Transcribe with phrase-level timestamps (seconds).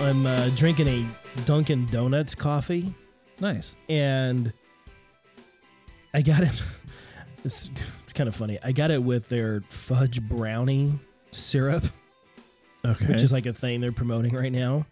[0.00, 1.06] I'm uh, drinking a
[1.44, 2.94] Dunkin' Donuts coffee,
[3.40, 3.74] Nice.
[3.88, 4.52] and
[6.14, 6.62] I got it.
[7.44, 7.70] It's,
[8.02, 8.58] it's kind of funny.
[8.64, 10.98] I got it with their fudge brownie
[11.30, 11.84] syrup,
[12.84, 13.06] Okay.
[13.06, 14.86] which is like a thing they're promoting right now.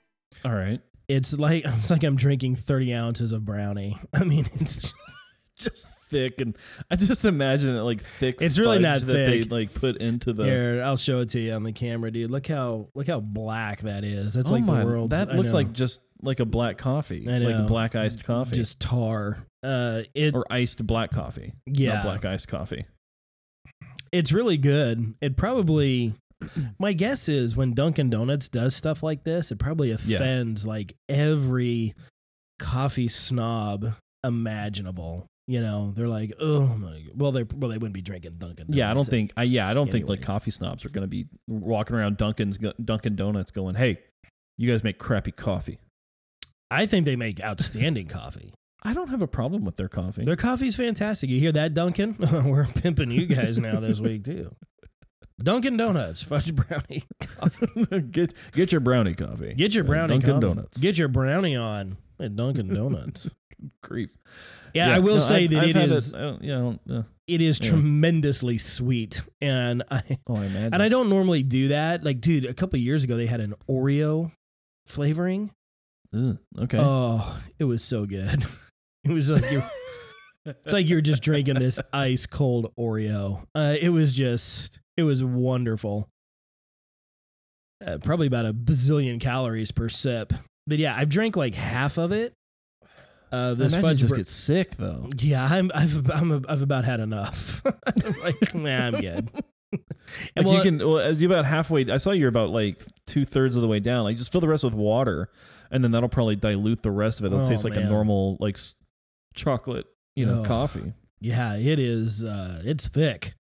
[0.44, 0.80] all right.
[1.08, 3.98] It's like it's like I'm drinking 30 ounces of brownie.
[4.14, 4.94] I mean, it's
[5.58, 6.56] Just thick and
[6.90, 8.36] I just imagine it like thick.
[8.40, 10.44] It's really not that they like put into the.
[10.44, 10.82] here.
[10.84, 12.30] I'll show it to you on the camera, dude.
[12.30, 14.34] Look how look how black that is.
[14.34, 15.10] That's oh like my, the world.
[15.10, 19.38] That looks like just like a black coffee, I like black iced coffee, just tar.
[19.62, 21.52] Uh, it or iced black coffee.
[21.66, 22.86] yeah, not black iced coffee.
[24.12, 25.14] it's really good.
[25.20, 26.14] It probably,
[26.78, 30.16] my guess is when Dunkin' Donuts does stuff like this, it probably Yeah.
[30.16, 31.94] offends like every
[32.58, 33.94] coffee snob
[34.24, 35.26] imaginable.
[35.48, 38.76] You know, they're like, oh my, well, they well they wouldn't be drinking Dunkin' Donuts.
[38.76, 39.32] Yeah, I don't think.
[39.36, 42.58] I yeah, I don't think like coffee snobs are going to be walking around Dunkin's
[42.82, 43.98] Dunkin' Donuts going, "Hey,
[44.58, 45.78] you guys make crappy coffee."
[46.68, 48.54] I think they make outstanding coffee.
[48.82, 50.24] I don't have a problem with their coffee.
[50.24, 51.30] Their coffee's fantastic.
[51.30, 52.16] You hear that, Dunkin'?
[52.44, 54.52] We're pimping you guys now this week too.
[55.42, 57.04] Dunkin' Donuts, fudge brownie.
[57.20, 58.00] Coffee.
[58.10, 59.54] Get get your brownie coffee.
[59.54, 60.40] Get your brownie Dunkin' coffee.
[60.40, 60.78] Donuts.
[60.78, 63.28] Get your brownie on at Dunkin' Donuts.
[63.82, 64.16] grief.
[64.76, 67.02] Yeah, I will no, say I've- that I've it had is yeah, I don't, uh,
[67.26, 67.70] it is Yeah.
[67.70, 70.74] tremendously sweet, and I oh, I imagine.
[70.74, 72.04] and I don't normally do that.
[72.04, 74.32] Like, dude, a couple of years ago they had an Oreo
[74.86, 75.50] flavoring.
[76.14, 76.78] Ugh, okay.
[76.80, 78.44] Oh, it was so good.
[79.04, 79.62] It was like you.
[80.44, 83.44] It's like you're just drinking this ice cold Oreo.
[83.54, 86.08] Uh, it was just, it was wonderful.
[87.84, 90.32] Uh, probably about a bazillion calories per sip.
[90.66, 92.32] But yeah, I've drank like half of it.
[93.32, 93.98] Uh, this fudge.
[93.98, 95.08] just br- get sick though.
[95.18, 97.62] yeah, I'm, I've, I'm, I've about had enough.
[97.64, 99.30] I'm like, nah, I'm good.
[100.36, 101.90] Like well, you can, well, you about halfway.
[101.90, 104.04] I saw you're about like two thirds of the way down.
[104.04, 105.28] Like just fill the rest with water,
[105.72, 107.32] and then that'll probably dilute the rest of it.
[107.34, 108.56] It'll Oh, taste like a normal like
[109.34, 110.46] chocolate, you know, Ugh.
[110.46, 110.92] coffee.
[111.20, 112.24] Yeah, it is.
[112.24, 113.34] Uh, it's thick,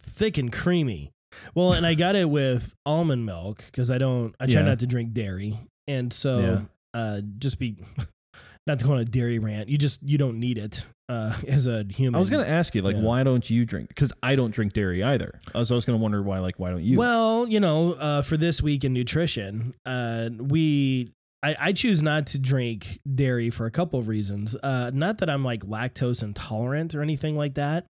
[0.00, 1.10] thick and creamy.
[1.54, 4.34] Well, and I got it with almond milk because I don't.
[4.38, 4.68] I try Yeah.
[4.68, 6.60] not to drink dairy, and so Yeah.
[7.00, 7.76] uh, just be
[8.66, 9.68] not to go on a dairy rant.
[9.68, 12.14] You just you don't need it uh, as a human.
[12.14, 13.02] I was gonna ask you like, Yeah.
[13.02, 13.88] why don't you drink?
[13.88, 15.40] Because I don't drink dairy either.
[15.54, 16.98] Uh, So I was gonna wonder why, like, why don't you?
[16.98, 21.12] Well, you know, uh, for this week in nutrition, uh, we
[21.44, 24.54] I, I choose not to drink dairy for a couple of reasons.
[24.62, 27.84] Uh, not that I'm like lactose intolerant or anything like that.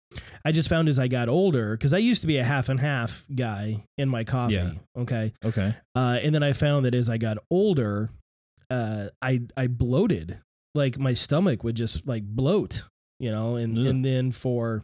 [0.45, 2.79] I just found as I got older, because I used to be a half and
[2.79, 4.53] half guy in my coffee.
[4.53, 4.71] Yeah.
[4.95, 5.33] Okay.
[5.43, 5.73] okay.
[5.95, 8.11] Uh, and then I found that as I got older,
[8.69, 10.39] uh, I I bloated.
[10.75, 12.83] Like my stomach would just like bloat,
[13.19, 13.85] you know, and Ugh.
[13.85, 14.83] and then for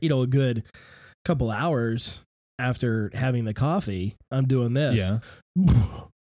[0.00, 0.64] you know a good
[1.24, 2.22] couple hours
[2.58, 4.96] after having the coffee, I'm doing this.
[4.98, 5.18] Yeah.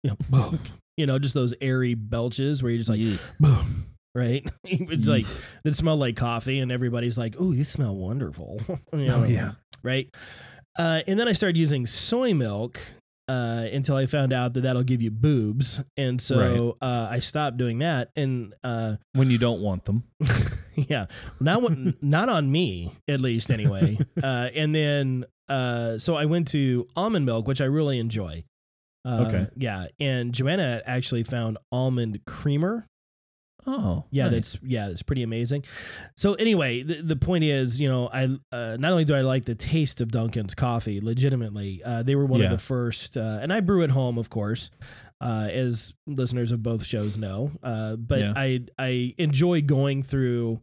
[0.04, 0.58] you, know,
[0.97, 3.16] you know, just those airy belches where you're just like, Yeah.
[3.41, 4.47] boom, right?
[4.64, 5.42] it's like Yeesh.
[5.64, 8.60] that smell like coffee, and everybody's like, "Oh, you smell wonderful."
[8.92, 9.53] You Oh, know, yeah.
[9.82, 10.08] right.
[10.78, 12.81] Uh, and then I started using soy milk
[13.28, 17.56] uh, until I found out that that'll give you boobs, and so uh, I stopped
[17.58, 18.10] doing that.
[18.16, 20.04] And uh, when you don't want them.
[20.74, 21.06] yeah,
[21.40, 23.98] not one- not on me at least anyway.
[24.22, 28.44] uh, and then uh, so I went to almond milk, which I really enjoy.
[29.04, 29.46] Uh, Okay.
[29.56, 32.86] Yeah, and Joanna actually found almond creamer.
[33.70, 34.32] Oh, Yeah, nice.
[34.32, 35.62] that's yeah, it's pretty amazing.
[36.16, 39.44] So anyway, the, the point is, you know, I uh, not only do I like
[39.44, 42.46] the taste of Dunkin's coffee, legitimately, uh, they were one Yeah.
[42.46, 44.70] of the first, uh, and I brew at home, of course,
[45.20, 47.50] uh, as listeners of both shows know.
[47.62, 48.32] Uh, but Yeah.
[48.34, 50.60] I I enjoy going through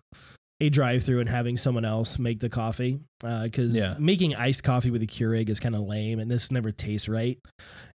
[0.61, 3.97] a drive-through and having someone else make the coffee because Yeah.
[3.99, 7.37] making iced coffee with a Keurig is kind of lame, and this never tastes right.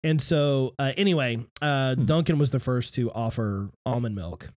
[0.03, 2.05] And so, uh, anyway, uh, Hmm.
[2.05, 4.49] Dunkin' was the first to offer almond milk.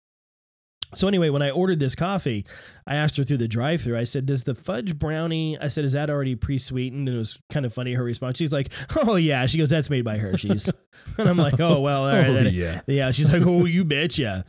[0.94, 2.44] So anyway, when I ordered this coffee,
[2.86, 3.96] I asked her through the drive-through.
[3.96, 7.38] I said, "Does the fudge brownie?" I said, "Is that already pre-sweetened?" And it was
[7.48, 8.38] kind of funny her response.
[8.38, 10.68] She's like, "Oh yeah." She goes, "That's made by Hershey's."
[11.18, 12.80] and I'm like, "Oh well, all right." oh, then- yeah.
[12.86, 14.44] yeah, she's like, "Oh, you betcha."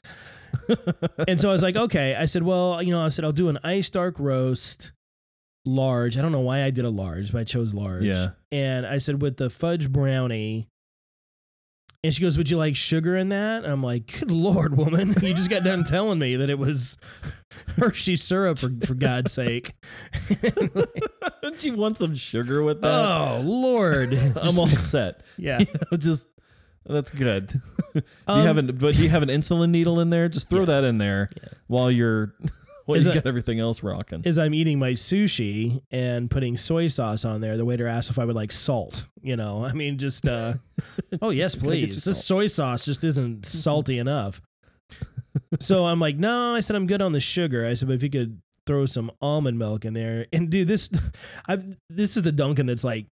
[1.28, 3.50] and so I was like, "Okay." I said, "Well, you know," I said, "I'll do
[3.50, 4.92] an ice dark roast,
[5.66, 8.04] large." I don't know why I did a large, but I chose large.
[8.04, 8.30] Yeah.
[8.52, 10.68] And I said, "With the fudge brownie."
[12.04, 15.14] And she goes, "Would you like sugar in that?" And I'm like, "Good lord, woman!
[15.22, 16.98] You just got done telling me that it was
[17.78, 19.74] Hershey syrup for for God's sake."
[21.42, 22.88] Don't you want some sugar with that?
[22.88, 24.14] oh lord!
[24.14, 25.22] I'm all set.
[25.38, 25.60] yeah.
[25.60, 26.28] You know, just
[26.86, 27.48] that's good.
[27.94, 30.28] do Um, you have an but do you have an insulin needle in there?
[30.30, 30.66] Just throw Yeah.
[30.68, 31.50] that in there Yeah.
[31.68, 32.34] while you're
[32.88, 34.24] Well, Is you got everything else rocking.
[34.24, 37.56] is I'm eating my sushi and putting soy sauce on there.
[37.58, 39.06] The waiter asked if I would like salt.
[39.22, 40.56] You know, I mean, just uh,
[41.22, 42.04] oh yes, Gotta get you please.
[42.06, 44.42] This soy sauce just isn't salty enough.
[45.60, 46.56] so I'm like, no.
[46.56, 47.66] I said I'm good on the sugar.
[47.66, 50.90] I said, but if you could throw some almond milk in there, and dude, this,
[51.48, 53.08] I've this is the Dunkin' that's like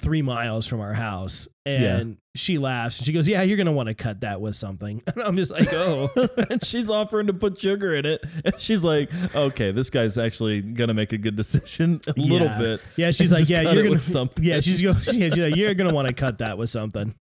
[0.00, 3.88] three miles from our house, and she laughs and she goes, "Yeah, you're gonna want
[3.88, 6.08] to cut that with something." And I'm just like, oh.
[6.50, 8.24] and she's offering to put sugar in it.
[8.44, 12.80] And she's like, okay, this guy's actually gonna make a good decision a little bit.
[12.96, 14.44] Yeah, she's like, yeah, you're gonna with something.
[14.44, 17.14] Yeah, she's going, Yeah, she's like, you're gonna want to cut that with something.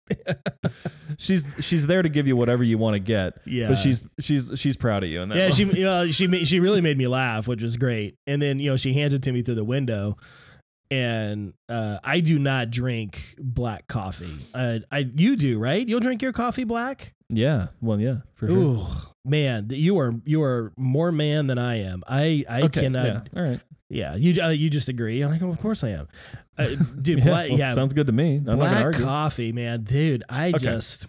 [1.19, 3.39] She's she's there to give you whatever you want to get.
[3.47, 3.69] Yeah.
[3.69, 5.23] but she's she's she's proud of you.
[5.23, 5.85] And that Yeah, she moment.
[5.85, 8.17] uh, she she really made me laugh, which was great.
[8.27, 10.17] And then you know she hands it to me through the window,
[10.91, 14.35] and uh, I do not drink black coffee.
[14.55, 15.87] Uh, I you do right?
[15.87, 17.15] You'll drink your coffee black.
[17.29, 18.57] yeah, well, yeah, for sure.
[18.57, 18.87] Ooh,
[19.25, 22.03] man, you are you are more man than I am.
[22.07, 23.07] I I okay, cannot.
[23.07, 23.61] yeah, all right.
[23.89, 25.23] Yeah, you uh, you just agree.
[25.23, 26.09] I'm like, oh, of course I am.
[26.59, 26.69] Uh,
[27.01, 28.37] dude, Yeah, black, well, yeah, sounds good to me.
[28.39, 30.25] I'm not black coffee, man, dude.
[30.29, 30.59] I Okay.
[30.59, 31.07] just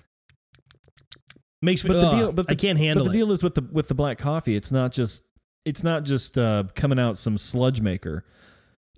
[1.61, 1.89] makes me.
[1.89, 3.19] But the deal- but I the- can't handle but the it.
[3.21, 5.23] deal is with the with the black coffee, it's not just
[5.65, 8.23] it's not just uh, coming out some sludge maker.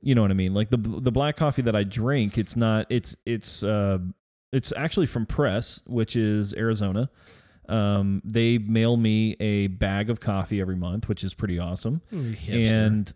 [0.01, 0.53] You know what I mean?
[0.53, 3.99] Like the the black coffee that I drink, it's not it's it's uh,
[4.51, 7.09] it's actually from Press, which is Arizona.
[7.67, 12.01] Um, they mail me a bag of coffee every month, which is pretty awesome.
[12.73, 13.13] And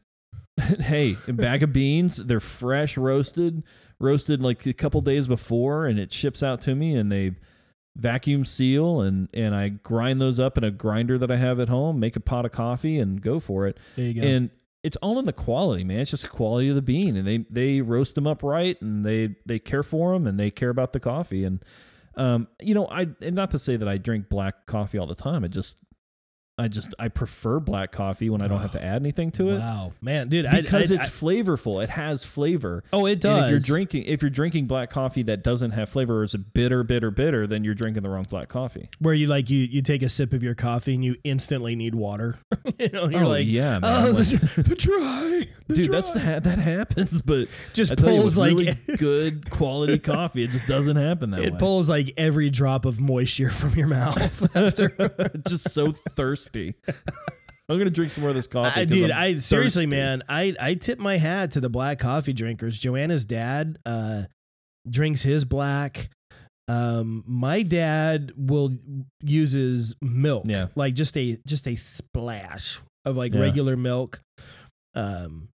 [0.82, 3.64] hey, a bag of beans, they're fresh roasted,
[4.00, 7.32] roasted like a couple days before, and it ships out to me, and they
[7.96, 11.70] vacuum seal and and I grind those up in a grinder that I have at
[11.70, 13.78] home, make a pot of coffee, and go for it.
[13.96, 14.22] there you go.
[14.22, 14.50] And
[14.84, 16.00] it's all in the quality, man.
[16.00, 19.06] It's just the quality of the bean, and they they roast them up right, and
[19.06, 21.64] they they care for them, and they care about the coffee, and
[22.16, 25.16] um, you know, I and not to say that I drink black coffee all the
[25.16, 25.44] time.
[25.44, 25.80] I just
[26.56, 29.58] I just I prefer black coffee when I don't have to add anything to it
[29.58, 31.84] wow, man, dude, because I, it's flavorful.
[31.84, 32.84] It has flavor.
[32.94, 33.46] oh, it And does.
[33.46, 36.38] if you're drinking if you're drinking black coffee that doesn't have flavor or is a
[36.38, 38.88] bitter, bitter, bitter, then you're drinking the wrong black coffee.
[39.00, 41.96] where you like you you take a sip of your coffee and you instantly need
[41.96, 42.38] water.
[42.80, 44.08] you know, you're oh like, yeah, oh, man.
[44.10, 45.96] oh, Like, the, the dry, the dude, dry.
[45.96, 50.44] that's that that happens, but just I you, pulls with like really good quality coffee.
[50.44, 51.56] It just doesn't happen that it way.
[51.56, 54.90] It pulls like every drop of moisture from your mouth after.
[55.48, 56.43] just so thirsty.
[57.70, 58.82] I'm gonna drink some more of this coffee.
[58.82, 59.96] I dude, I'm I seriously, thirsty.
[59.98, 62.78] man, I I tip my hat to the black coffee drinkers.
[62.78, 64.24] Joanna's dad uh
[64.90, 66.10] drinks his black.
[66.68, 68.72] Um, my dad will
[69.22, 70.68] uses milk, Yeah.
[70.76, 73.42] like just a just a splash of like Yeah.
[73.42, 74.22] regular milk.
[74.96, 75.50] Um,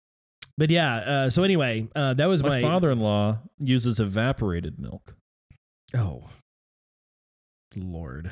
[0.57, 0.95] but yeah.
[0.95, 5.15] Uh, so anyway, uh, that was My, my, father-in-law uses evaporated milk.
[5.95, 6.29] Oh,
[7.75, 8.31] Lord,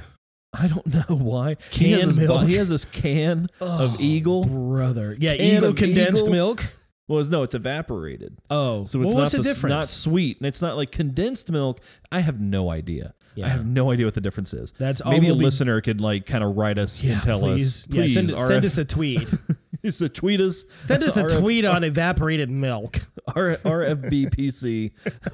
[0.57, 1.57] I don't know why.
[1.72, 4.44] he Canned has this, bo- He has this can oh, Eagle?
[4.46, 5.16] brother.
[5.19, 6.31] Yeah, Can Eagle condensed Eagle?
[6.34, 6.63] milk.
[7.07, 8.38] Well, no, it's evaporated.
[8.50, 9.72] Oh, So well, it's what's not the difference?
[9.72, 11.80] not sweet, and it's not like condensed milk.
[12.12, 13.13] I have no idea.
[13.36, 13.46] Yeah.
[13.46, 14.74] I have no idea what the difference is.
[14.80, 17.40] That's Maybe a we'll be- listener could like kind of write us Yeah, and tell
[17.42, 17.84] please.
[17.84, 17.88] us.
[17.90, 19.28] Yeah, Please, send, RF, send us a tweet.
[19.86, 20.66] Just a tweet us.
[20.86, 23.02] Send us a RF tweet on evaporated milk.
[23.36, 24.92] R- RFBPC.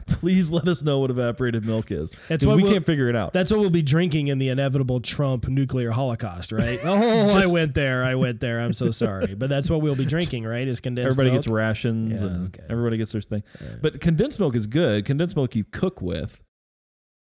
[0.08, 2.14] Please let us know what evaporated milk is.
[2.28, 3.32] That's what we we'll- can't figure it out.
[3.32, 6.80] That's what we'll be drinking in the inevitable Trump nuclear holocaust, right?
[6.94, 8.04] Oh, I went there.
[8.04, 8.60] I went there.
[8.60, 9.34] I'm so sorry.
[9.36, 10.68] But that's what we'll be drinking, right?
[10.68, 11.44] Is condensed Everybody milk.
[11.44, 12.66] gets rations Yeah, and okay.
[12.70, 13.44] everybody gets their thing.
[13.82, 15.06] But condensed milk is good.
[15.06, 16.44] Condensed milk you cook with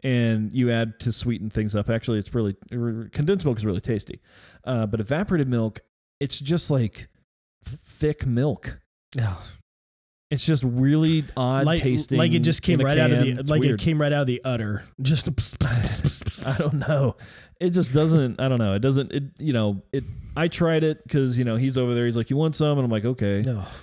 [0.03, 1.91] and you add to sweeten things up.
[1.91, 2.57] Actually, it's really
[3.13, 4.21] condensed milk is really tasty.
[4.65, 5.81] Uh, but evaporated milk,
[6.21, 7.09] it's just like
[7.65, 8.79] thick milk.
[9.21, 9.43] Oh,
[10.31, 12.19] It's just really odd like, tasting.
[12.19, 13.81] like it just came right out of the It's like weird.
[13.81, 14.85] it came right out of the udder.
[15.01, 17.17] Just pss, pss, pss, I don't know.
[17.61, 18.41] It just doesn't.
[18.41, 18.75] I don't know.
[18.75, 19.13] It doesn't.
[19.13, 19.83] It you know.
[19.93, 20.05] It.
[20.37, 22.05] I tried it because you know he's over there.
[22.05, 23.43] He's like, "You want some?" And I'm like, "Okay."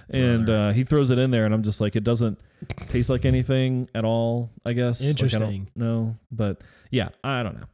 [0.10, 2.39] And uh, he throws it in there, and I'm just like, "It doesn't
[2.88, 5.03] taste like anything at all." I guess.
[5.03, 5.67] Interesting.
[5.75, 7.65] don't know, but yeah, I don't know.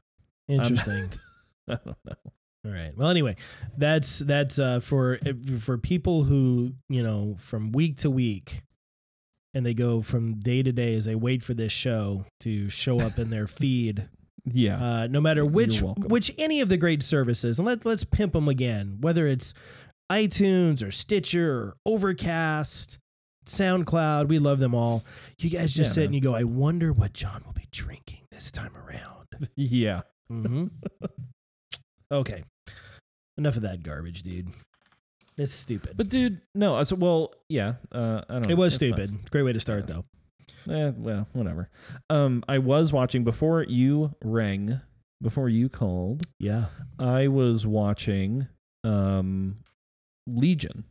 [0.48, 1.12] interesting.
[1.68, 2.16] I don't know.
[2.66, 2.92] All right.
[2.96, 3.36] Well, anyway,
[3.78, 5.20] that's that's uh, for
[5.60, 8.62] for people who you know from week to week,
[9.54, 13.00] and they go from day to day as they wait for this show to show
[13.00, 14.08] up in their feed.
[14.46, 14.84] Yeah.
[14.84, 18.48] Uh, no matter which which any of the great services, and let let's pimp them
[18.48, 18.98] again.
[19.02, 19.54] Whether it's
[20.12, 22.98] iTunes or Stitcher or Overcast,
[23.46, 25.04] SoundCloud, we love them all.
[25.40, 26.06] You guys just Yeah, sit man.
[26.08, 29.28] and you go, I wonder what John will be drinking this time around.
[29.56, 30.02] yeah.
[30.32, 30.68] Mm-hmm.
[32.12, 32.44] okay.
[33.38, 34.50] Enough of that garbage, dude.
[35.38, 35.94] It's stupid.
[35.96, 36.76] But dude, no.
[36.76, 37.76] I said, well, yeah.
[37.92, 38.52] Uh, I don't.
[38.52, 39.32] it was stupid.
[39.32, 40.06] Great way to start, though.
[40.70, 41.70] Eh, well, whatever.
[42.10, 44.82] Um, I was watching before you rang,
[45.22, 46.28] before you called.
[46.40, 46.66] Yeah.
[47.00, 48.48] I was watching
[48.84, 49.56] um
[50.28, 50.84] Legion.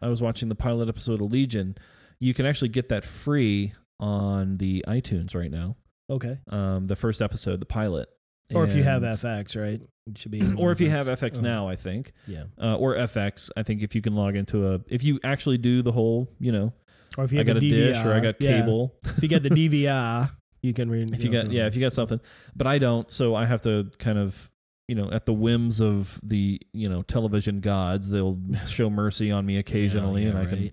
[0.00, 1.76] I was watching the pilot episode of Legion.
[2.20, 5.76] You can actually get that free on the iTunes right now.
[6.10, 6.38] Okay.
[6.48, 8.08] Um, the first episode, the pilot.
[8.54, 9.80] Or if you have FX, right?
[10.06, 10.42] It should be.
[10.58, 11.38] or if you have FX.
[11.40, 11.42] Oh.
[11.42, 12.44] now, I think, Yeah.
[12.60, 13.50] uh, or FX.
[13.56, 16.52] I think if you can log into a, if you actually do the whole, you
[16.52, 16.72] know,
[17.18, 18.60] Or if you I have got a the dish or I DVR, got yeah.
[18.60, 18.94] cable.
[19.04, 19.50] If you get the
[19.84, 20.30] DVR,
[20.62, 21.12] you can read.
[21.14, 22.18] if you got yeah if you got something
[22.56, 24.50] but i don't so i have to kind of
[24.88, 28.36] you know at the whims of the you know television gods they'll
[28.66, 30.72] show mercy on me occasionally Yeah, and i can right.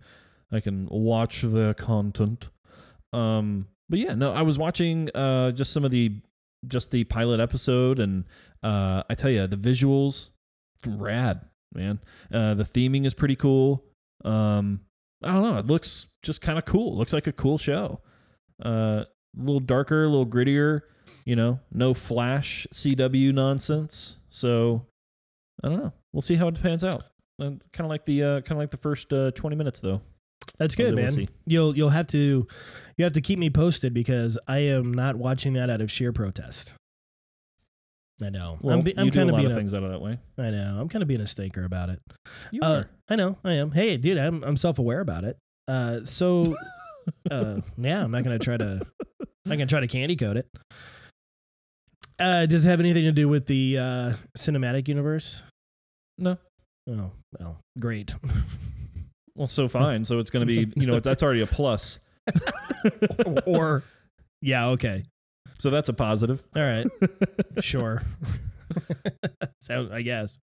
[0.52, 2.48] i can watch their content
[3.12, 6.14] um but yeah no i was watching uh just some of the
[6.68, 8.26] just the pilot episode and
[8.64, 10.30] uh i tell you the visuals
[10.86, 11.42] rad
[11.74, 12.00] man.
[12.32, 13.84] Uh the theming is pretty cool.
[14.26, 14.82] Um
[15.24, 18.02] i don't know it looks just kind of cool looks like a cool show.
[18.64, 19.04] Uh
[19.36, 20.82] a little darker a little grittier
[21.26, 24.18] you know no flash cw nonsense.
[24.30, 24.86] So
[25.64, 25.94] i don't know.
[26.12, 27.04] We'll see how it pans out.
[27.40, 30.02] Kind of like the uh kind of like the first uh 20 minutes though.
[30.60, 31.28] That's good, man.
[31.46, 32.48] You'll you'll have to
[32.98, 36.12] you have to keep me posted because I am not watching that out of sheer
[36.14, 36.74] protest.
[38.22, 38.58] I know.
[38.62, 40.00] well I'm, be, I'm kind a of lot being of a, things out of that
[40.00, 40.78] way I know.
[40.80, 42.00] I'm kind of being a stinker about it.
[42.52, 43.38] you Uh, are I know.
[43.44, 43.72] I am.
[43.72, 45.38] Hey, dude, I'm I'm self aware about it.
[45.68, 46.56] Uh, so
[47.32, 48.82] uh, yeah, I'm not gonna try to.
[49.46, 50.48] I'm gonna try to candy coat it.
[52.20, 55.44] Uh, does it have anything to do with the uh, cinematic universe?
[56.18, 56.38] no
[56.88, 58.14] Oh, well, great.
[59.36, 61.98] well so fine so it's gonna be you know that's already a plus
[63.46, 63.84] or,
[64.42, 65.04] yeah, okay,
[65.58, 66.88] so that's a positive all right,
[67.62, 68.04] sure.
[69.62, 70.40] so I guess.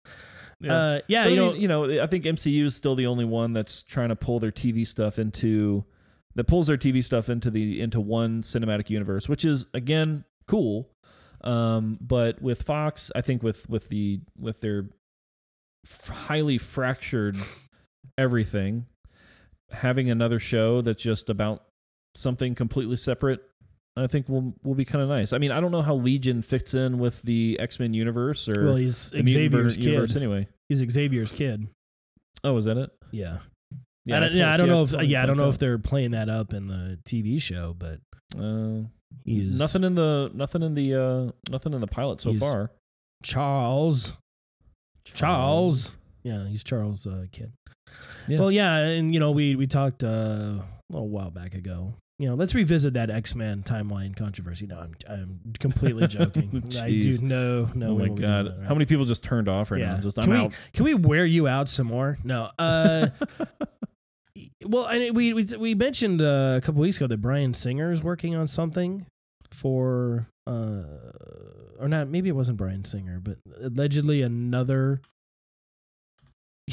[0.60, 0.74] Yeah.
[0.74, 3.52] Uh, yeah, But you know, you know, I think MCU is still the only one
[3.52, 5.84] that's trying to pull their TV stuff into
[6.34, 10.90] that pulls their TV stuff into the into one cinematic universe, which is again cool.
[11.42, 14.86] Um, but with Fox, I think with with the with their
[15.86, 17.36] f- highly fractured
[18.16, 18.86] everything,
[19.70, 21.64] having another show that's just about
[22.18, 23.40] something completely separate,
[23.96, 25.32] I think will will be kind of nice.
[25.32, 28.64] I mean, I don't know how Legion fits in with the X Men universe or
[28.64, 30.22] well, he's Xavier's ver- universe kid.
[30.22, 30.48] anyway.
[30.68, 31.68] He's Xavier's kid.
[32.44, 32.90] Oh, is that it?
[33.10, 33.38] Yeah.
[34.04, 35.50] Yeah, I don't, yeah, I don't know if yeah, I don't know out.
[35.54, 38.00] if they're playing that up in the TV show, but
[38.38, 38.84] Uh,
[39.24, 42.70] he's nothing in the nothing in the uh nothing in the pilot so far.
[43.22, 44.14] Charles.
[45.04, 45.96] Charles.
[46.22, 47.52] Yeah, he's Charles' uh, kid.
[48.28, 48.38] Yeah.
[48.38, 51.94] Well, yeah, and you know we we talked uh, a little while back ago.
[52.20, 54.66] You know, let's revisit that X Men timeline controversy.
[54.66, 56.64] No, I'm I'm completely joking.
[56.80, 57.90] I do no no.
[57.90, 58.66] oh my god, that, right?
[58.66, 59.94] how many people just turned off right Yeah.
[59.94, 60.00] now?
[60.00, 60.52] Just Can I'm we- out.
[60.72, 62.18] Can we wear you out some more?
[62.24, 62.50] No.
[62.58, 63.08] Uh,
[64.66, 68.02] well, I we we we mentioned uh, a couple weeks ago that Bryan Singer is
[68.02, 69.06] working on something
[69.50, 70.82] for uh
[71.78, 75.00] or not maybe it wasn't Bryan Singer, but allegedly another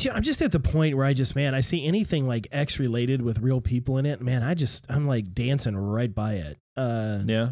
[0.04, 2.80] yeah, I'm just at the point where I just man, I see anything like X
[2.80, 6.58] related with real people in it, man, I just I'm like dancing right by it.
[6.76, 7.50] Uh Yeah,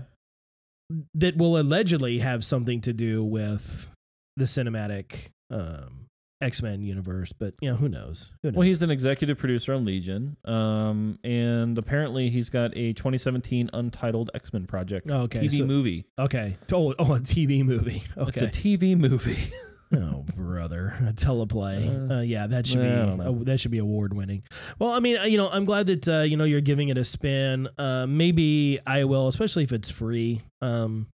[1.16, 3.90] that will allegedly have something to do with
[4.38, 6.08] the cinematic um,
[6.42, 8.32] X Men universe, but you know who knows?
[8.42, 8.58] Who knows?
[8.58, 14.30] well, he's an executive producer on Legion, um, and apparently he's got a 2017 untitled
[14.34, 16.06] X Men project Oh, okay, TV so- movie.
[16.20, 16.58] okay.
[16.74, 18.04] Oh, oh, a TV movie.
[18.18, 18.30] Okay.
[18.30, 19.52] It's a TV movie.
[19.96, 22.10] oh, brother, a teleplay.
[22.10, 24.44] Uh, Uh, yeah, that should be uh, that should be award winning.
[24.80, 26.98] Well, I mean, uh, you know, I'm glad that uh, you know you're giving it
[26.98, 27.68] a spin.
[27.78, 30.42] Uh, maybe I will, especially if it's free.
[30.62, 31.08] Um,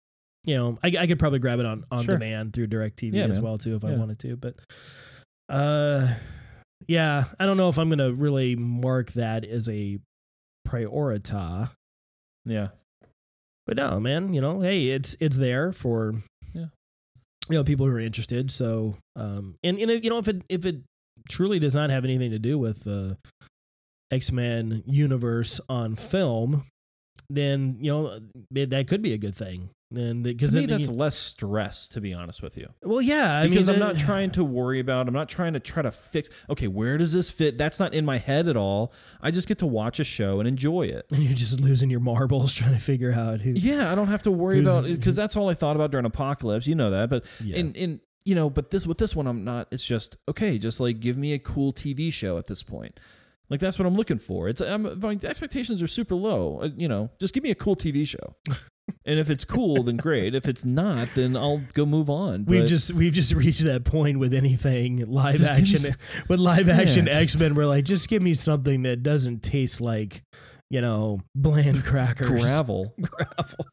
[0.44, 2.14] you know, I, I could probably grab it on on Sure.
[2.18, 3.42] demand through Directv Yeah, as man.
[3.42, 4.36] well too if I wanted to.
[4.36, 4.54] But
[5.48, 6.06] uh,
[6.86, 9.98] yeah, I don't know if I'm gonna really mark that as a
[10.68, 11.70] priorita.
[12.44, 12.68] yeah,
[13.66, 16.20] But no, man, you know, hey, it's it's there for Yeah.
[17.48, 18.50] You know people who are interested.
[18.50, 20.76] So, um, and and you know if it if it
[21.28, 23.18] truly does not have anything to do with the
[24.10, 26.64] X Men universe on film,
[27.28, 28.18] then you know
[28.50, 29.70] that could be a good thing.
[29.94, 32.68] And to because me that's less stress, to be honest with you.
[32.82, 35.06] well, yeah, I because mean, I'm not trying to worry about.
[35.06, 36.28] I'm not trying to try to fix.
[36.50, 37.56] Okay, where does this fit?
[37.56, 38.92] That's not in my head at all.
[39.20, 41.06] I just get to watch a show and enjoy it.
[41.10, 43.52] You're just losing your marbles trying to figure out who.
[43.52, 46.04] Yeah, I don't have to worry about it because that's all I thought about during
[46.06, 46.66] Apocalypse.
[46.66, 47.56] You know that, but Yeah.
[47.56, 49.68] in in you know, but this with this one, I'm not.
[49.70, 50.58] It's just okay.
[50.58, 52.98] Just like give me a cool TV show at this point.
[53.48, 54.48] Like that's what I'm looking for.
[54.48, 56.58] It's I'm, my expectations are super low.
[56.62, 58.34] Uh, You know, just give me a cool TV show.
[59.06, 60.34] and if it's cool, then great.
[60.34, 62.44] If it's not, then I'll go move on.
[62.44, 65.94] We've But- just we've just reached that point with anything live Just action
[66.28, 67.54] with live action Yeah, X Men.
[67.54, 70.22] We're like, just give me something that doesn't taste like,
[70.70, 72.28] you know, bland crackers.
[72.30, 73.66] gravel, Gravel.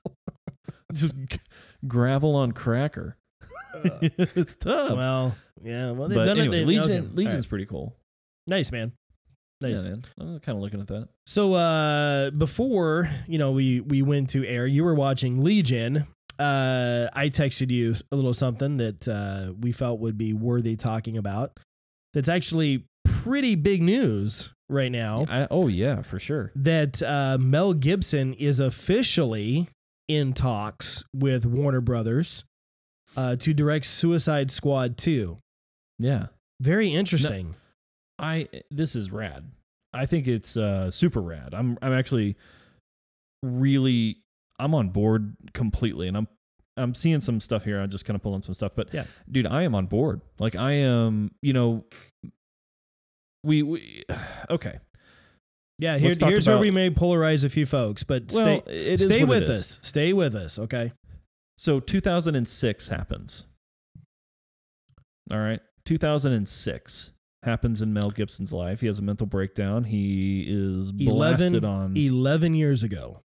[0.93, 1.39] just g-
[1.87, 3.17] gravel on cracker.
[3.73, 4.95] Uh, it's tough.
[4.95, 6.59] Well, Yeah, well, they've but done anyway, it.
[6.59, 7.49] they- Legion okay, Legion's right.
[7.49, 7.95] pretty cool.
[8.47, 8.91] nice, man.
[9.63, 9.83] Nice.
[9.83, 10.03] Yeah, man.
[10.19, 11.07] I'm kind of looking at that.
[11.25, 16.05] So uh before, you know, we we went to air, you were watching Legion.
[16.39, 21.17] Uh I texted you a little something that uh we felt would be worthy talking
[21.17, 21.57] about.
[22.13, 26.51] That's actually pretty big news right now I, oh yeah, for sure.
[26.55, 29.67] that uh Mel Gibson is officially
[30.07, 32.43] in talks with Warner Brothers
[33.15, 35.37] uh to direct Suicide Squad 2.
[35.99, 36.27] Yeah.
[36.59, 37.55] Very interesting.
[38.19, 39.51] I this is rad.
[39.93, 41.53] I think it's uh super rad.
[41.53, 42.35] I'm I'm actually
[43.41, 44.17] really
[44.59, 46.27] I'm on board completely and I'm
[46.75, 47.79] I'm seeing some stuff here.
[47.79, 49.05] I'm just kind of pulling some stuff, but Yeah.
[49.29, 50.21] dude, I am on board.
[50.39, 51.85] Like I am, you know,
[53.43, 54.03] we we
[54.49, 54.79] okay.
[55.79, 59.03] Yeah, here, here's where we may polarize a few folks, but Well, stay it is
[59.03, 59.79] stay with us.
[59.81, 60.93] Stay with us, okay?
[61.57, 63.45] So 2006 happens.
[65.31, 65.59] All right.
[65.85, 67.11] 2006
[67.43, 68.81] happens in Mel Gibson's life.
[68.81, 69.83] He has a mental breakdown.
[69.83, 73.21] He is blasted 11, on 11 years ago.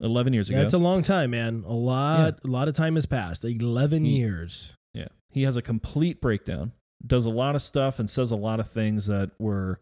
[0.00, 0.58] 11 years ago.
[0.58, 1.64] That's a long time, man.
[1.66, 3.44] A lot, a lot of time has passed.
[3.44, 4.74] 11 He- years.
[4.94, 5.08] Yeah.
[5.30, 6.72] He has a complete breakdown,
[7.06, 9.80] does a lot of stuff, and says a lot of things that were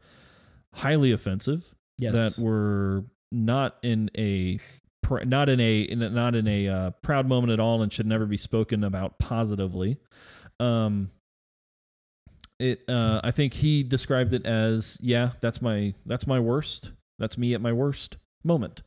[0.74, 2.36] highly offensive, Yes.
[2.36, 4.58] that were not in a.
[5.24, 8.06] Not in a in a- not in a uh, proud moment at all, and should
[8.08, 9.98] never be spoken about positively.
[10.58, 11.12] Um,
[12.58, 16.92] it uh, I think he described it as yeah, that's my that's my worst.
[17.18, 18.82] That's me at my worst moment.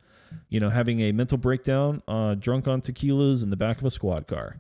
[0.50, 3.92] You know, having a mental breakdown, uh, drunk on tequilas in the back of a
[3.92, 4.58] squad car.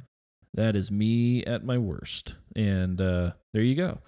[0.53, 2.35] That is me at my worst.
[2.55, 3.99] And uh, there you go.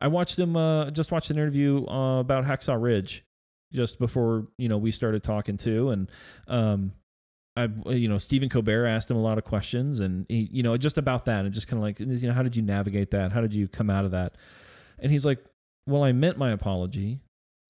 [0.00, 0.56] I watched him.
[0.56, 3.24] Uh, just watched an interview uh, about Hacksaw Ridge
[3.72, 6.10] just before you know we started talking too, and
[6.46, 6.92] um,
[7.64, 10.76] I you know Stephen Colbert asked him a lot of questions, and he you know
[10.76, 13.32] just about that, and just kind of like you know how did you navigate that?
[13.32, 14.36] How did you come out of that?
[14.98, 15.44] And he's like,
[15.86, 17.20] well, I meant my apology,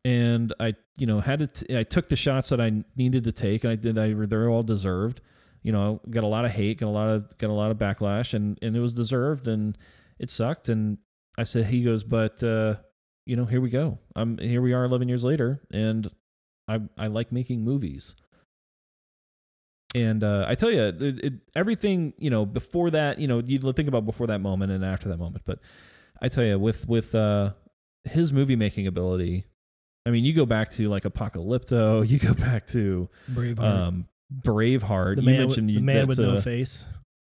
[0.04, 3.33] and I you know had to t- I took the shots that I needed to
[3.33, 3.99] take, and I did.
[3.99, 5.21] I they're all deserved.
[5.62, 7.78] You know, got a lot of hate, got a lot of got a lot of
[7.78, 9.76] backlash, and and it was deserved, and
[10.19, 10.69] it sucked.
[10.69, 10.99] And
[11.36, 12.76] I said, he goes, but uh,
[13.26, 13.99] you know, here we go.
[14.17, 14.60] I'm here.
[14.60, 16.10] We are 11 years later, and
[16.67, 18.15] I I like making movies.
[20.02, 23.58] And uh, I tell you, it, it, everything you know before that, you know, you
[23.73, 25.43] think about before that moment and after that moment.
[25.45, 25.58] But
[26.21, 27.52] I tell you, with with uh,
[28.04, 29.45] his movie making ability,
[30.06, 33.58] I mean, you go back to like Apocalypto, you go back to Braveheart.
[33.61, 34.06] um,
[34.43, 35.17] Braveheart.
[35.17, 36.87] the you man, with, mentioned the you- man with that's no face.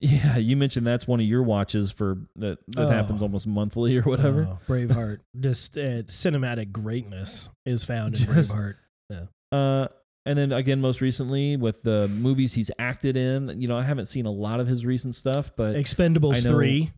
[0.02, 2.56] Yeah, you mentioned that's one of your watches for that.
[2.68, 2.88] That Oh.
[2.88, 4.48] happens almost monthly or whatever.
[4.50, 5.18] Oh, Braveheart.
[5.40, 8.74] Just uh, cinematic greatness is found in Just- Braveheart.
[9.52, 9.88] Uh,
[10.26, 14.06] and then again, most recently with the movies he's acted in, you know, I haven't
[14.06, 16.92] seen a lot of his recent stuff, but Expendables know- 3.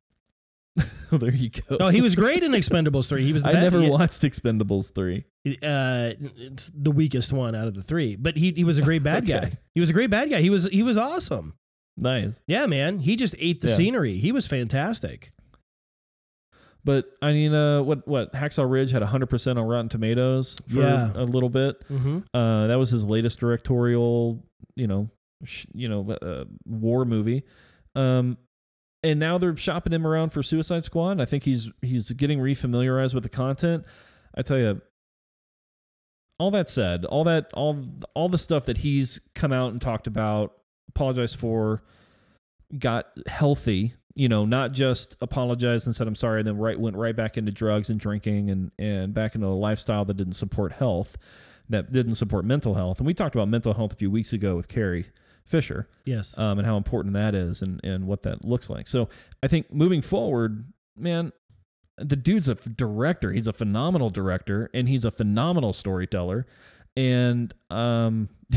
[1.12, 1.76] there you go.
[1.78, 3.22] No, he was great in Expendables 3.
[3.22, 5.26] He was the I never watched Expendables three.
[5.62, 9.02] uh it's the weakest one out of the 3, but he he was a great
[9.10, 9.38] bad Okay.
[9.50, 9.58] guy.
[9.74, 10.40] He was a great bad guy.
[10.40, 11.54] He was he was awesome.
[11.98, 13.00] Nice, Yeah, man.
[13.00, 13.74] He just ate the Yeah.
[13.74, 14.16] scenery.
[14.16, 15.32] He was fantastic.
[16.84, 20.80] But I mean, uh, what what Hacksaw Ridge had hundred percent on Rotten Tomatoes for
[20.80, 21.10] Yeah.
[21.14, 21.86] a little bit.
[21.88, 22.18] Mm-hmm.
[22.34, 24.44] Uh, that was his latest directorial,
[24.76, 25.10] you know,
[25.44, 27.44] sh- you know, uh, war movie.
[27.94, 28.38] Um,
[29.04, 31.20] and now they're shopping him around for Suicide Squad.
[31.20, 33.84] I think he's he's getting refamiliarized with the content.
[34.34, 34.80] I tell you,
[36.38, 40.06] all that said, all that all all the stuff that he's come out and talked
[40.06, 40.52] about,
[40.88, 41.82] apologized for,
[42.78, 43.94] got healthy.
[44.14, 47.38] You know, not just apologized and said I'm sorry, and then right went right back
[47.38, 51.16] into drugs and drinking and and back into a lifestyle that didn't support health,
[51.68, 52.98] that didn't support mental health.
[52.98, 55.06] And we talked about mental health a few weeks ago with Carrie
[55.44, 56.36] Fisher Yes.
[56.38, 58.86] um, and how important that is and, and what that looks like.
[58.86, 59.08] So
[59.42, 61.32] I think moving forward, man,
[61.96, 63.32] the dude's a director.
[63.32, 66.46] He's a phenomenal director and he's a phenomenal storyteller.
[66.96, 68.28] And um,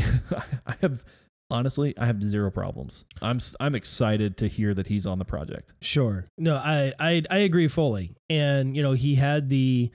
[0.66, 1.04] I have
[1.50, 3.04] honestly, I have zero problems.
[3.22, 5.72] I'm I'm excited to hear that he's on the project.
[5.80, 6.26] Sure.
[6.38, 8.14] No, I, I I agree fully.
[8.28, 9.90] And you know, he had the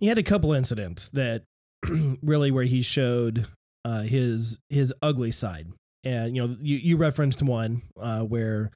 [0.00, 1.44] he had a couple incidents that
[2.22, 3.46] really where he showed
[3.84, 5.68] uh, his his ugly side.
[6.04, 8.70] And you know, you you referenced one uh, where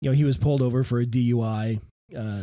[0.00, 1.80] you know he was pulled over for a DUI,
[2.16, 2.42] uh,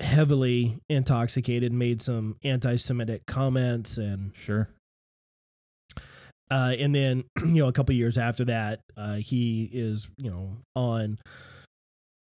[0.00, 4.68] heavily intoxicated, made some anti-Semitic comments, and Sure.
[6.50, 10.58] Uh, and then you know a couple years after that, uh, he is you know
[10.74, 11.18] on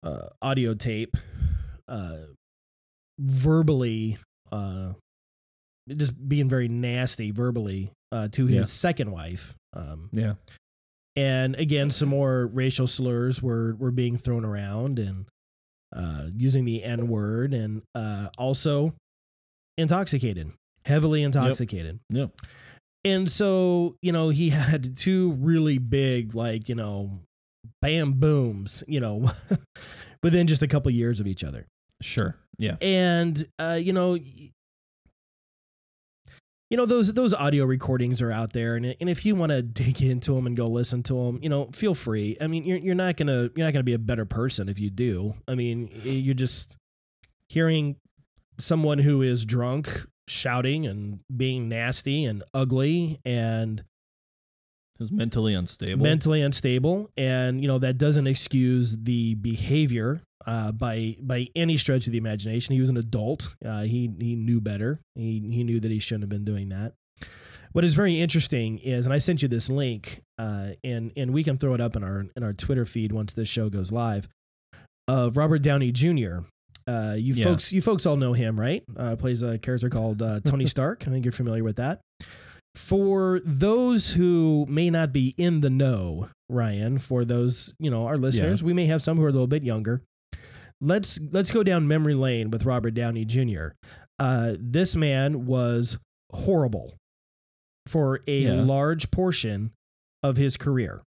[0.03, 1.17] uh, audio tape,
[1.89, 2.19] uh,
[3.19, 4.19] verbally,
[4.53, 4.93] uh,
[5.89, 8.65] just being very nasty verbally uh, to his Yeah.
[8.65, 9.55] second wife.
[9.73, 10.35] Um, Yeah.
[11.17, 15.27] and again, some more racial slurs were were being thrown around, and
[15.93, 18.95] uh, using the N word, and uh, also
[19.79, 20.53] intoxicated,
[20.85, 22.01] heavily intoxicated.
[22.11, 22.31] Yep.
[23.05, 27.11] And so, you know, he had two really big, like, you know,
[27.81, 29.31] bam booms, you know,
[30.23, 31.67] within just a couple years of each other.
[32.01, 32.37] Sure.
[32.59, 32.77] Yeah.
[32.81, 34.19] And, uh, you know,
[36.71, 39.63] you know those those audio recordings are out there and, and if you want to
[39.63, 42.79] dig into them and go listen to them you know feel free i mean you're,
[42.79, 45.89] you're not gonna you're not gonna be a better person if you do i mean
[46.03, 46.77] you're just
[47.49, 47.95] hearing
[48.59, 53.85] someone who is drunk shouting and being nasty and ugly and
[55.01, 56.03] is mentally unstable.
[56.03, 62.07] mentally unstable and you know that doesn't excuse the behavior uh, by by any stretch
[62.07, 65.81] of the imagination he was an adult uh, he he knew better he he knew
[65.81, 66.93] that he shouldn't have been doing that
[67.73, 71.43] what is very interesting is and I sent you this link uh, and and we
[71.43, 74.29] can throw it up in our in our Twitter feed once this show goes live
[75.09, 76.39] of Robert Downey Jr.
[76.87, 77.45] Uh, you Yeah.
[77.45, 81.05] folks you folks all know him right uh, plays a character called uh, Tony Stark
[81.07, 82.01] I think you're familiar with that
[82.75, 88.19] for those who may not be in the know, Ryan, for those, you know, our
[88.19, 90.03] listeners, we may have some who are a little bit younger.
[90.81, 93.69] Let's let's go down memory lane with Robert Downey Jr.
[94.19, 95.99] Uh, this man was
[96.33, 96.95] horrible
[97.87, 98.63] for a Yeah.
[98.63, 99.71] large portion
[100.25, 101.03] of his career.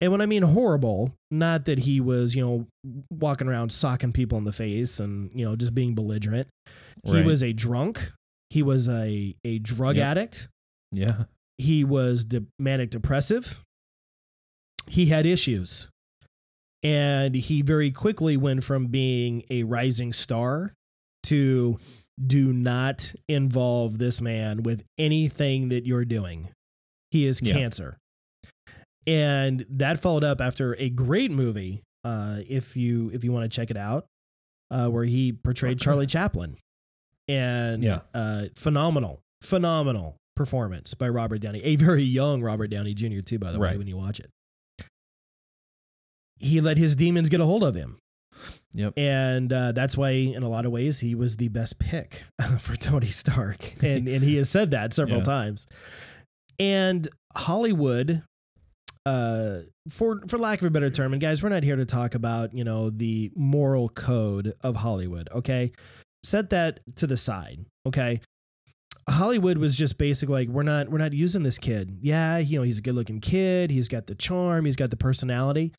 [0.00, 2.66] And when I mean horrible, not that he was, you know,
[3.10, 6.48] walking around socking people in the face and, you know, just being belligerent.
[7.04, 8.12] He was a drunk.
[8.50, 10.06] He was a, a drug Yep.
[10.06, 10.48] addict
[10.92, 11.24] Yeah.
[11.56, 13.62] he was de- manic depressive.
[14.86, 15.88] He had issues.
[16.82, 20.74] And he very quickly went from being a rising star
[21.24, 21.78] to
[22.24, 26.50] do not involve this man with anything that you're doing.
[27.10, 27.54] He is Yeah.
[27.54, 27.96] cancer.
[29.06, 33.54] And that followed up after a great movie, uh, if you if you want to
[33.54, 34.06] check it out,
[34.70, 36.56] uh, where he portrayed Charlie Chaplin.
[37.28, 38.00] And Yeah.
[38.14, 43.20] uh, phenomenal, phenomenal performance by Robert Downey, a very young Robert Downey Jr.
[43.20, 44.30] too, by the way, when you watch it.
[46.38, 47.98] He let his demons get a hold of him.
[48.74, 48.92] Yep.
[48.98, 52.24] And uh, that's why, in a lot of ways, he was the best pick
[52.58, 53.82] for Tony Stark.
[53.82, 55.24] And, and he has said that several Yeah.
[55.24, 55.66] times.
[56.58, 58.22] And Hollywood,
[59.06, 62.14] uh, for for lack of a better term, and guys, we're not here to talk
[62.14, 65.28] about you know the moral code of Hollywood.
[65.32, 65.72] Okay,
[66.24, 67.64] set that to the side.
[67.86, 68.20] Okay,
[69.08, 71.98] Hollywood was just basically like we're not we're not using this kid.
[72.00, 73.70] Yeah, you know he's a good looking kid.
[73.70, 74.64] He's got the charm.
[74.64, 75.72] He's got the personality,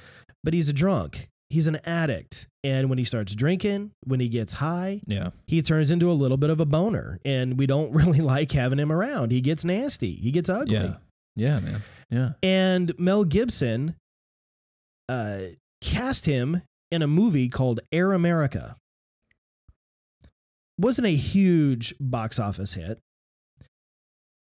[0.43, 1.27] but he's a drunk.
[1.49, 5.29] He's an addict, and when he starts drinking, when he gets high, Yeah.
[5.47, 8.79] he turns into a little bit of a boner, and we don't really like having
[8.79, 9.31] him around.
[9.31, 10.11] He gets nasty.
[10.15, 10.73] He gets ugly.
[10.75, 10.95] Yeah.
[11.37, 11.83] Yeah, man.
[12.09, 12.33] Yeah.
[12.41, 13.95] And Mel Gibson
[15.09, 15.39] uh,
[15.81, 18.75] cast him in a movie called Air America.
[20.79, 22.99] Wasn't a huge box office hit,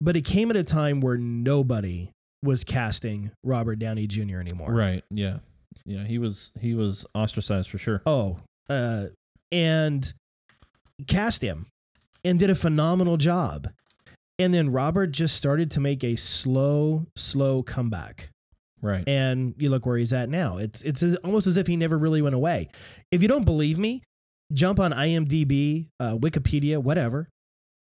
[0.02, 2.12] but it came at a time where nobody
[2.43, 4.39] was casting Robert Downey Jr.
[4.39, 4.73] anymore.
[4.73, 5.04] Right.
[5.12, 5.38] Yeah.
[5.86, 6.04] Yeah.
[6.06, 8.02] He was he was ostracized for sure.
[8.06, 9.06] Oh, uh,
[9.52, 10.12] and
[11.08, 11.67] cast him
[12.26, 13.69] and did a phenomenal job.
[14.43, 18.29] And then Robert just started to make a slow, slow comeback.
[18.82, 19.06] Right.
[19.08, 20.58] and you look where he's at now.
[20.58, 22.67] It's it's almost as if he never really went away.
[23.12, 24.01] If you don't believe me,
[24.51, 27.29] jump on IMDb, uh, Wikipedia, whatever.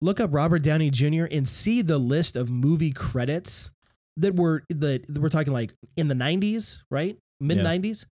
[0.01, 1.25] Look up Robert Downey Jr.
[1.25, 3.71] and see the list of movie credits
[4.17, 7.19] that were that that we're talking like in the '90s, right?
[7.41, 8.07] Mid '90s.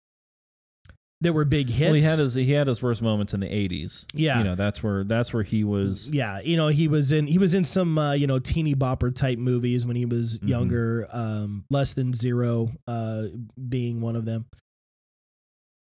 [1.22, 1.80] That were big hits.
[1.90, 4.06] Well, he had his he had his worst moments in the '80s.
[4.14, 4.38] Yeah.
[4.38, 6.09] You know, that's where that's where he was.
[6.11, 9.14] Yeah, you know, he was in he was in some uh, you know teeny bopper
[9.14, 10.48] type movies when he was Mhm.
[10.48, 11.06] younger.
[11.12, 13.24] Um, Less than Zero uh,
[13.68, 14.46] being one of them.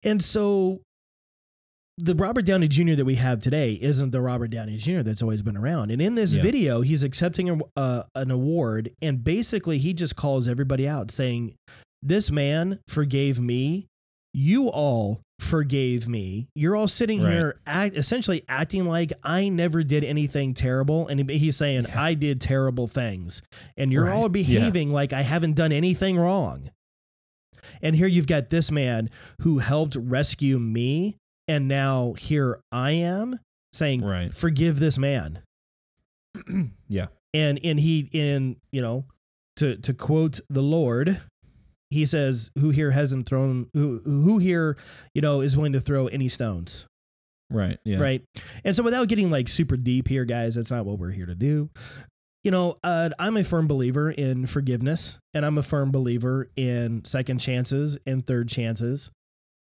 [0.02, 0.82] And so,
[1.96, 2.94] the Robert Downey Jr.
[2.96, 5.00] that we have today isn't the Robert Downey Jr.
[5.00, 5.90] that's always been around.
[5.90, 6.42] And in this Yeah.
[6.42, 11.54] video, he's accepting a, uh, an award, and basically he just calls everybody out, saying,
[12.02, 13.86] "This man forgave me.
[14.36, 16.48] You all forgave me.
[16.54, 17.32] You're all sitting Right.
[17.32, 22.02] here, act, essentially acting like I never did anything terrible." And he's saying, Yeah.
[22.02, 23.42] "I did terrible things,"
[23.76, 24.14] and you're Right.
[24.14, 24.28] all Yeah.
[24.28, 26.70] behaving like I haven't done anything wrong.
[27.80, 29.08] And here you've got this man
[29.42, 31.16] who helped rescue me.
[31.46, 33.38] And now here I am
[33.72, 34.32] saying, Right.
[34.32, 35.40] forgive this man.
[36.88, 37.06] Yeah.
[37.32, 39.04] And and he in, you know,
[39.56, 41.20] to to quote the Lord,
[41.94, 44.76] he says, Who here hasn't thrown who who here,
[45.14, 46.86] you know, is willing to throw any stones?
[47.50, 47.78] Right.
[47.84, 47.98] Yeah.
[48.00, 48.22] Right.
[48.64, 51.34] And so without getting like super deep here, guys, that's not what we're here to
[51.34, 51.70] do.
[52.42, 57.04] You know, uh, I'm a firm believer in forgiveness and I'm a firm believer in
[57.04, 59.10] second chances and third chances.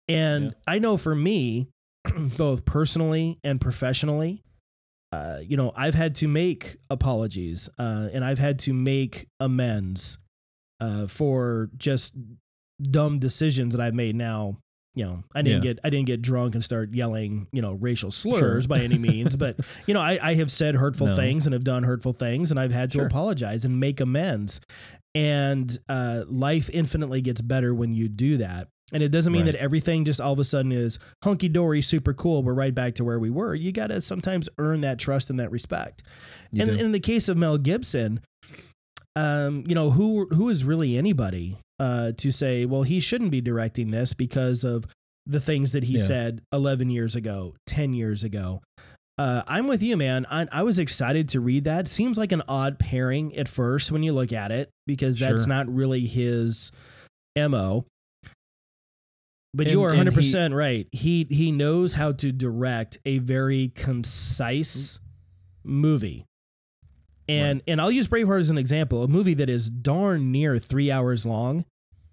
[0.09, 0.51] And Yeah.
[0.67, 1.69] I know for me,
[2.37, 4.43] both personally and professionally.
[5.13, 10.19] Uh, you know, I've had to make apologies uh, and I've had to make amends
[10.81, 12.15] uh, for just
[12.83, 14.15] dumb decisions that I've made.
[14.17, 14.59] Now,
[14.95, 15.73] you know, I didn't Yeah.
[15.75, 18.69] get I didn't get drunk and start yelling, you know, racial slurs Sure.
[18.69, 21.17] by any means, but you know, I, I have said hurtful No.
[21.17, 23.07] things and have done hurtful things, and I've had to Sure.
[23.07, 24.61] apologize and make amends.
[25.15, 28.69] And uh, life infinitely gets better when you do that.
[28.93, 29.53] And it doesn't mean Right.
[29.53, 32.43] that everything just all of a sudden is hunky dory, super cool.
[32.43, 33.55] We're right back to where we were.
[33.55, 36.03] You got to sometimes earn that trust and that respect.
[36.53, 36.85] You and do.
[36.85, 38.21] in the case of Mel Gibson,
[39.17, 43.41] um, you know who who is really anybody uh, to say, well, he shouldn't be
[43.41, 44.87] directing this because of
[45.27, 46.05] the things that he Yeah.
[46.05, 48.63] said 11 years ago, 10 years ago.
[49.19, 50.27] Uh, I'm with you, man.
[50.31, 51.89] I, I was excited to read that.
[51.89, 55.49] Seems like an odd pairing at first when you look at it because that's Sure.
[55.49, 56.71] not really his
[57.37, 57.87] mo.
[59.55, 60.87] But And- you are 100% right.
[60.93, 65.01] He he knows how to direct a very concise
[65.65, 66.25] movie.
[67.29, 70.91] And and I'll use Braveheart as an example, a movie that is darn near 3
[70.91, 71.65] hours long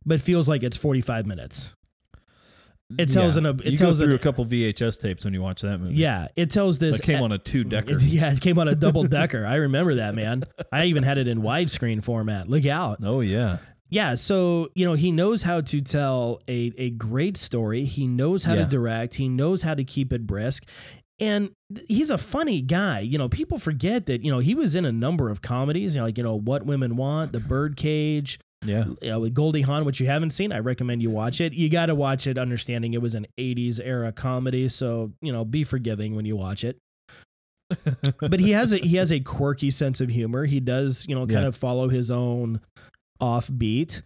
[0.06, 1.74] but feels like it's 45 minutes.
[3.00, 5.42] it tells an- it you tells go through an- a couple VHS tapes when you
[5.42, 5.96] watch that movie.
[5.96, 7.98] Yeah, it tells this that came on a two decker.
[8.02, 9.46] Yeah, it came on a double decker.
[9.46, 10.44] I remember that, man.
[10.72, 12.50] I even had it in widescreen format.
[12.50, 13.00] Look out.
[13.04, 13.58] Oh yeah,
[13.90, 17.86] Yeah, so you know he knows how to tell a a great story.
[17.86, 19.16] He knows how to direct.
[19.16, 20.66] He knows how to keep it brisk,
[21.20, 21.52] and
[21.88, 23.00] he's a funny guy.
[23.00, 25.96] You know, people forget that you know he was in a number of comedies.
[25.96, 28.86] You know, like you know What Women Want, The Birdcage, yeah.
[29.02, 30.52] you know, with Goldie Hawn, which you haven't seen.
[30.52, 31.54] I recommend you watch it.
[31.54, 34.68] You got to watch it, understanding it was an '80s era comedy.
[34.70, 36.78] So you know, be forgiving when you watch it.
[38.20, 40.46] but he has a he has a quirky sense of humor.
[40.46, 41.48] He does you know kind Yeah.
[41.48, 42.60] of follow his own
[43.22, 44.02] offbeat,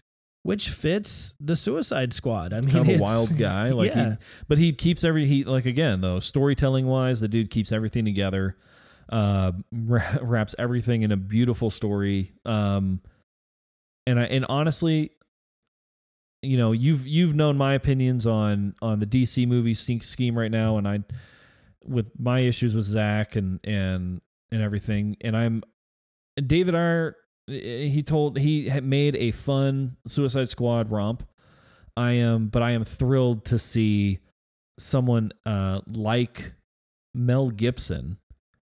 [0.47, 2.53] which fits the Suicide Squad.
[2.53, 3.71] I mean, kind of a wild guy.
[3.71, 4.11] Like yeah.
[4.11, 4.15] he,
[4.47, 8.55] but he keeps every he like again though storytelling wise, the dude keeps everything together.
[9.09, 12.31] Uh, wraps everything in a beautiful story.
[12.45, 13.01] Um,
[14.05, 15.11] and I and honestly,
[16.41, 20.77] you know, you've you've known my opinions on on the DC movie scheme right now,
[20.77, 21.03] and I
[21.83, 25.61] with my issues with Zack and and and everything, and I'm
[26.37, 27.17] David Ayer.
[27.47, 31.27] He told he had made a fun Suicide Squad romp.
[31.95, 34.19] I am, but I am thrilled to see
[34.77, 36.53] someone uh, like
[37.13, 38.17] Mel Gibson,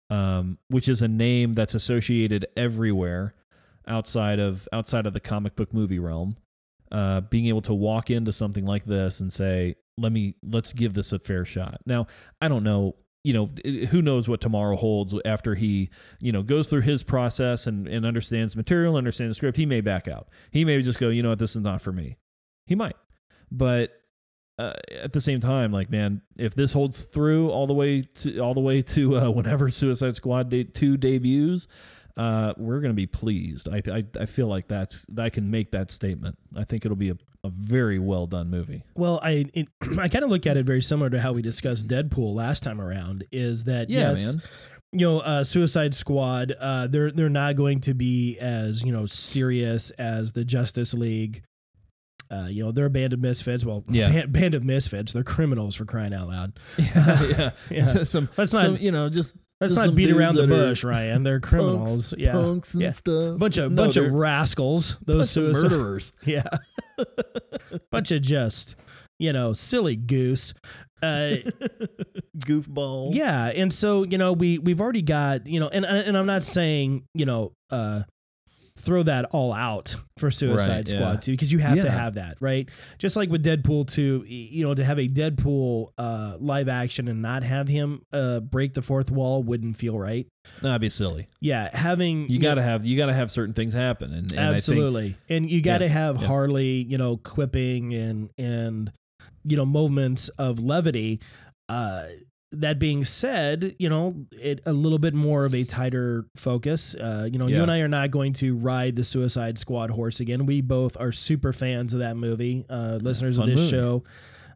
[0.09, 3.33] um, which is a name that's associated everywhere
[3.87, 6.35] outside of outside of the comic book movie realm.
[6.91, 10.93] Uh, being able to walk into something like this and say, "Let me let's give
[10.93, 12.07] this a fair shot." Now,
[12.39, 12.95] I don't know.
[13.23, 13.49] You know,
[13.89, 15.89] who knows what tomorrow holds after he,
[16.21, 19.57] you know, goes through his process and, and understands material, understands the script.
[19.57, 20.29] He may back out.
[20.51, 22.17] He may just go, you know what, this is not for me.
[22.67, 22.95] He might.
[23.51, 23.91] But
[24.59, 28.39] uh, at the same time, like man, if this holds through all the way to
[28.39, 31.67] all the way to uh, whenever Suicide Squad de- two debuts,
[32.17, 33.69] uh, we're gonna be pleased.
[33.69, 36.37] I, I I feel like that's I can make that statement.
[36.55, 38.83] I think it'll be a, a very well done movie.
[38.95, 39.67] Well, I it,
[39.99, 42.81] I kind of look at it very similar to how we discussed Deadpool last time
[42.81, 43.25] around.
[43.31, 44.43] Is that Yeah, yes, man.
[44.93, 49.05] you know, uh, Suicide Squad, uh, they're they're not going to be as you know
[49.05, 51.43] serious as the Justice League.
[52.29, 53.63] Uh, you know, they're a band of misfits.
[53.63, 54.09] Well, Yeah.
[54.11, 55.13] band, band of misfits.
[55.13, 56.59] They're criminals for crying out loud.
[56.77, 57.49] yeah, yeah.
[57.71, 58.03] Yeah.
[58.03, 61.23] some, Let's not- some, you know, just Let's not beat around the bush, Ryan.
[61.23, 62.13] They're criminals.
[62.17, 62.91] yeah, punks and Yeah.
[62.91, 63.39] stuff.
[63.39, 64.97] bunch of No, bunch of rascals.
[65.05, 66.13] Those of murderers.
[66.25, 66.43] Yeah,
[67.91, 68.75] bunch of just
[69.19, 70.53] you know silly goose.
[71.01, 71.37] Uh,
[72.45, 73.13] Goofballs.
[73.15, 76.43] Yeah, and so you know we we've already got you know, and and I'm not
[76.43, 78.03] saying you know uh,
[78.77, 81.19] throw that all out for Suicide Right, Squad yeah.
[81.19, 82.69] two because you have to have that right.
[82.97, 87.21] Just like with Deadpool two, you know, to have a Deadpool uh, live action and
[87.21, 90.27] not have him uh, break the fourth wall wouldn't feel right.
[90.61, 91.27] that'd be silly.
[91.41, 94.39] Yeah, having You got to have you got to have certain things happen, and, and
[94.39, 96.27] I think absolutely, and you got to Yeah, have yeah.
[96.27, 98.91] Harley, you know, quipping and and
[99.43, 101.19] you know moments of levity.
[101.69, 102.05] Uh,
[102.51, 106.95] that being said, you know, it a little bit more of a tighter focus.
[106.95, 110.19] Uh, you know, you and I are not going to ride the Suicide Squad horse
[110.19, 110.45] again.
[110.45, 112.65] We both are super fans of that movie.
[112.69, 113.71] Uh, listeners of this movie.
[113.71, 114.03] show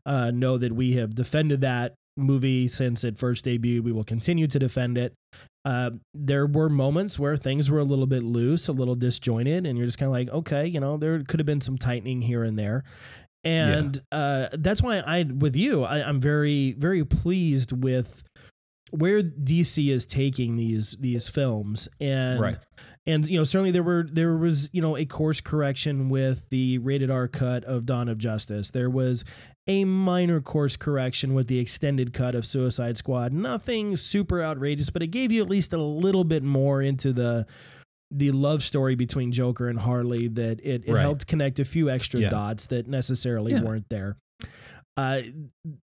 [0.05, 3.83] uh, know that we have defended that movie since it first debuted.
[3.83, 5.13] We will continue to defend it.
[5.63, 9.77] Uh, there were moments where things were a little bit loose, a little disjointed, and
[9.77, 12.43] you're just kind of like, okay, you know, there could have been some tightening here
[12.43, 12.83] and there.
[13.43, 18.23] And uh, that's why I, with you, I, I'm very, very pleased with
[18.91, 22.57] where DC is taking these these films, and Right.
[23.07, 26.77] and you know certainly there were there was you know a course correction with the
[26.79, 28.69] rated R cut of Dawn of Justice.
[28.71, 29.23] There was
[29.65, 33.31] a minor course correction with the extended cut of Suicide Squad.
[33.31, 37.45] Nothing super outrageous, but it gave you at least a little bit more into the
[38.11, 41.01] the love story between Joker and Harley that it, it Right.
[41.01, 42.29] helped connect a few extra Yeah.
[42.29, 43.61] dots that necessarily Yeah.
[43.63, 44.17] weren't there.
[44.97, 45.21] Uh,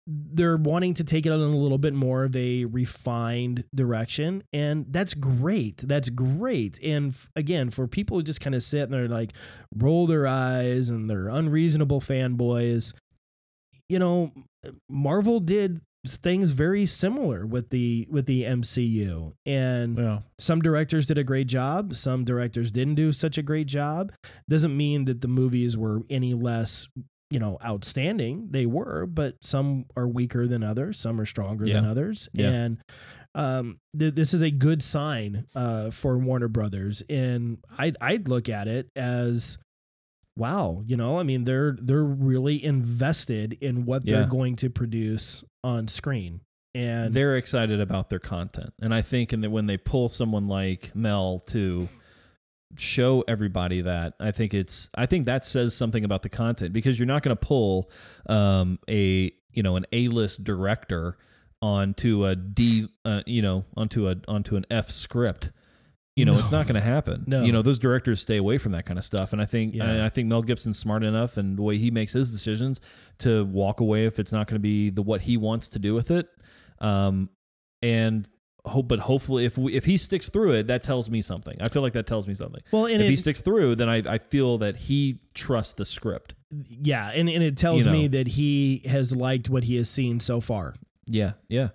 [0.07, 4.87] they're wanting to take it in a little bit more of a refined direction, and
[4.89, 5.77] that's great.
[5.79, 6.79] That's great.
[6.83, 9.35] And f- again, for people who just kind of sit and they're like
[9.77, 12.95] roll their eyes and they're unreasonable fanboys,
[13.91, 14.33] you know,
[14.89, 20.21] Marvel did things very similar with the with the MCU and Yeah.
[20.38, 21.95] some directors did a great job.
[21.95, 24.12] Some directors didn't do such a great job.
[24.49, 26.88] Doesn't mean that the movies were any less
[27.31, 28.49] you know outstanding.
[28.51, 30.99] They were but some are weaker than others.
[30.99, 32.29] Some are stronger than others.
[32.33, 32.51] Yeah.
[32.51, 32.79] and
[33.37, 38.49] um, th- this is a good sign uh, for Warner Brothers, and I'd I'd look
[38.49, 39.59] at it as,
[40.37, 45.43] wow, you know, I mean they're they're really invested in what they're going to produce
[45.64, 46.42] on screen,
[46.74, 48.74] and they're excited about their content.
[48.81, 51.88] And i think in the, when they pull someone like mel to
[52.77, 56.98] show everybody that i think it's i think that says something about the content because
[56.98, 57.90] you're not going to pull
[58.29, 61.16] um, a you know an a-list director
[61.62, 65.50] onto a d uh, you know onto a onto an f script
[66.16, 67.42] you know it's not going to happen No.
[67.42, 69.88] you know those directors stay away from that kind of stuff and i think Yeah.
[69.88, 72.81] and i think mel gibson's smart enough and the way he makes his decisions
[73.18, 75.92] to walk away if it's not going to be the what he wants to do
[75.94, 76.29] with it
[76.81, 77.31] um,
[77.83, 78.29] and
[78.66, 81.55] hope, but hopefully, if we, if he sticks through it, that tells me something.
[81.61, 82.62] I feel like that tells me something.
[82.72, 86.35] well, and if he sticks through, then I, I feel that he trusts the script.
[86.50, 90.18] yeah, and, and it tells You me that he has liked what he has seen
[90.18, 90.74] so far.
[91.07, 91.68] Yeah, yeah.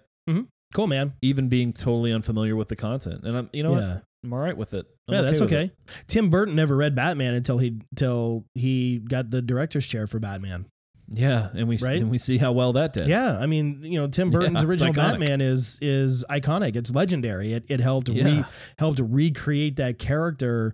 [0.74, 1.14] Cool, man.
[1.22, 4.00] Even being totally unfamiliar with the content, and I'm, you know, yeah.
[4.24, 4.86] I'm all right with it.
[5.08, 5.72] I'm Yeah, that's with okay.
[6.08, 10.66] Tim Burton never read Batman until he until he got the director's chair for Batman.
[11.12, 12.00] Yeah, and we Right?
[12.00, 13.08] and we see how well that did.
[13.08, 14.94] Yeah, I mean, you know, Tim Burton's Yeah, original.
[14.94, 16.76] Batman is is iconic.
[16.76, 17.54] It's legendary.
[17.54, 18.44] It it helped re, Yeah.
[18.78, 20.74] helped recreate that character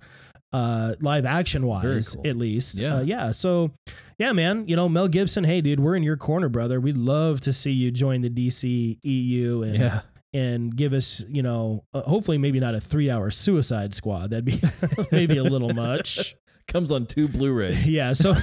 [0.52, 2.28] uh live action wise cool.
[2.28, 2.80] at least.
[2.80, 2.98] Yeah.
[2.98, 3.32] Uh, yeah.
[3.32, 3.72] So
[4.18, 6.80] yeah, man, you know, Mel Gibson, hey dude, we're in your corner, brother.
[6.82, 10.02] We'd love to see you join the DC EU and yeah.
[10.36, 14.32] And give us, you know, uh, hopefully maybe not a 3-hour suicide squad.
[14.32, 14.60] That'd be
[15.12, 16.36] maybe a little much.
[16.68, 17.88] Comes on two Blu-rays.
[17.96, 18.36] Yeah, so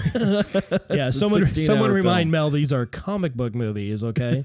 [0.88, 2.31] yeah, someone someone remind film.
[2.31, 4.44] Mel these are comic book movies, okay?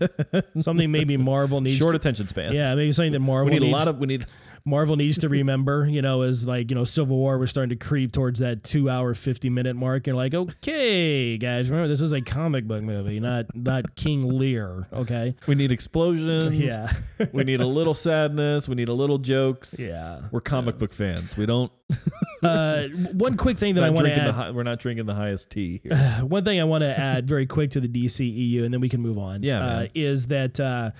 [0.57, 2.53] Something maybe Marvel needs short to, attention span.
[2.53, 4.25] Yeah, maybe something that Marvel we need a lot of we need
[4.67, 7.85] Marvel needs to remember, you know, is like, you know, Civil War was starting to
[7.85, 10.05] creep towards that 2 hour 50 minute mark.
[10.05, 14.87] You're like, "Okay, guys, remember this is a comic book movie, not not King Lear,
[14.91, 16.59] okay?" we need explosions.
[16.59, 16.91] Yeah.
[17.31, 18.67] we need a little sadness.
[18.67, 19.79] We need a little jokes.
[19.79, 20.23] yeah.
[20.31, 21.37] We're comic book fans.
[21.37, 21.71] We don't.
[22.43, 25.81] Uh, one quick thing that I want to add we're not drinking the highest tea.
[25.81, 25.95] Here.
[26.21, 29.01] one thing I want to add very quick to the DCEU, and then we can
[29.01, 29.41] move on.
[29.41, 30.91] Yeah, uh, is that uh,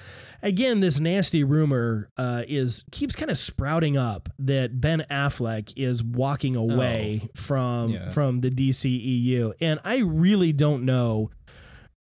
[0.44, 6.04] again this nasty rumor uh, is keeps kind of sprouting up that Ben Affleck is
[6.04, 7.88] walking away from Oh.
[7.94, 8.10] Yeah.
[8.12, 11.32] from the DCEU, and I really don't know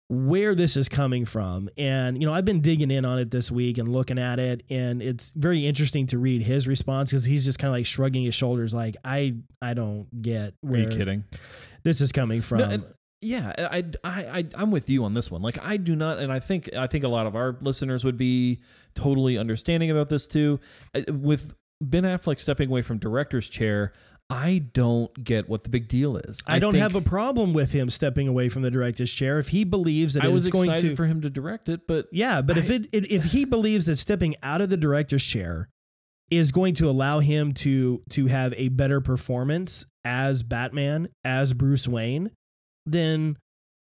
[0.07, 1.67] where this is coming from.
[1.79, 4.61] And, you know, I've been digging in on it this week and looking at it.
[4.69, 8.23] And it's very interesting to read his response because he's just kind of like shrugging
[8.23, 11.23] his shoulders, like, I, I don't get where Are you kidding?
[11.83, 12.57] this is coming from.
[12.59, 12.83] No, and-
[13.25, 15.41] yeah, I, I, I, I'm with you on this one.
[15.41, 18.17] Like, I do not, and I think, I think a lot of our listeners would
[18.17, 18.59] be
[18.93, 20.59] totally understanding about this too.
[21.09, 23.93] With Ben Affleck stepping away from director's chair,
[24.29, 26.41] I don't get what the big deal is.
[26.47, 29.49] I, don't think- have a problem with him stepping away from the director's chair if
[29.49, 30.95] he believes that I was going excited to.
[30.95, 33.97] for him to direct it, but yeah, but if it, it if he believes that
[33.97, 35.69] stepping out of the director's chair
[36.31, 41.87] is going to allow him to to have a better performance as Batman, as Bruce
[41.87, 42.31] Wayne,
[42.85, 43.37] then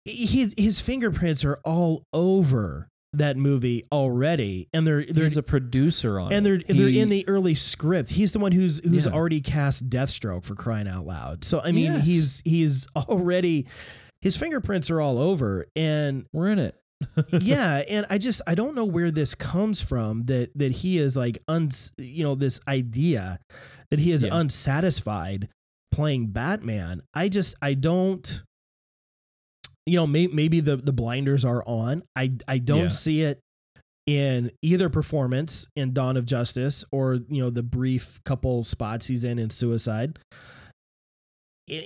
[0.04, 6.18] he, his fingerprints are all over that movie already, and they're they're he's a producer
[6.18, 6.66] on it and they're it.
[6.68, 8.10] they're He- in the early script.
[8.10, 9.12] He's the one who's who's Yeah.
[9.12, 11.44] already cast Deathstroke for crying out loud.
[11.44, 12.06] So I mean, Yes.
[12.06, 13.66] he's he's already
[14.22, 16.74] his fingerprints are all over, and We're in it.
[17.42, 21.16] yeah, and I just I don't know where this comes from that that he is
[21.16, 23.38] like uns you know this idea
[23.90, 24.30] that he is Yeah.
[24.38, 25.48] unsatisfied
[25.92, 27.02] playing Batman.
[27.12, 28.42] I just I don't
[29.86, 32.02] you know may, maybe the the blinders are on.
[32.16, 32.88] I I don't Yeah.
[32.90, 33.40] see it
[34.06, 39.22] in either performance in Dawn of Justice or you know the brief couple spots he's
[39.24, 40.18] in in Suicide.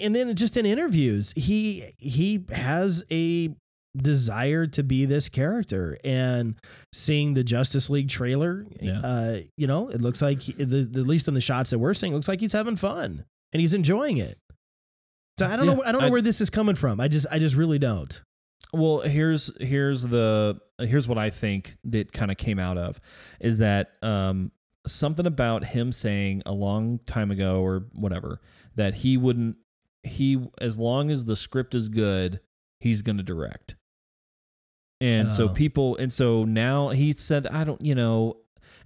[0.02, 3.50] And then just in interviews, he he has a
[3.96, 6.54] desire to be this character and
[6.92, 9.00] seeing the Justice League trailer Yeah.
[9.00, 11.78] uh you know it looks like he, the, the at least in the shots that
[11.78, 13.24] we're seeing looks like he's having fun
[13.54, 14.36] and he's enjoying it
[15.38, 17.08] so I don't Yeah, know I don't know I- where this is coming from I
[17.08, 18.22] just I just really don't
[18.72, 23.00] Well, here's here's the here's what I think that kind of came out of
[23.40, 24.50] is that um,
[24.86, 28.40] something about him saying a long time ago or whatever
[28.74, 29.56] that he wouldn't
[30.02, 32.40] he as long as the script is good
[32.80, 33.76] he's going to direct.
[35.00, 35.48] And so Oh.
[35.50, 38.38] people and so now he said I don't you know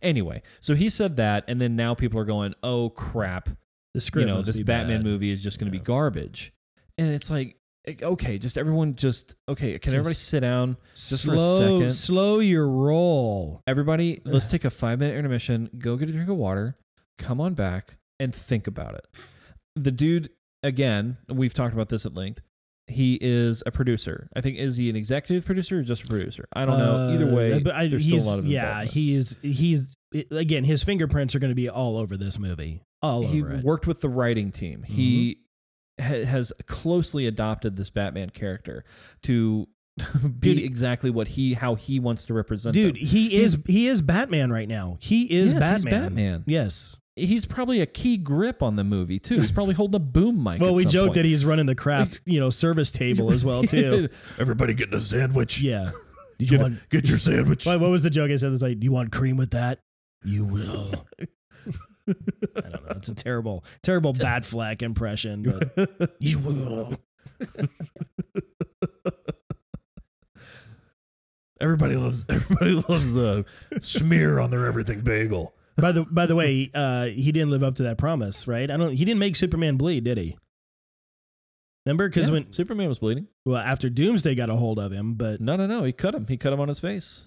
[0.03, 0.43] anyway.
[0.61, 3.51] So he said that and then now people are going, "Oh crap,
[3.95, 5.05] the script you know this batman bad.
[5.05, 5.81] movie is just going to Yeah.
[5.83, 6.53] be garbage.
[6.99, 11.35] And it's like eh, okay just everyone just okay can everybody sit down just for
[11.35, 11.91] a slow second.
[11.93, 13.63] slow your roll.
[13.67, 16.77] Everybody let's take a five minute intermission go get a drink of water
[17.19, 19.07] come on back and think about it.
[19.77, 20.31] The dude
[20.63, 22.43] again we've talked about this at length
[22.87, 24.29] he is a producer.
[24.35, 26.47] I think is he an executive producer or just a producer?
[26.53, 27.11] I don't know.
[27.15, 29.93] Either Uh, way but I, there's still a lot of yeah he is he's
[30.33, 33.87] again his fingerprints are going to be all over this movie all he it worked
[33.87, 34.83] with the writing team.
[34.85, 35.39] He
[36.01, 36.15] Mm-hmm.
[36.15, 38.85] ha- has closely adopted this Batman character
[39.23, 39.69] to
[40.39, 42.73] be Dude, exactly what he how he wants to represent.
[42.75, 43.05] dude them.
[43.05, 46.45] he is he is batman right now he is Yes, batman Batman.
[46.47, 49.41] yes He's probably a key grip on the movie too.
[49.41, 50.59] He's probably holding a boom mic.
[50.61, 51.15] well we joked point.
[51.17, 55.01] that he's running the craft you know service table as well too Everybody getting a
[55.01, 55.61] sandwich.
[55.61, 55.91] yeah
[56.39, 57.67] did you Get, want get your sandwich.
[57.67, 59.81] what, what was the joke i said it's like do you want cream with that
[60.25, 61.05] you will
[62.57, 65.43] i don't know it's a terrible terrible Batfleck impression
[65.77, 66.95] but you will
[71.61, 73.45] Everybody loves everybody loves a
[73.81, 75.53] smear on their everything bagel.
[75.77, 78.71] by the by the way, uh, he didn't live up to that promise, right?
[78.71, 78.93] I don't.
[78.93, 80.39] He didn't make Superman bleed, did he?
[81.85, 83.27] Remember, because Yeah, when Superman was bleeding.
[83.45, 85.85] well after Doomsday got a hold of him, but No, no, no.
[85.85, 86.27] He cut him.
[86.29, 87.27] He cut him on his face.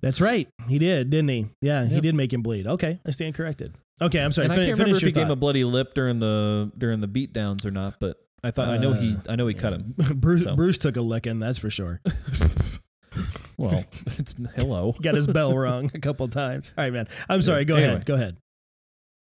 [0.00, 1.46] that's right, he did, didn't he?
[1.60, 2.66] Yeah, he did make him bleed.
[2.66, 3.74] Okay, I stand corrected.
[4.00, 4.46] Okay, I'm sorry.
[4.46, 6.70] and fin- I can't remember if he your gave him a bloody lip during the
[6.78, 9.54] during the beatdowns or not, but I thought I know he Uh, I know he
[9.54, 9.94] cut him.
[10.14, 10.54] Bruce so.
[10.54, 12.00] Bruce took a licking, that's for sure.
[13.56, 13.84] Well,
[14.18, 14.94] it's hello.
[15.02, 16.70] Got his bell rung a couple times.
[16.78, 17.08] All right, man.
[17.28, 17.64] I'm sorry.
[17.64, 17.94] Go Anyway.
[17.94, 18.06] ahead.
[18.06, 18.36] Go ahead.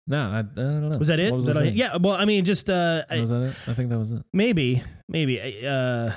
[0.08, 0.98] No, I, I don't know.
[0.98, 1.34] Was that it?
[1.34, 1.98] Was I I- yeah.
[1.98, 3.56] Well, I mean, just uh, I- Was that it?
[3.68, 4.24] I think that was it.
[4.32, 5.42] maybe, maybe.
[5.68, 6.12] Uh,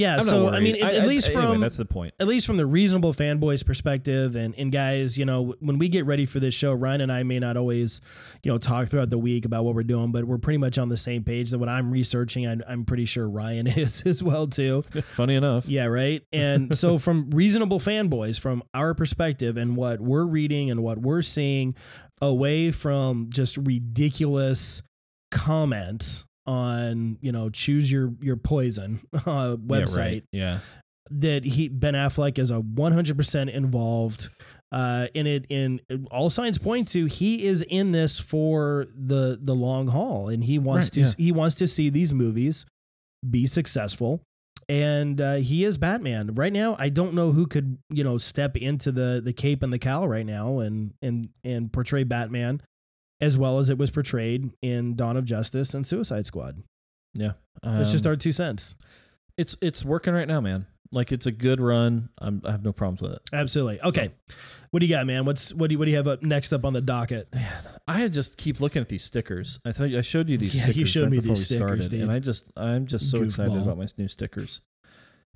[0.00, 0.16] yeah.
[0.16, 2.14] I'm so I mean, at, at least anyway, from that's the point.
[2.18, 6.06] at least from the reasonable fanboys perspective and and guys you know when we get
[6.06, 8.00] ready for this show ryan and i may not always
[8.42, 10.88] you know talk throughout the week about what we're doing but we're pretty much on
[10.88, 14.46] the same page that what i'm researching I, i'm pretty sure ryan is as well
[14.46, 15.68] too Funny enough.
[15.68, 20.82] yeah right and so from reasonable fanboys from our perspective and what we're reading and
[20.82, 21.74] what we're seeing
[22.22, 24.82] away from just ridiculous
[25.30, 30.24] comments on you know choose your your poison uh, Yeah, website right.
[30.32, 30.58] Yeah.
[31.10, 34.28] that he Ben Affleck is a 100% involved
[34.72, 35.46] uh, in it.
[35.48, 35.80] In
[36.10, 40.58] all signs point to he is in this for the the long haul, and he
[40.58, 41.12] wants Right, to yeah.
[41.18, 42.66] he wants to see these movies
[43.28, 44.20] be successful.
[44.68, 46.76] And uh, he is Batman right now.
[46.78, 50.06] I don't know who could you know step into the the cape and the cowl
[50.06, 52.60] right now and and and portray Batman
[53.20, 56.62] as well as it was portrayed in Dawn of Justice and Suicide Squad.
[57.14, 57.32] Yeah.
[57.62, 58.74] It's just Um, our two cents.
[59.36, 60.66] It's it's working right now, man.
[60.92, 62.08] Like it's a good run.
[62.18, 63.20] I'm, I have no problems with it.
[63.32, 63.80] Absolutely.
[63.80, 64.10] Okay.
[64.70, 65.24] What do you got, man?
[65.24, 67.32] What's what do you, what do you have up next up on the docket?
[67.86, 69.60] I just keep looking at these stickers.
[69.64, 71.44] I told you I showed you these Yeah, stickers you showed right me before these
[71.44, 74.60] stickers, started, and I just I'm just so excited about my new stickers.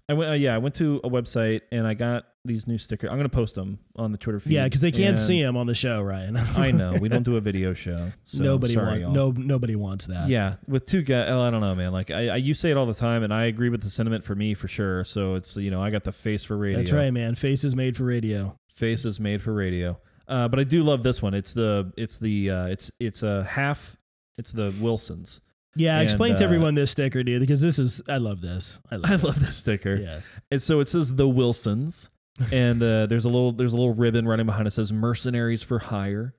[0.09, 3.09] I went uh, yeah I went to a website and I got these new stickers.
[3.09, 4.53] I'm gonna post them on the Twitter feed.
[4.53, 6.37] Yeah, because they can't see them on the show, Ryan.
[6.57, 8.13] I know we don't do a video show.
[8.25, 10.29] So nobody sorry, no nobody wants that.
[10.29, 11.93] Yeah, with two guys, I don't know, man.
[11.93, 14.25] Like I, I, you say it all the time, and I agree with the sentiment
[14.25, 15.05] for me for sure.
[15.05, 16.79] So it's you know I got the face for radio.
[16.79, 17.35] that's right, man.
[17.35, 18.59] Face is made for radio.
[18.69, 19.99] Face is made for radio.
[20.29, 21.33] Uh, but I do love this one.
[21.33, 23.97] It's the it's the uh, it's it's a half.
[24.37, 25.41] It's the Wilsons.
[25.77, 28.81] Yeah, And, explain to uh, everyone this sticker, dude, because this is I love this.
[28.91, 29.11] I love.
[29.11, 29.97] I love this sticker.
[29.97, 30.21] Yeah.
[30.51, 32.11] And so it says the Wilsons,
[32.53, 34.73] and uh, there's a little there's a little ribbon running behind it.
[34.73, 36.35] Says mercenaries for hire.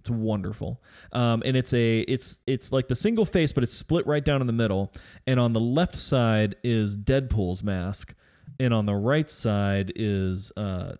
[0.00, 4.06] It's wonderful, um, and it's a it's it's like the single face, but it's split
[4.06, 4.92] right down in the middle.
[5.26, 8.14] And on the left side is Deadpool's mask,
[8.58, 10.94] and on the right side is uh,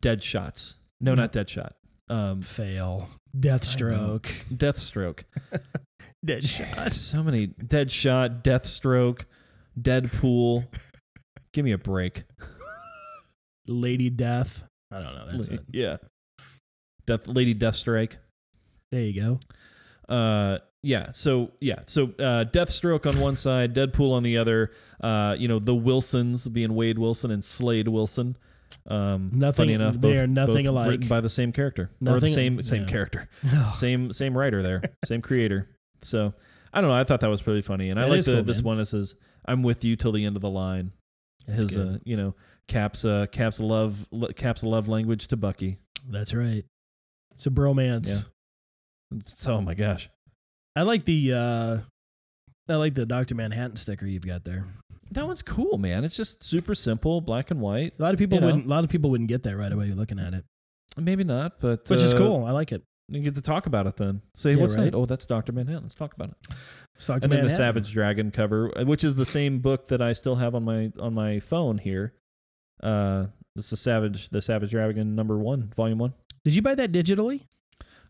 [0.00, 0.76] Deadshots.
[1.00, 1.72] No, not Deadshot.
[2.08, 3.10] Um, Fail.
[3.38, 4.30] Deathstroke.
[4.54, 5.24] Deathstroke.
[6.26, 6.92] Deadshot.
[6.92, 9.24] So many Deadshot, Deathstroke,
[9.80, 10.66] Deadpool.
[11.52, 12.24] Give me a break.
[13.66, 14.64] Lady Death.
[14.92, 15.26] I don't know.
[15.30, 15.60] That's it.
[15.72, 15.96] Yeah.
[17.06, 18.16] Death Lady Deathstrike.
[18.92, 19.20] There you
[20.08, 20.12] go.
[20.14, 21.10] Uh Yeah.
[21.12, 21.80] So yeah.
[21.86, 24.70] So uh, Deathstroke on one side, Deadpool on the other.
[25.00, 28.36] Uh, you know the Wilsons being Wade Wilson and Slade Wilson.
[28.88, 30.90] Um, Nothing- Funny enough, they both, are nothing alike.
[30.90, 32.88] Written by the same character, or the Nothing- same same yeah.
[32.88, 33.70] character, No.
[33.74, 35.68] same same writer there, same creator.
[36.06, 36.32] So
[36.72, 36.96] I don't know.
[36.96, 39.14] I thought that was pretty funny, and I like cool, this one that says
[39.46, 40.92] "I'm with you till the end of the line."
[41.46, 42.34] That's His, uh, you know,
[42.68, 45.78] Cap's uh, Cap's love Cap's love language to Bucky.
[46.08, 46.64] That's right.
[47.34, 48.08] It's a bromance.
[49.12, 49.18] Yeah.
[49.18, 50.08] It's- oh my gosh,
[50.74, 51.78] I like the uh
[52.68, 54.66] I like the Doctor Manhattan sticker you've got there.
[55.12, 56.02] that one's cool, man.
[56.04, 57.94] It's just super simple, black and white.
[57.98, 58.66] A lot of people You wouldn't.
[58.66, 60.44] A lot of people wouldn't get that right away looking at it,
[60.96, 62.44] Maybe not, but which is uh, cool.
[62.44, 62.82] I like it.
[63.08, 64.20] You get to talk about it then.
[64.34, 64.84] Say, Yeah, what's right.
[64.84, 64.94] that?
[64.94, 65.84] Oh, that's Doctor Manhattan.
[65.84, 66.36] Let's talk about it.
[66.96, 67.24] It's Dr.
[67.24, 70.36] and then the Savage Dragon cover, uh, which is the same book that I still
[70.36, 72.14] have on my on my phone here.
[72.82, 76.14] Uh, it's the Savage the Savage Dragon number one, volume one.
[76.44, 77.46] Did you buy that digitally?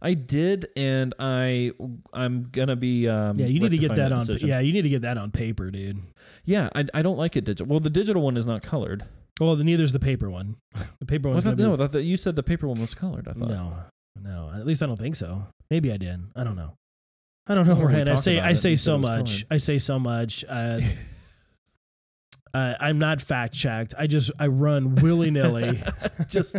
[0.00, 1.72] I did, and I
[2.12, 4.20] I'm gonna be um, yeah, you need to get rectifying that on.
[4.26, 4.48] decision.
[4.48, 5.98] Yeah, you need to get that on paper, dude.
[6.44, 6.68] yeah.
[6.74, 7.66] I, I don't like it digital.
[7.66, 9.04] Well, the digital one is not colored.
[9.40, 10.56] Well, neither's the paper one.
[11.00, 13.26] The paper Well, one's no, be, thought you said the paper one was colored.
[13.28, 13.48] I thought.
[13.48, 13.74] no,
[14.22, 14.50] no.
[14.54, 15.46] At least I don't think so.
[15.70, 16.20] Maybe I did.
[16.34, 16.72] I don't know.
[17.48, 18.08] I don't know, I Ryan.
[18.08, 19.44] I say I say so much.
[19.50, 20.44] I say so much.
[20.48, 20.80] Uh,
[22.54, 23.94] uh, I'm not fact checked.
[23.98, 25.80] I just I run willy nilly.
[26.28, 26.56] just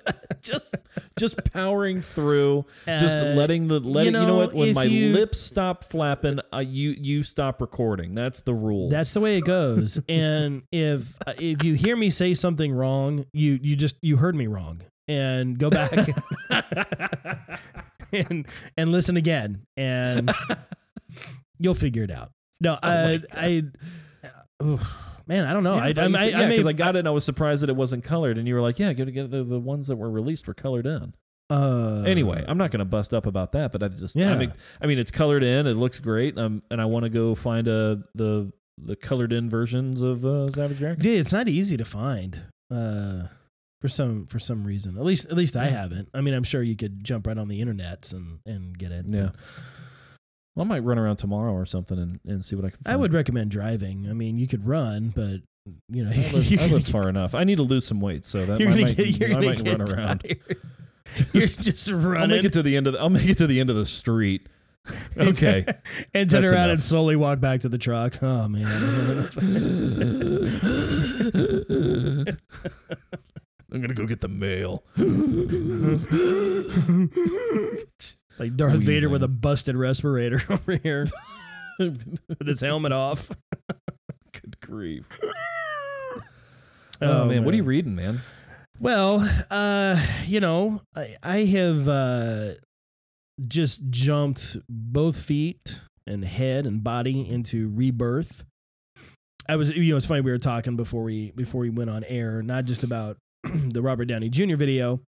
[0.42, 0.74] just
[1.18, 4.74] just powering through just Uh, letting the let you it, you know know, what when
[4.74, 9.20] my you- lips stop flapping uh, you you stop recording that's the rule That's the
[9.20, 9.98] way it goes.
[10.08, 14.34] and if uh, if you hear me say something wrong, you you just you heard
[14.34, 15.92] me wrong, and go back
[18.12, 18.46] and
[18.76, 20.30] and listen again, and
[21.58, 22.30] you'll figure it out.
[22.60, 23.62] No, I I.
[24.62, 24.94] oof,
[25.26, 25.76] man, I don't know.
[25.76, 27.24] yeah, I, I, I, you I, I yeah, may, I got it and I was
[27.24, 29.88] surprised that it wasn't colored and you were like yeah get get the, the ones
[29.88, 31.14] that were released were colored in
[31.50, 34.32] uh, anyway I'm not gonna bust up about that but I just Yeah.
[34.32, 37.10] I mean I mean it's colored in it looks great um, and I want to
[37.10, 41.48] go find a the the colored in versions of uh, Savage Dragon Dude, it's not
[41.48, 42.42] easy to find.
[42.70, 43.24] Uh,
[43.86, 46.08] for some for some reason, at least at least I haven't.
[46.12, 49.06] I mean, I'm sure you could jump right on the internet and and get it.
[49.08, 49.30] yeah
[50.56, 52.94] well, I might run around tomorrow or something and, and see what I can find
[52.94, 54.08] I would recommend driving.
[54.08, 55.42] I mean, you could run, but
[55.88, 57.34] you know, I live, I live far enough.
[57.34, 59.46] I need to lose some weight, so that You're I might, get, you're I gonna
[59.46, 60.18] might get run around.
[60.22, 60.38] tired.
[61.32, 62.94] You're Just- just I'll make it to the end of.
[62.94, 64.48] The, I'll make it to the end of the street.
[65.18, 65.66] Okay.
[66.14, 66.70] and turn around enough.
[66.70, 68.22] and slowly walk back to the truck.
[68.22, 68.66] Oh man,
[73.76, 74.84] I'm gonna go get the mail.
[78.38, 81.06] like Darth Vader with a busted respirator over here
[81.78, 83.30] with his helmet off.
[84.32, 85.06] Good grief.
[87.02, 87.44] Oh, man.
[87.44, 88.22] what are you reading, man?
[88.80, 92.52] Well, uh, you know, I, I have uh,
[93.46, 98.42] just jumped both feet and head and body into rebirth.
[99.46, 102.04] I was, you know, it's funny we were talking before we before we went on
[102.04, 103.18] air, not just about
[103.72, 104.56] the Robert Downey Jr.
[104.56, 105.00] video,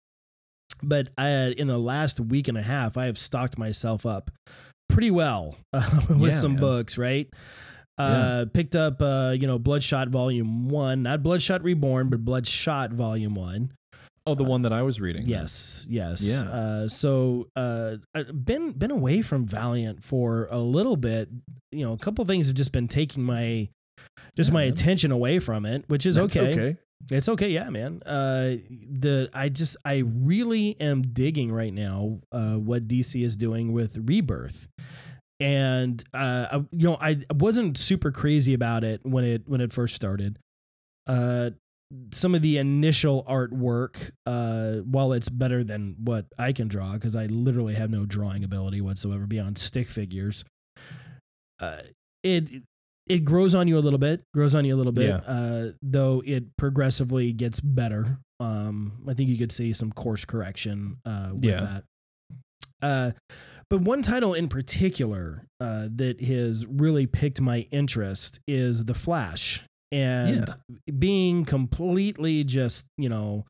[0.82, 4.30] but I in the last week and a half, I have stocked myself up
[4.88, 6.60] pretty well uh, with Yeah, some man.
[6.60, 7.28] books, right?
[7.98, 13.34] Uh, picked up, uh, you know, Bloodshot Volume One, not Bloodshot Reborn, but Bloodshot Volume
[13.34, 13.72] One.
[14.26, 15.24] Oh, the one that I was reading.
[15.26, 16.20] Yes, yes.
[16.20, 16.42] Yeah.
[16.42, 17.96] Uh, so, uh,
[18.34, 21.30] been been away from Valiant for a little bit.
[21.72, 23.68] You know, a couple things have just been taking my
[24.36, 24.72] just Yeah, my man.
[24.72, 26.52] attention away from it, which is That's okay.
[26.52, 26.76] okay.
[27.10, 28.00] It's okay, yeah, man.
[28.04, 33.72] Uh, the I just I really am digging right now uh, what DC is doing
[33.72, 34.66] with Rebirth,
[35.38, 39.72] and uh, I, you know I wasn't super crazy about it when it when it
[39.72, 40.38] first started.
[41.06, 41.50] Uh,
[42.12, 47.14] some of the initial artwork, uh, while it's better than what I can draw, because
[47.14, 50.44] I literally have no drawing ability whatsoever beyond stick figures.
[51.60, 51.78] Uh,
[52.22, 52.50] it
[53.08, 55.16] it grows on you a little bit, grows on you a little bit, Yeah.
[55.26, 58.18] uh, though it progressively gets better.
[58.40, 61.60] Um, I think you could see some course correction uh, with Yeah.
[61.60, 61.84] that.
[62.82, 63.10] Uh,
[63.70, 69.62] but one title in particular uh, that has really piqued my interest is The Flash.
[69.92, 70.46] And
[70.98, 73.46] being completely just, you know,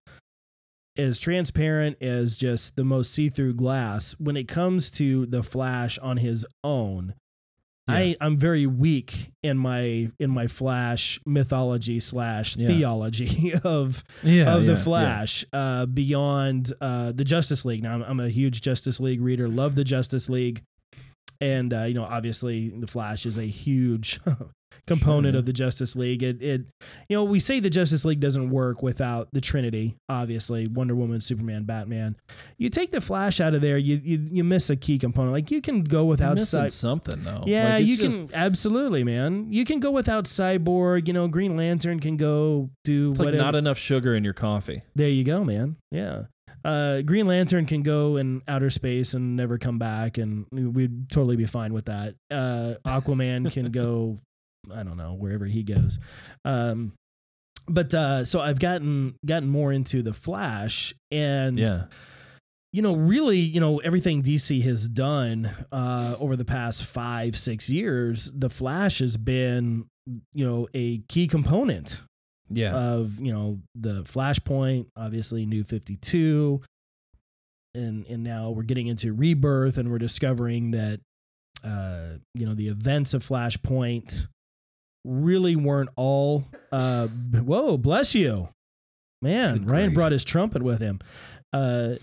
[0.97, 5.99] as transparent as just the most see through glass, when it comes to The Flash
[5.99, 7.15] on his own,
[7.89, 12.66] I, I'm very weak in my in my Flash mythology slash Yeah.
[12.68, 14.55] theology of Yeah.
[14.55, 17.82] of yeah, the Flash uh, beyond uh, the Justice League.
[17.82, 20.62] Now, I'm, I'm a huge Justice League reader, love the Justice League.
[21.41, 24.18] And, uh, you know, obviously the Flash is a huge,
[24.87, 25.39] component yeah.
[25.41, 26.23] of the Justice League.
[26.23, 26.62] It, it,
[27.09, 29.97] you know, we say the Justice League doesn't work without the Trinity.
[30.09, 32.17] Obviously, Wonder Woman, Superman, Batman.
[32.59, 35.33] You take the Flash out of there, you you, you miss a key component.
[35.33, 37.45] Like you can go without Cy- something though.
[37.47, 39.53] Yeah, Like, you just- can absolutely, man.
[39.53, 41.07] You can go without Cyborg.
[41.09, 44.83] You know, Green Lantern can go do It's like not enough sugar in your coffee.
[44.95, 45.77] There you go, man.
[45.91, 46.25] Yeah.
[46.64, 51.37] Uh, Green Lantern can go in outer space and never come back, and we'd totally
[51.37, 52.17] be fine with that.
[52.29, 54.19] Uh, Aquaman can go,
[54.75, 55.99] I don't know, wherever he goes.
[56.45, 56.93] Um,
[57.69, 61.85] but uh, so I've gotten gotten more into the Flash, and Yeah.
[62.73, 67.69] you know, really, you know, everything DC has done uh, over the past five, six
[67.69, 69.87] years, the Flash has been,
[70.33, 72.03] you know, a key component
[72.49, 72.77] Yeah.
[72.77, 76.61] of you know the Flashpoint, obviously New Fifty Two,
[77.75, 81.01] and and now we're getting into Rebirth, and we're discovering that
[81.64, 84.29] uh, you know the events of Flashpoint
[85.07, 86.45] really weren't all.
[86.73, 88.49] Uh, whoa, bless you,
[89.23, 89.59] man!
[89.59, 89.95] Good Ryan grief.
[89.97, 90.99] brought his trumpet with him.
[91.53, 91.95] Uh,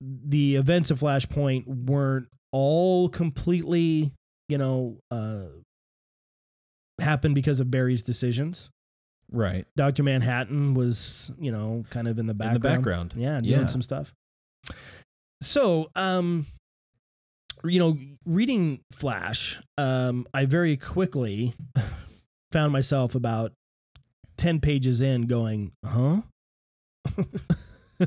[0.00, 4.12] the events of Flashpoint weren't all completely,
[4.48, 5.44] you know, uh,
[7.00, 8.70] happened because of Barry's decisions.
[9.30, 9.66] right.
[9.76, 10.02] Dr.
[10.02, 12.56] Manhattan was, you know, kind of in the background.
[12.56, 13.14] In the background.
[13.16, 13.66] Yeah, doing Yeah.
[13.66, 14.14] some stuff.
[15.42, 16.46] So, um,
[17.64, 21.54] you know, reading Flash, um, I very quickly
[22.52, 23.52] found myself about
[24.36, 26.22] 10 pages in going, huh?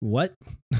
[0.00, 0.34] what?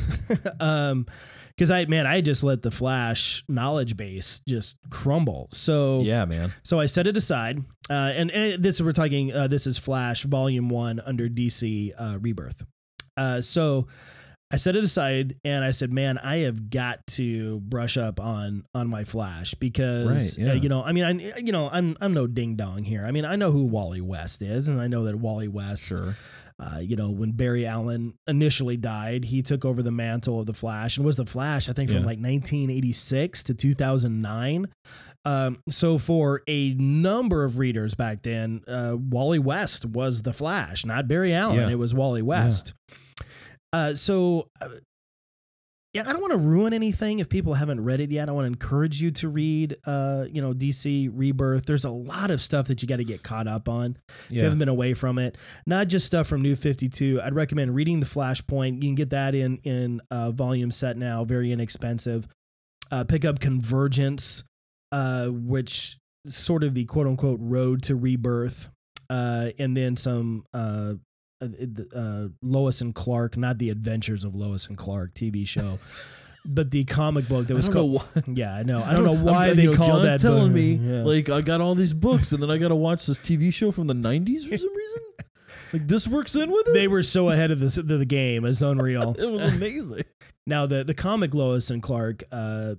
[0.60, 1.06] um,
[1.50, 5.48] because I, man, I just let the Flash knowledge base just crumble.
[5.52, 6.52] So, yeah, man.
[6.62, 7.58] so I set it aside,
[7.90, 9.32] uh, and, and this we're talking.
[9.32, 12.64] Uh, this is Flash Volume One under DC uh, Rebirth.
[13.16, 13.86] Uh, so
[14.52, 18.64] I set it aside, and I said, "Man, I have got to brush up on
[18.74, 20.52] on my Flash because Right, yeah.
[20.52, 23.04] uh, you know, I mean, I you know, I'm I'm no ding dong here.
[23.06, 26.16] I mean, I know who Wally West is, and I know that Wally West Sure.
[26.60, 30.52] uh, you know, when Barry Allen initially died, he took over the mantle of the
[30.54, 32.06] Flash and was the Flash, I think, from Yeah.
[32.06, 34.68] like 1986 to 2009.
[35.24, 40.84] Um, so for a number of readers back then, uh, Wally West was the Flash,
[40.84, 41.56] not Barry Allen.
[41.56, 41.70] Yeah.
[41.70, 42.74] It was Wally West.
[43.72, 44.48] Uh, so.
[44.60, 44.68] Uh,
[45.94, 48.30] yeah, I don't want to ruin anything if people haven't read it yet.
[48.30, 51.66] I want to encourage you to read, uh, you know, DC Rebirth.
[51.66, 54.42] There's a lot of stuff that you got to get caught up on if you
[54.42, 55.36] haven't been away from it.
[55.66, 57.20] Not just stuff from New 52.
[57.20, 58.76] I'd recommend reading the Flashpoint.
[58.76, 62.26] You can get that in in uh, volume set now, very inexpensive.
[62.90, 64.44] Uh, pick up Convergence,
[64.92, 68.70] uh, which is sort of the quote unquote road to rebirth,
[69.10, 70.94] uh, and then some uh,
[71.42, 75.78] uh, uh, Lois and Clark, not the Adventures of Lois and Clark TV show.
[76.44, 79.56] But the comic book that was called, yeah, I know, I don't know why I'm-
[79.56, 80.20] they you know, call John's that.
[80.20, 81.02] telling book- me yeah.
[81.04, 83.70] like I got all these books and then I got to watch this TV show
[83.70, 85.02] from the '90s for some reason.
[85.72, 86.74] Like this works in with it.
[86.74, 88.44] they were so ahead of the, the, the game.
[88.44, 89.14] It's unreal.
[89.16, 90.02] it was amazing.
[90.44, 92.74] Now the the comic Lois and Clark, uh,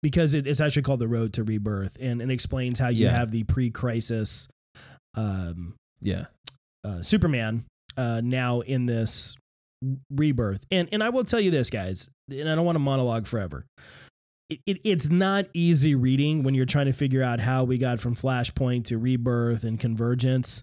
[0.00, 3.10] because it, it's actually called the Road to Rebirth, and it explains how you Yeah.
[3.10, 4.48] have the pre-crisis
[5.14, 6.24] um, Yeah.
[6.82, 7.66] uh, Superman
[7.96, 9.36] uh, now in this
[10.10, 13.26] rebirth, and and I will tell you this, guys, and I don't want to monologue
[13.26, 13.66] forever.
[14.50, 18.00] It, it, it's not easy reading when you're trying to figure out how we got
[18.00, 20.62] from Flashpoint to Rebirth and Convergence.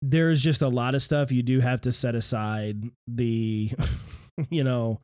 [0.00, 2.82] There's just a lot of stuff you do have to set aside.
[3.06, 3.72] The,
[4.50, 5.00] you know,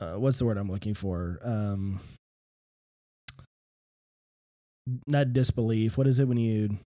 [0.00, 1.38] uh, what's the word I'm looking for?
[1.42, 2.00] Um,
[5.06, 5.96] not disbelief.
[5.96, 6.78] What is it when you?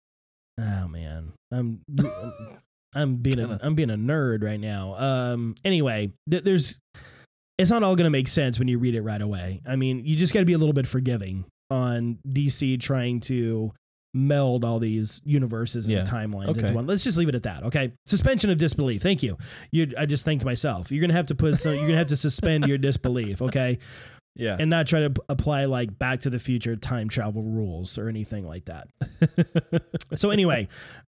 [0.60, 1.80] Oh man, I'm
[2.94, 3.60] I'm being a, Kinda.
[3.62, 4.94] I'm being a nerd right now.
[4.98, 5.54] Um.
[5.64, 6.78] Anyway, th- there's
[7.58, 9.60] it's not all going to make sense when you read it right away.
[9.66, 13.72] I mean, you just got to be a little bit forgiving on DC trying to
[14.14, 16.02] meld all these universes and Yeah.
[16.04, 16.60] timelines Okay.
[16.60, 16.86] into one.
[16.86, 17.64] Let's just leave it at that.
[17.64, 17.92] Okay.
[18.06, 19.02] Suspension of disbelief.
[19.02, 19.36] Thank you.
[19.72, 19.92] You.
[19.98, 20.90] I just thanked myself.
[20.90, 21.74] You're gonna have to put some.
[21.74, 23.42] You're gonna have to suspend your disbelief.
[23.42, 23.78] Okay
[24.34, 24.56] Yeah.
[24.58, 28.46] and not try to apply like Back to the Future time travel rules or anything
[28.46, 28.88] like that.
[30.14, 30.68] so anyway,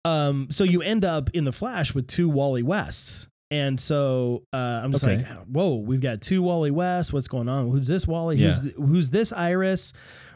[0.06, 3.28] um, so you end up in the Flash with two Wally Wests.
[3.52, 5.18] And so uh, I'm just Okay.
[5.18, 7.14] like, whoa, we've got two Wally West.
[7.14, 7.70] What's going on?
[7.70, 8.38] Who's this Wally?
[8.40, 9.94] Who's th- who's this Iris?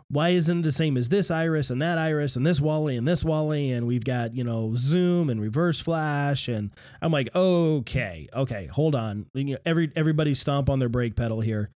[0.09, 3.07] Why isn't it the same as this Iris and that Iris and this Wally and
[3.07, 3.72] this Wally?
[3.72, 6.47] And we've got you know Zoom and Reverse Flash.
[6.47, 9.26] And I'm like, okay, okay, hold on.
[9.34, 11.72] You know, every everybody stomp on their brake pedal here.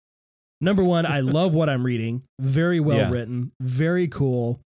[0.61, 2.21] Number one, I love what I'm reading.
[2.39, 3.09] Very well Yeah.
[3.09, 4.61] written, very cool.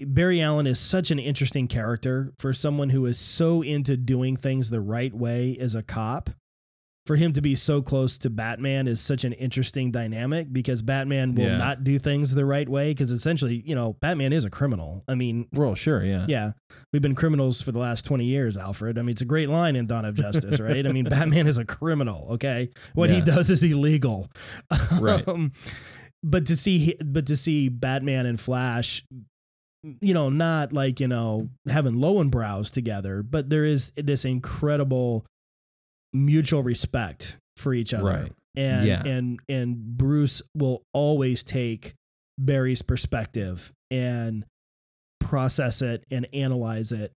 [0.00, 4.70] Barry Allen is such an interesting character for someone who is so into doing things
[4.70, 6.30] the right way as a cop.
[7.06, 11.34] for him to be so close to Batman is such an interesting dynamic because Batman
[11.34, 11.58] will Yeah.
[11.58, 15.04] not do things the right way because essentially, you know, Batman is a criminal.
[15.06, 16.24] I mean, Well, sure, yeah.
[16.30, 16.52] yeah,
[16.94, 18.96] we've been criminals for the last 20 years, Alfred.
[18.98, 20.86] I mean, it's a great line in Dawn of Justice, right?
[20.86, 22.70] I mean, Batman is a criminal, okay?
[22.94, 24.28] What he does is illegal.
[24.98, 25.22] Right.
[25.28, 25.52] Um,
[26.22, 29.04] but to see but to see Batman and Flash
[30.00, 35.26] you know, not like, you know, having Lowenbrows together, but there is this incredible
[36.12, 38.04] mutual respect for each other.
[38.04, 38.32] Right.
[38.56, 39.02] And Yeah.
[39.04, 41.94] and and Bruce will always take
[42.38, 44.44] Barry's perspective and
[45.20, 47.12] process it and analyze it.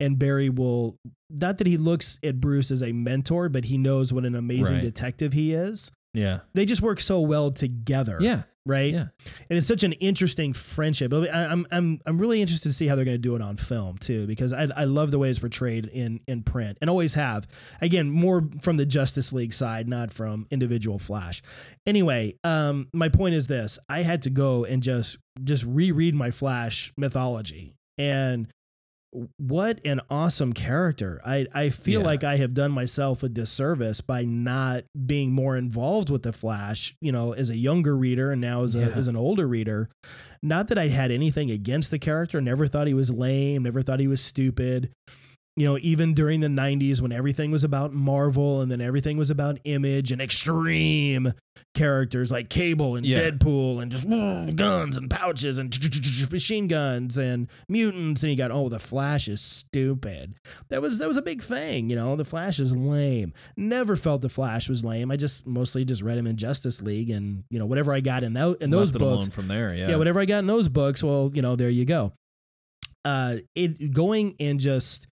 [0.00, 0.96] And Barry will
[1.30, 4.76] not that he looks at Bruce as a mentor, but he knows what an amazing
[4.76, 4.82] Right.
[4.82, 5.90] detective he is.
[6.14, 6.40] Yeah.
[6.54, 8.44] They just work so well together Yeah.
[8.64, 8.92] right?
[8.92, 9.06] Yeah.
[9.50, 11.12] And it's such an interesting friendship.
[11.12, 13.56] I- I'm I'm I'm really interested to see how they're going to do it on
[13.56, 17.14] film too, because I I love the way it's portrayed in in print and always
[17.14, 17.46] have.
[17.80, 21.42] Again, more from the Justice League side, not from individual Flash.
[21.86, 26.30] Anyway, um, my point is this: I had to go and just just reread my
[26.30, 28.48] Flash mythology and.
[29.36, 31.20] What an awesome character.
[31.24, 32.06] I, I feel Yeah.
[32.06, 36.96] like I have done myself a disservice by not being more involved with the Flash,
[37.00, 38.88] you know, as a younger reader and now as, a, Yeah.
[38.88, 39.88] as an older reader.
[40.42, 44.00] Not that I had anything against the character, never thought he was lame, never thought
[44.00, 44.90] he was stupid.
[45.56, 49.30] You know, even during the 90s when everything was about Marvel and then everything was
[49.30, 51.32] about image and extreme
[51.76, 53.30] characters like Cable and Yeah.
[53.30, 54.08] Deadpool and just
[54.56, 55.72] guns and pouches and
[56.32, 60.34] machine guns and mutants and you got oh the Flash is stupid.
[60.70, 62.16] That was that was a big thing, you know.
[62.16, 63.32] The Flash is lame.
[63.56, 65.10] Never felt the Flash was lame.
[65.12, 68.24] I just mostly just read him in Justice League and you know whatever I got
[68.24, 69.72] in, tho- in those books alone from there.
[69.74, 69.90] Yeah.
[69.90, 69.96] yeah.
[69.96, 72.12] whatever I got in those books, well, you know, there you go.
[73.04, 75.06] Uh, it going and just,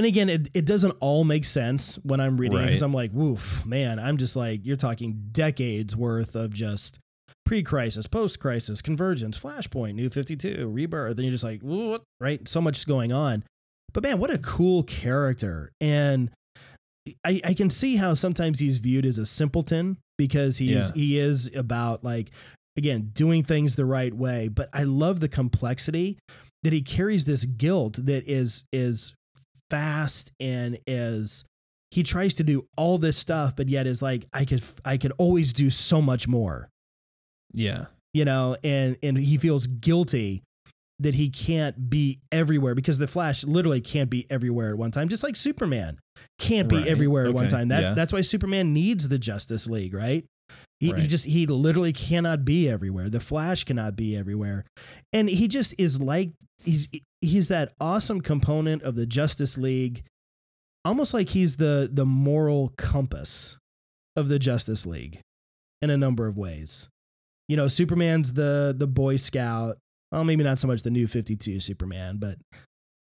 [0.00, 2.86] and again, it, it doesn't all make sense when I'm reading because Right.
[2.86, 6.98] I'm like, woof, man, I'm just like, you're talking decades worth of just
[7.44, 12.02] pre-crisis, post-crisis, convergence, flashpoint, new 52, rebirth, and you're just like, what?
[12.18, 12.48] Right?
[12.48, 13.44] So much is going on.
[13.92, 15.70] But man, what a cool character.
[15.80, 16.30] And
[17.24, 20.90] I, I can see how sometimes he's viewed as a simpleton because he's Yeah.
[20.94, 22.30] he is about like
[22.76, 26.18] again doing things the right way but i love the complexity
[26.62, 29.12] that he carries this guilt that is is
[29.70, 31.44] fast and is
[31.92, 35.12] he tries to do all this stuff but yet is like i could i could
[35.18, 36.68] always do so much more
[37.52, 37.86] yeah.
[38.12, 40.42] you know and and he feels guilty
[40.98, 45.08] that he can't be everywhere because the flash literally can't be everywhere at one time
[45.08, 45.98] just like superman
[46.38, 46.86] can't be Right.
[46.88, 47.92] everywhere at one time that's Yeah.
[47.94, 50.24] that's why superman needs the justice league right
[50.80, 53.10] he, he just he literally cannot be everywhere.
[53.10, 54.64] The flash cannot be everywhere.
[55.12, 56.88] And he just is like he's
[57.20, 60.02] he's that awesome component of the justice league
[60.84, 63.58] almost like he's the the moral compass
[64.16, 65.20] of the justice league
[65.82, 66.88] in a number of ways.
[67.46, 69.76] You know superman's the the boy scout.
[70.10, 72.38] Well maybe not so much the new 52 superman but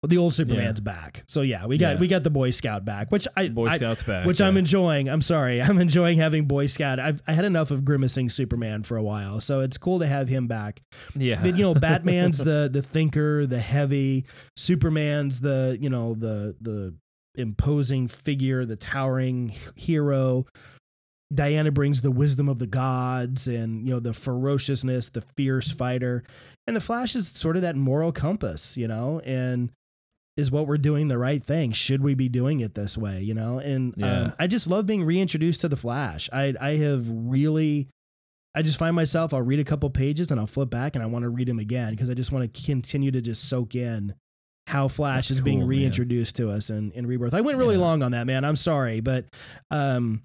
[0.08, 2.00] the old superman's back so yeah we got Yeah.
[2.00, 4.26] we got the boy scout back which i Boy I- Scouts back.
[4.26, 4.48] which yeah.
[4.48, 5.08] I'm enjoying.
[5.10, 7.00] I'm sorry, I'm enjoying having Boy Scout.
[7.00, 10.28] I've I had enough of grimacing Superman for a while, so it's cool to have
[10.28, 10.82] him back.
[11.16, 11.42] Yeah.
[11.42, 14.26] But you know, Batman's the the thinker, the heavy.
[14.58, 16.96] Superman's the you know the the
[17.36, 20.46] imposing figure, the towering hero.
[21.34, 26.24] Diana brings the wisdom of the gods and you know the ferociousness, the fierce fighter,
[26.68, 29.72] and the Flash is sort of that moral compass, you know, and
[30.38, 31.72] is what we're doing the right thing?
[31.72, 33.22] Should we be doing it this way?
[33.22, 34.20] You know, and Yeah.
[34.22, 36.30] um, I just love being reintroduced to the Flash.
[36.34, 37.88] I I have really,
[38.54, 41.08] I just find myself I'll read a couple pages and I'll flip back and I
[41.08, 44.14] want to read them again because I just want to continue to just soak in
[44.68, 45.78] how Flash That's is being cool, man.
[45.78, 47.34] reintroduced to us in, in Rebirth.
[47.36, 47.82] I went really Yeah.
[47.82, 48.44] long on that, man.
[48.44, 49.28] I'm sorry, but
[49.72, 50.24] um,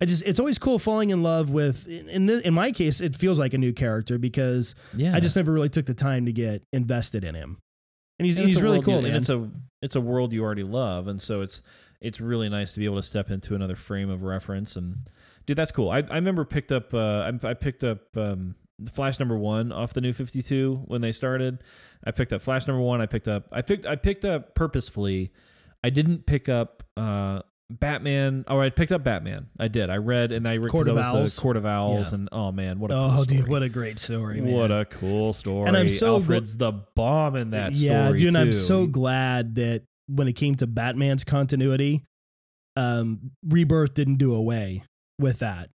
[0.00, 1.88] I just it's always cool falling in love with.
[1.88, 5.16] In in, this, in my case, it feels like a new character because yeah.
[5.16, 7.58] I just never really took the time to get invested in him,
[8.18, 9.10] and he's And he's really cool, you- man.
[9.12, 9.50] And it's a
[9.80, 11.62] it's a world you already love, and so it's
[12.00, 14.76] it's really nice to be able to step into another frame of reference.
[14.76, 15.08] And
[15.46, 15.90] dude, that's cool.
[15.90, 18.54] I I remember picked up uh, I, I picked up um,
[18.90, 21.58] Flash number one off the New Fifty Two when they started.
[22.04, 23.00] I picked up Flash number one.
[23.00, 25.32] I picked up I picked I picked up purposefully.
[25.82, 28.44] I didn't pick up uh, Batman.
[28.48, 29.48] Oh, I picked up Batman.
[29.58, 29.90] I did.
[29.90, 31.34] I read and I read Court of was Owls.
[31.36, 32.18] the Court of Owls, Yeah.
[32.18, 34.54] and oh man, what a oh, cool dude, what a great story, man.
[34.54, 35.68] What a cool story.
[35.68, 38.28] And I'm so gl- Alfred's the bomb in that yeah, dude.
[38.28, 42.02] And I'm so glad that when it came to Batman's continuity,
[42.76, 44.84] um, Rebirth didn't do away
[45.18, 45.68] with that.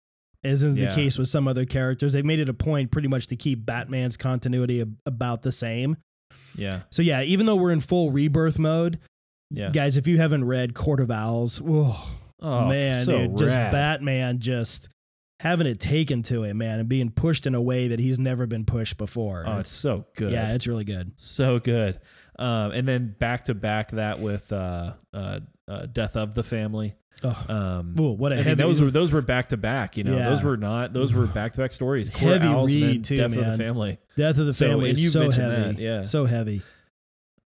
[0.44, 0.88] As is Yeah.
[0.88, 3.66] the case with some other characters, they made it a point pretty much to keep
[3.66, 5.96] Batman's continuity ab- about the same.
[6.56, 6.80] Yeah.
[6.90, 8.98] So yeah, even though we're in full rebirth mode,
[9.52, 9.70] Yeah.
[9.70, 11.94] guys, if you haven't read Court of Owls, whoa,
[12.40, 13.54] Oh man, so dude, just.
[13.56, 14.88] Batman just
[15.40, 18.46] having it taken to him, man, and being pushed in a way that he's never
[18.46, 19.44] been pushed before.
[19.46, 20.32] Oh, it's so good.
[20.32, 21.12] yeah, it's really good.
[21.16, 22.00] so good.
[22.38, 26.94] Um, and then back to back that with uh, uh, uh, Death of the Family.
[27.24, 29.96] Oh, Um, Ooh, what a I mean, heavy those were those were back to back.
[29.96, 30.30] You know, Yeah.
[30.30, 32.08] those were not those were back to back stories.
[32.10, 33.98] Court Heavy Owls and then too, Death of the Family.
[34.16, 35.72] Death of the So, Family and is you so heavy.
[35.74, 36.02] that, yeah.
[36.02, 36.62] so heavy.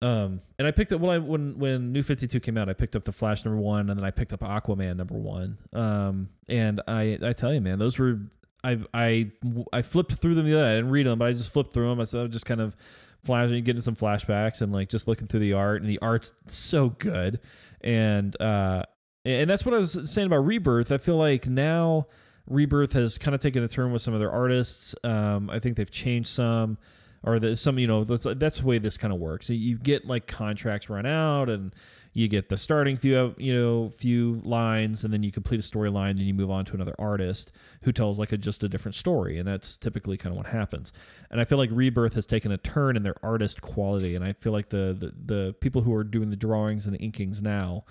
[0.03, 2.75] Um, and I picked up when I when when New Fifty Two came out, I
[2.75, 5.59] picked up the Flash number one, and then I picked up Aquaman number one.
[5.73, 8.21] Um, and I I tell you, man, those were
[8.63, 9.33] I I
[9.73, 10.65] I flipped through them the other.
[10.65, 10.73] Day.
[10.73, 11.99] I didn't read them, but I just flipped through them.
[11.99, 12.77] I was just kind of
[13.25, 16.91] flashing, getting some flashbacks, and like just looking through the art, and the art's so
[16.91, 17.41] good.
[17.81, 18.83] And uh,
[19.25, 20.93] and that's what I was saying about Rebirth.
[20.93, 22.07] I feel like now
[22.49, 24.95] Rebirth has kind of taken a turn with some of their artists.
[25.03, 26.79] Um, I think they've changed some,
[27.27, 29.51] or the, some, you know, that's, that's the way this kind of works.
[29.51, 31.75] You get like contracts run out, and
[32.13, 36.11] you get the starting few, you know, few lines, and then you complete a storyline,
[36.11, 37.53] and you move on to another artist
[37.83, 40.93] who tells like a just a different story, and that's typically kind of what happens.
[41.31, 44.33] And I feel like Rebirth has taken a turn in their artist quality, and I
[44.33, 47.85] feel like the the, the people who are doing the drawings and the inkings now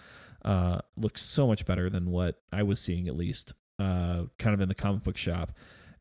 [0.44, 4.62] uh, look so much better than what I was seeing at least, uh, kind of
[4.62, 5.52] in the comic book shop.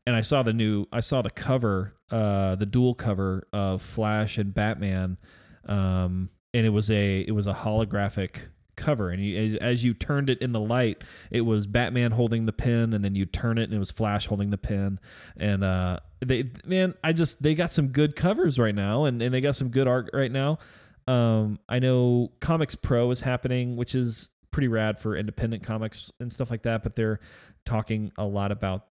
[0.07, 4.37] And I saw the new, I saw the cover, uh, the dual cover of Flash
[4.37, 5.17] and Batman,
[5.65, 10.29] um, and it was a it was a holographic cover, and you, as, you turned
[10.29, 13.63] it in the light, it was Batman holding the pen, and then you turn it,
[13.63, 14.99] and it was Flash holding the pen,
[15.37, 19.33] and uh, they man, I just they got some good covers right now, and and
[19.33, 20.59] they got some good art right now.
[21.07, 26.31] Um, I know Comics Pro is happening, which is pretty rad for independent comics and
[26.31, 26.83] stuff like that.
[26.83, 27.19] But they're
[27.65, 28.85] talking a lot about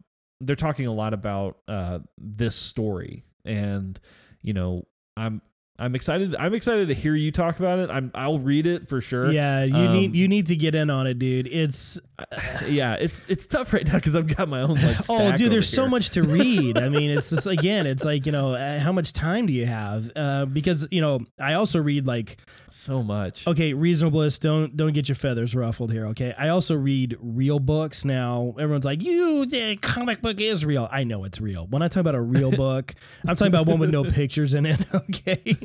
[0.41, 3.99] they're talking a lot about uh, this story, and
[4.41, 5.41] you know, I'm
[5.79, 6.35] I'm excited.
[6.35, 7.89] I'm excited to hear you talk about it.
[7.89, 9.31] I'm I'll read it for sure.
[9.31, 11.47] Yeah, you Um, need you need to get in on it, dude.
[11.47, 11.99] It's
[12.67, 12.95] yeah.
[12.95, 14.97] It's it's tough right now because I've got my own like.
[15.09, 16.78] oh, dude, there's so much to read.
[16.78, 19.65] I mean, it's just again, it's like you know, uh, how much time do you
[19.65, 20.11] have?
[20.15, 22.38] Uh, because you know, I also read like
[22.69, 23.47] so much.
[23.47, 24.39] okay, reasonableness.
[24.39, 26.07] Don't don't get your feathers ruffled here.
[26.07, 28.05] Okay, I also read real books.
[28.05, 30.88] Now everyone's like, you, the comic book is real.
[30.91, 31.67] I know it's real.
[31.67, 32.93] When I talk about a real book,
[33.28, 34.82] I'm talking about one with no pictures in it.
[35.11, 35.57] Okay.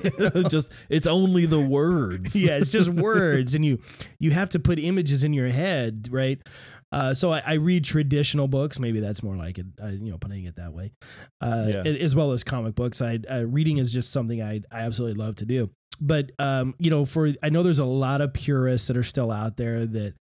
[0.48, 2.34] just it's only the words.
[2.34, 3.78] yeah, it's just words, and you
[4.18, 6.40] you have to put images in your head, right?
[6.92, 8.78] Uh, so I, I read traditional books.
[8.78, 10.92] Maybe that's more like it, uh, you know, putting it that way,
[11.40, 11.82] uh, Yeah.
[11.82, 13.02] as well as comic books.
[13.02, 15.70] I uh, reading is just something I I absolutely love to do.
[16.00, 19.32] But um, you know, for I know there's a lot of purists that are still
[19.32, 20.14] out there that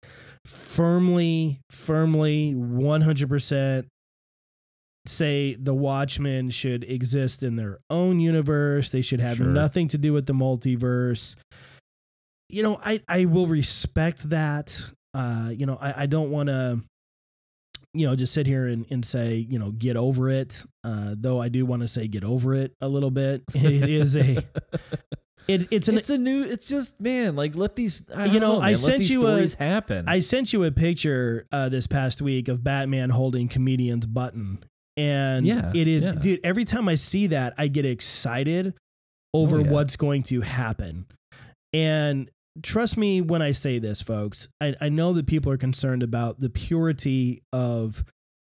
[0.47, 3.87] firmly, firmly, one hundred percent
[5.07, 8.89] say the Watchmen should exist in their own universe.
[8.91, 9.47] They should have Sure.
[9.47, 11.37] nothing to do with the multiverse.
[12.49, 14.93] You know, I I will respect that.
[15.15, 16.83] Uh, you know, I, I don't want to,
[17.93, 20.65] you know, just sit here and, and say, you know, get over it.
[20.83, 23.43] Uh, though I do want to say get over it a little bit.
[23.55, 24.45] It is a
[25.47, 26.43] it, it's an it's a new.
[26.43, 28.11] It's just man, like let these.
[28.11, 30.09] I You don't know, I man, sent you a- happen.
[30.09, 34.65] I sent you a picture uh, this past week of Batman holding comedian's button.
[34.97, 36.13] And Yeah, it is, yeah.
[36.13, 38.75] dude, every time I see that, I get excited
[39.35, 39.71] over Oh, yeah.
[39.71, 41.07] what's going to happen.
[41.73, 42.31] And
[42.63, 46.41] trust me when I say this, folks, I, I know that people are concerned about
[46.41, 48.05] the purity of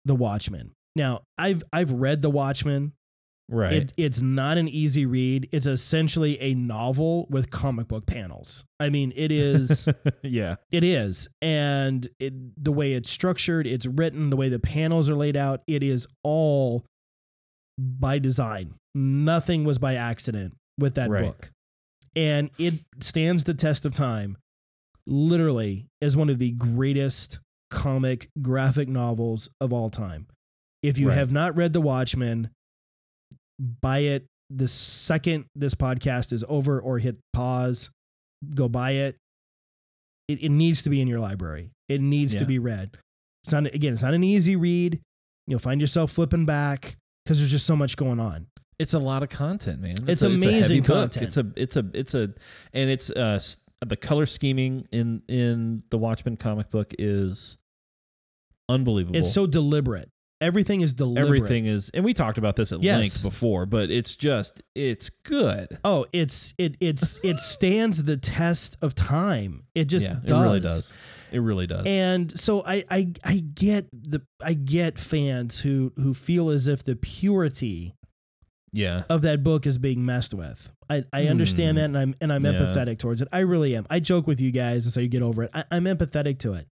[0.04, 0.72] The Watchmen.
[0.96, 2.92] Now, I've I've read The Watchmen.
[3.48, 3.72] right.
[3.74, 5.48] It, it's not an easy read.
[5.52, 8.64] It's essentially a novel with comic book panels.
[8.80, 9.88] I mean, it is.
[10.22, 10.56] yeah.
[10.70, 11.28] It is.
[11.40, 12.32] And it,
[12.62, 16.06] the way it's structured, it's written, the way the panels are laid out, it is
[16.24, 16.84] all
[17.78, 18.74] by design.
[18.94, 21.22] Nothing was by accident with that Right.
[21.22, 21.50] book.
[22.18, 24.36] And it stands the test of time,
[25.06, 27.38] literally, as one of the greatest
[27.70, 30.26] comic graphic novels of all time.
[30.82, 31.14] If you Right.
[31.18, 32.50] have not read The Watchmen,
[33.60, 37.90] buy it the second this podcast is over or hit pause,
[38.54, 39.16] go buy it
[40.28, 41.70] it, it needs to be in your library.
[41.88, 42.90] It needs to be read.
[43.42, 45.00] It's not again, it's not an easy read.
[45.46, 48.46] You'll find yourself flipping back because there's just so much going on.
[48.78, 49.96] It's a lot of content, man.
[50.06, 51.12] It's a, a amazing book.
[51.12, 51.26] content.
[51.26, 52.32] It's a it's a it's a
[52.72, 53.40] and it's uh
[53.86, 57.58] the color scheming in in the Watchmen comic book is
[58.68, 59.16] unbelievable.
[59.18, 60.10] It's so deliberate.
[60.40, 61.24] Everything is deliberate.
[61.26, 63.00] everything is and we talked about this at Yes.
[63.00, 65.78] length before, but it's just it's good.
[65.84, 69.64] Oh, it's it it's it stands the test of time.
[69.74, 70.38] It just yeah, does.
[70.40, 70.92] it really does.
[71.32, 71.86] It really does.
[71.86, 76.84] And so I, I I get the I get fans who who feel as if
[76.84, 77.94] the purity
[78.72, 79.04] yeah.
[79.10, 80.70] of that book is being messed with.
[80.90, 81.80] I, I understand Hmm.
[81.80, 82.52] that and I'm and I'm Yeah.
[82.52, 83.28] empathetic towards it.
[83.32, 83.86] I really am.
[83.90, 85.50] I joke with you guys and say you get over it.
[85.54, 86.66] I, I'm empathetic to it.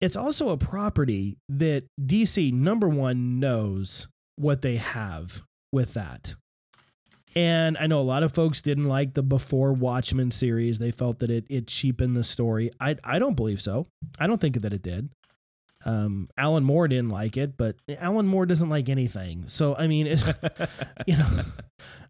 [0.00, 5.42] it's also a property that DC number one knows what they have
[5.72, 6.36] with that.
[7.34, 10.78] And I know a lot of folks didn't like the before Watchmen series.
[10.78, 12.70] They felt that it it cheapened the story.
[12.80, 13.86] I I don't believe so.
[14.18, 15.10] I don't think that it did.
[15.84, 19.46] Um, Alan Moore didn't like it, but Alan Moore doesn't like anything.
[19.46, 20.22] So I mean, it,
[21.06, 21.28] you know,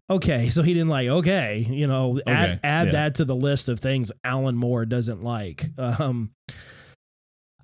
[0.09, 1.07] okay, so he didn't like.
[1.07, 2.91] Okay, you know, add add yeah.
[2.91, 5.65] that to the list of things Alan Moore doesn't like.
[5.77, 6.31] Um,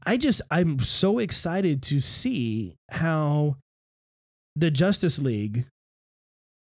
[0.06, 3.58] I just I'm so excited to see how
[4.56, 5.66] the Justice League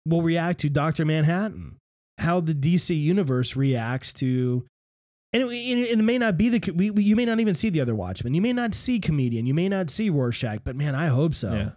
[0.06, 1.76] will react to Doctor Manhattan,
[2.18, 4.66] how the DC universe reacts to.
[5.32, 5.46] And it,
[5.92, 7.94] and it may not be the we, we- you may not even see the other
[7.94, 8.34] Watchmen.
[8.34, 9.46] You may not see comedian.
[9.46, 10.60] You may not see Rorschach.
[10.64, 11.52] But man, I hope so.
[11.52, 11.70] Yeah.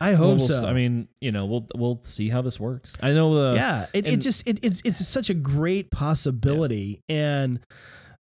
[0.00, 0.66] I Well, hope we'll so.
[0.66, 2.96] I mean, you know, we'll we'll see how this works.
[3.02, 7.60] I know the yeah, it, it just it, it's it's such a great possibility, and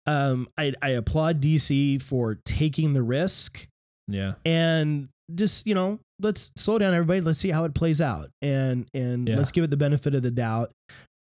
[0.08, 3.68] um, I I applaud DC for taking the risk
[4.08, 8.30] yeah and just you know let's slow down everybody let's see how it plays out
[8.42, 9.38] and and Yeah.
[9.38, 10.72] let's give it the benefit of the doubt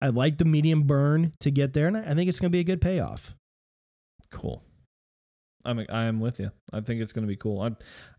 [0.02, 2.60] i like the medium burn to get there and i think it's going to be
[2.60, 3.34] a good payoff
[4.30, 4.62] cool.
[5.62, 6.52] I'm I'm with you.
[6.72, 7.60] I think it's going to be cool.
[7.60, 7.72] I,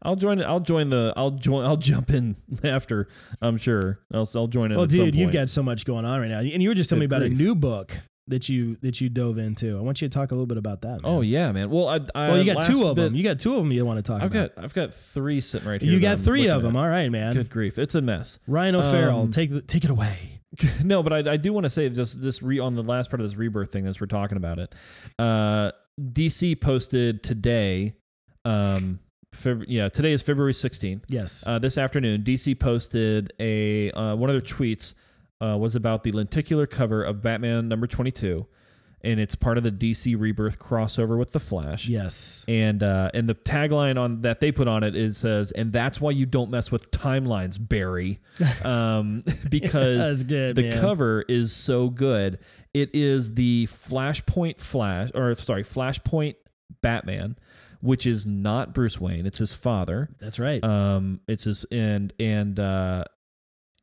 [0.03, 0.43] I'll join it.
[0.43, 1.11] I'll join the.
[1.17, 1.65] I'll join.
[1.65, 3.07] I'll jump in after.
[3.41, 3.99] I'm sure.
[4.13, 4.77] I'll I'll join in.
[4.77, 6.75] well at some dude you've got so much going on right now and you were
[6.75, 7.33] just telling me about grief.
[7.39, 10.35] a new book that you that you dove into i want you to talk a
[10.35, 11.11] little bit about that man.
[11.11, 11.71] Oh yeah, man.
[11.71, 11.99] Well, I.
[12.13, 13.97] I well you got two of bit- them you got two of them you want
[13.97, 15.91] to talk I've about got I've got three sitting right here.
[15.91, 16.79] you got I'm three of them at.
[16.83, 18.37] all right man Good grief, it's a mess.
[18.45, 20.40] ryan o'farrell Um, take the, take it away
[20.83, 23.21] no, but I, I do want to say just this re on the last part
[23.21, 24.75] of this rebirth thing as we're talking about it.
[25.17, 27.93] Uh, DC posted today.
[28.43, 28.99] Um,
[29.35, 31.05] Feb- yeah, today is February sixteenth.
[31.07, 34.93] yes Uh, this afternoon, DC posted a uh, one of their tweets
[35.41, 38.47] uh, was about the lenticular cover of Batman number twenty two,
[39.03, 41.87] and it's part of the DC Rebirth crossover with the Flash.
[41.87, 45.71] yes And uh, and the tagline on that they put on it is says, and
[45.71, 48.19] that's why you don't mess with timelines, Barry,
[48.63, 50.81] um, because good the man.
[50.81, 52.39] cover is so good.
[52.73, 56.35] It is the Flashpoint Flash, or sorry, Flashpoint
[56.81, 57.35] Batman,
[57.81, 59.25] which is not Bruce Wayne.
[59.25, 60.09] It's his father.
[60.19, 63.03] that's right Um, it's his and and uh,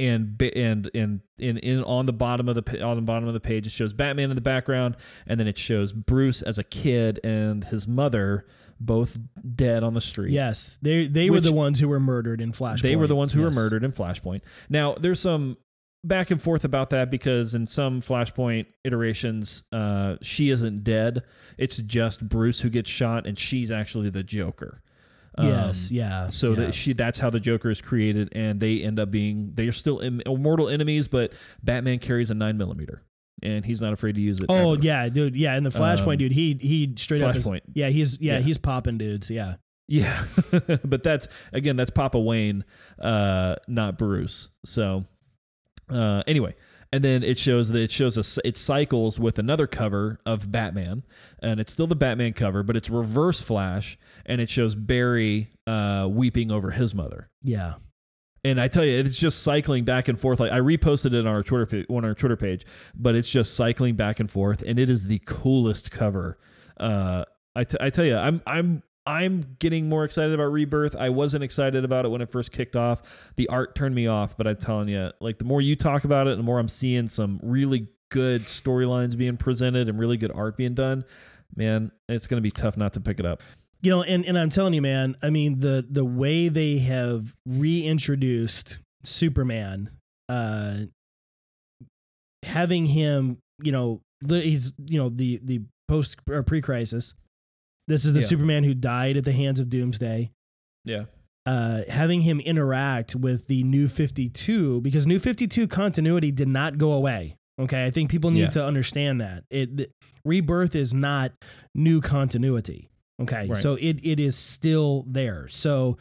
[0.00, 3.40] and and and in in on the bottom of the on the bottom of the
[3.40, 4.96] page it shows Batman in the background,
[5.26, 8.46] and then it shows Bruce as a kid and his mother
[8.80, 9.18] both
[9.56, 10.30] dead on the street.
[10.32, 13.32] yes they they were the ones who were murdered in flash They were the ones
[13.32, 13.54] who Yes.
[13.56, 14.42] were murdered in Flashpoint.
[14.68, 15.56] Now, there's some
[16.04, 21.24] back and forth about that because in some Flashpoint iterations, uh, she isn't dead.
[21.58, 24.80] It's just Bruce who gets shot, and she's actually the Joker.
[25.38, 26.56] Um, yes yeah So yeah.
[26.56, 29.72] that she that's how the Joker is created, and they end up being they are
[29.72, 31.32] still Im- immortal enemies, but
[31.62, 33.02] Batman carries a nine millimeter,
[33.42, 34.46] and he's not afraid to use it.
[34.48, 34.82] Oh ever.
[34.82, 35.36] yeah, dude.
[35.36, 37.36] Yeah, in the Flashpoint, Um, dude, he he straight up.
[37.36, 37.60] Is, Flashpoint.
[37.74, 38.40] yeah, he's yeah, Yeah.
[38.40, 39.30] he's popping dudes.
[39.30, 39.54] Yeah,
[39.86, 40.24] Yeah,
[40.84, 42.64] but that's again that's Papa Wayne,
[43.00, 44.48] uh, not Bruce.
[44.64, 45.04] So
[45.90, 46.54] uh, anyway,
[46.92, 51.04] and then it shows that it shows us it cycles with another cover of Batman,
[51.42, 56.06] and it's still the Batman cover, but it's reverse Flash, and it shows Barry uh,
[56.08, 57.28] weeping over his mother.
[57.42, 57.74] yeah,
[58.44, 60.38] And I tell you, it's just cycling back and forth.
[60.38, 62.64] Like I reposted it on our Twitter pa- on our Twitter page,
[62.94, 66.38] but it's just cycling back and forth, and it is the coolest cover.
[66.78, 67.24] Uh,
[67.56, 70.94] I, t- I tell you, I'm I'm I'm getting more excited about Rebirth.
[70.94, 73.32] I wasn't excited about it when it first kicked off.
[73.36, 76.26] The art turned me off, but I'm telling you, like the more you talk about
[76.28, 80.56] it, the more I'm seeing some really good storylines being presented and really good art
[80.58, 81.04] being done.
[81.56, 83.42] Man, it's gonna be tough not to pick it up.
[83.82, 85.16] You know, and and I'm telling you, man.
[85.22, 89.90] I mean the the way they have reintroduced Superman,
[90.28, 90.78] uh,
[92.44, 97.14] having him, you know, he's you know the the post or pre crisis.
[97.86, 98.26] This is the Yeah.
[98.26, 100.30] Superman who died at the hands of Doomsday.
[100.84, 101.04] Yeah,
[101.46, 106.92] uh, having him interact with the new 52 because new 52 continuity did not go
[106.92, 108.48] away okay i think people need Yeah.
[108.50, 109.90] to understand that it th-
[110.24, 111.32] rebirth is not
[111.74, 112.88] new continuity
[113.20, 113.58] okay Right.
[113.58, 115.98] so it it is still there so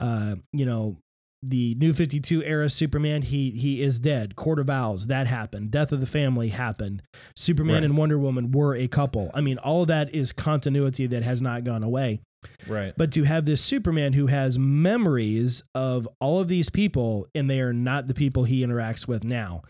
[0.00, 0.96] uh you know
[1.42, 5.92] the new 52 era superman he he is dead court of owls that happened death
[5.92, 7.00] of the family happened
[7.36, 7.84] superman Right.
[7.84, 11.40] and wonder woman were a couple i mean all of that is continuity that has
[11.40, 12.20] not gone away
[12.68, 12.92] right.
[12.96, 17.60] but to have this Superman who has memories of all of these people and they
[17.60, 19.62] are not the people he interacts with now.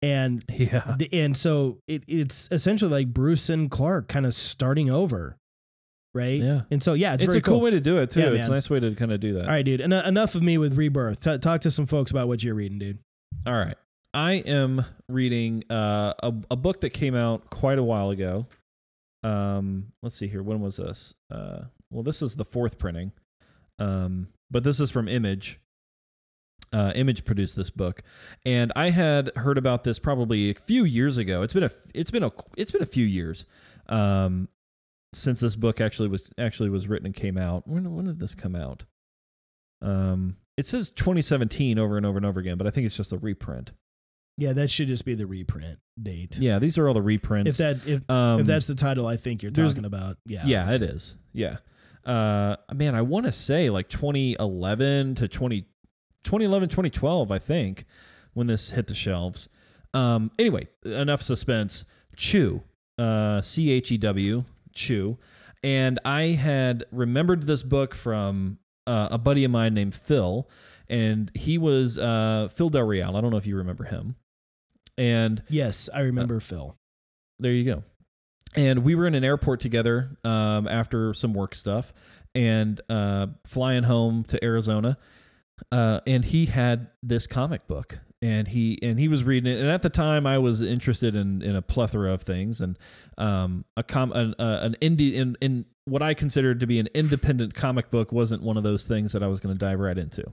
[0.00, 4.88] And Yeah, the- and so it, it's essentially like Bruce and Clark kind of starting
[4.90, 5.36] over.
[6.14, 6.40] Right.
[6.40, 6.60] Yeah.
[6.70, 7.60] And so, yeah, it's, it's, a cool, cool.
[7.62, 8.20] way to do it too.
[8.20, 9.46] Yeah, it's a nice way to kind of do that.
[9.46, 9.80] All right, dude.
[9.80, 11.20] En- enough of me with Rebirth.
[11.20, 12.98] T- talk to some folks about what you're reading, dude.
[13.46, 13.76] All right.
[14.14, 18.46] I am reading uh, a, a book that came out quite a while ago.
[19.24, 20.42] Um, let's see here.
[20.42, 21.14] When was this?
[21.32, 23.10] Uh, well, this is the fourth printing,
[23.80, 25.58] um, but this is from Image.
[26.72, 28.02] Uh, Image produced this book,
[28.44, 31.42] and I had heard about this probably a few years ago.
[31.42, 33.46] It's been a it's been a it's been a few years
[33.88, 34.48] um,
[35.14, 37.66] since this book actually was actually was written and came out.
[37.66, 38.84] When when did this come out?
[39.82, 43.12] Um, it says 2017 over and over and over again, but I think it's just
[43.12, 43.72] a reprint.
[44.36, 46.38] Yeah, that should just be the reprint date.
[46.38, 47.60] Yeah, these are all the reprints.
[47.60, 50.42] If that if um, if that's the title I think you're talking about, yeah.
[50.44, 51.16] yeah, it is.
[51.32, 51.58] Yeah.
[52.04, 55.62] Uh, man, I want to say like 2011 to 20,
[56.24, 57.84] 2011, 2012, I think,
[58.34, 59.48] when this hit the shelves.
[59.94, 61.84] Um, anyway, enough suspense.
[62.16, 62.62] Chew,
[62.98, 64.44] uh, C H E W,
[64.74, 65.18] Chew.
[65.62, 70.48] And I had remembered this book from uh, a buddy of mine named Phil,
[70.88, 73.16] and he was uh, Phil Del Real.
[73.16, 74.16] I don't know if you remember him.
[74.98, 76.76] And Yes, I remember Phil.
[77.38, 77.84] there you go.
[78.56, 81.92] And we were in an airport together um, after some work stuff
[82.34, 84.96] and uh, flying home to Arizona.
[85.72, 89.60] Uh, and he had this comic book and he and he was reading it.
[89.60, 92.78] And at the time, I was interested in in a plethora of things and
[93.18, 96.88] um, a com an, uh, an indie in in what I considered to be an
[96.94, 99.98] independent comic book wasn't one of those things that I was going to dive right
[99.98, 100.24] into.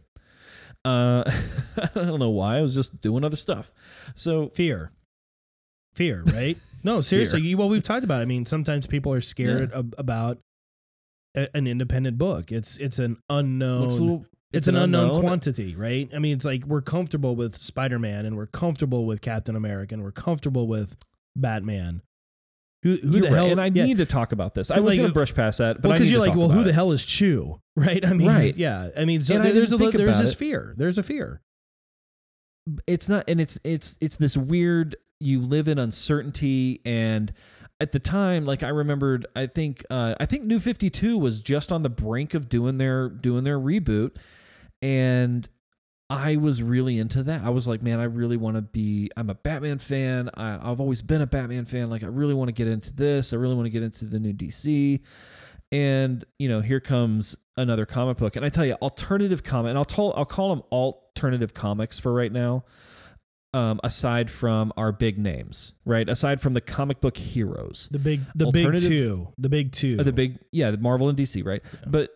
[0.86, 1.24] Uh,
[1.78, 2.58] I don't know why.
[2.58, 3.74] I was just doing other stuff.
[4.16, 4.92] So Fear.
[5.94, 6.58] Fear, right?
[6.86, 7.42] No, seriously.
[7.42, 8.20] You, well, we've talked about.
[8.20, 8.24] It.
[8.24, 10.38] I mean, sometimes people are scared ab- about
[11.36, 12.54] a, an independent book.
[12.54, 14.26] It's it's an unknown.
[14.54, 14.58] Little.
[14.58, 16.10] it's, an, unknown, quantity, right?
[16.14, 19.94] I mean, it's like we're comfortable with Spider Man and we're comfortable with Captain America
[19.96, 20.96] and we're comfortable with
[21.36, 22.02] Batman.
[22.84, 23.46] Who who the right, hell?
[23.52, 23.84] And I yeah.
[23.86, 24.72] need to talk about this.
[24.72, 26.50] I was like, going to brush past that, but well, because you're to like, well,
[26.50, 28.04] who the hell is Chew, right?
[28.06, 28.58] I mean, Right.
[28.58, 28.90] yeah.
[28.98, 30.38] I mean, so And I there's a didn't li- think there's this it.
[30.38, 30.74] fear.
[30.78, 31.42] There's a fear.
[32.88, 34.96] It's not, and it's it's it's this weird.
[35.20, 37.32] You live in uncertainty, and
[37.80, 41.42] at the time, like I remembered, I think uh, I think New Fifty Two was
[41.42, 44.16] just on the brink of doing their doing their reboot,
[44.82, 45.48] and
[46.10, 47.44] I was really into that.
[47.44, 49.10] I was like, man, I really want to be.
[49.16, 50.30] I'm a Batman fan.
[50.34, 51.90] I, I've always been a Batman fan.
[51.90, 53.32] Like, I really want to get into this.
[53.32, 55.00] I really want to get into the new DC.
[55.72, 58.36] And you know, here comes another comic book.
[58.36, 62.14] And I tell you, alternative comic, and I'll tell, I'll call them alternative comics for
[62.14, 62.66] right now.
[63.54, 66.08] Um, aside from our big names, right?
[66.08, 69.34] Aside from the comic book heroes, The big the big two.
[69.38, 69.98] The big two.
[70.00, 71.62] uh, the big yeah, the Marvel and DC, right?
[71.66, 71.80] Yeah.
[71.86, 72.12] But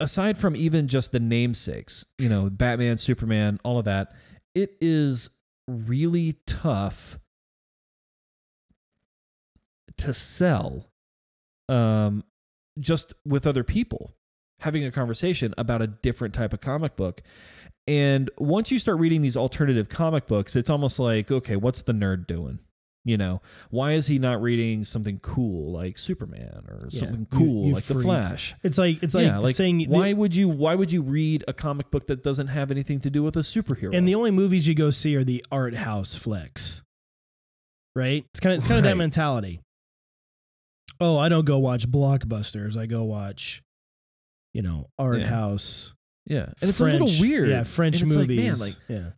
[0.00, 4.12] aside from even just the namesakes, you know, Batman, Superman, all of that,
[4.54, 5.30] it is
[5.66, 7.18] really tough
[9.96, 10.90] to sell
[11.68, 12.24] um
[12.80, 14.12] just with other people
[14.60, 17.22] having a conversation about a different type of comic book.
[17.86, 21.92] And once you start reading these alternative comic books, it's almost like, okay, what's the
[21.92, 22.58] nerd doing?
[23.06, 27.66] You know, why is he not reading something cool like Superman or Yeah, something cool
[27.66, 27.96] you like The.
[28.00, 28.54] Flash?
[28.62, 31.44] It's like it's like, yeah, like saying the- why would you why would you read
[31.46, 33.94] a comic book that doesn't have anything to do with a superhero?
[33.94, 36.80] And the only movies you go see are the art house flicks.
[37.94, 38.24] Right?
[38.32, 39.60] It's kind of it's kind of that mentality.
[41.00, 42.76] Oh, I don't go watch blockbusters.
[42.76, 43.62] I go watch,
[44.54, 45.26] you know, art Yeah.
[45.26, 45.92] house.
[46.26, 47.50] yeah, and it's a little weird.
[47.50, 48.46] Yeah, French it's like, movies.
[48.46, 49.10] man, like yeah.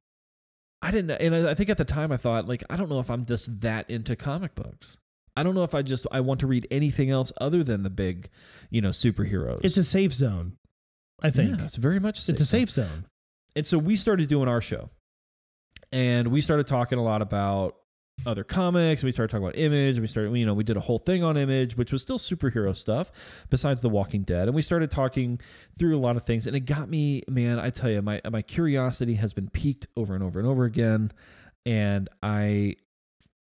[0.86, 3.00] I didn't, and I I think at the time I thought like I don't know
[3.00, 4.98] if I'm just that into comic books.
[5.36, 7.90] I don't know if I just I want to read anything else other than the
[7.90, 8.30] big,
[8.70, 9.60] you know, superheroes.
[9.64, 10.56] It's a safe zone.
[11.20, 11.58] I think.
[11.58, 12.60] yeah, it's very much a safe it's a zone.
[12.60, 13.04] safe zone.
[13.56, 14.90] and so we started doing our show
[15.92, 17.76] and we started talking a lot about
[18.24, 20.80] other comics we started talking about image and we started you know we did a
[20.80, 24.62] whole thing on image which was still superhero stuff besides the walking dead and we
[24.62, 25.38] started talking
[25.78, 28.42] through a lot of things and it got me man i tell you my my
[28.42, 31.12] curiosity has been piqued over and over and over again
[31.66, 32.74] and i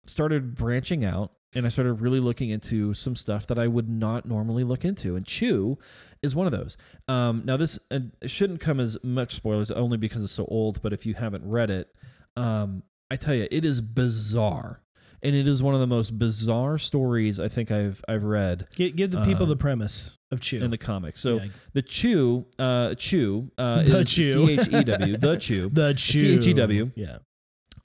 [0.05, 4.27] started branching out and I started really looking into some stuff that I would not
[4.27, 5.17] normally look into.
[5.17, 5.79] And Chew
[6.23, 6.77] is one of those.
[7.07, 10.93] Um, now, this uh, shouldn't come as much spoilers only because it's so old, but
[10.93, 11.95] if you haven't read it,
[12.37, 14.83] um, I tell you, it is bizarre.
[15.21, 18.95] And it is one of the most bizarre stories I think I've I've read Give,
[18.95, 20.63] give the people Uh, the premise of Chew.
[20.63, 21.21] in the comics.
[21.21, 21.47] So Yeah.
[21.73, 24.47] the Chew, uh, Chew, uh, The is Chew.
[24.47, 25.71] C H E W, the Chew.
[25.73, 26.41] the Chew.
[26.41, 26.93] C-H-E-W.
[26.95, 27.19] Yeah.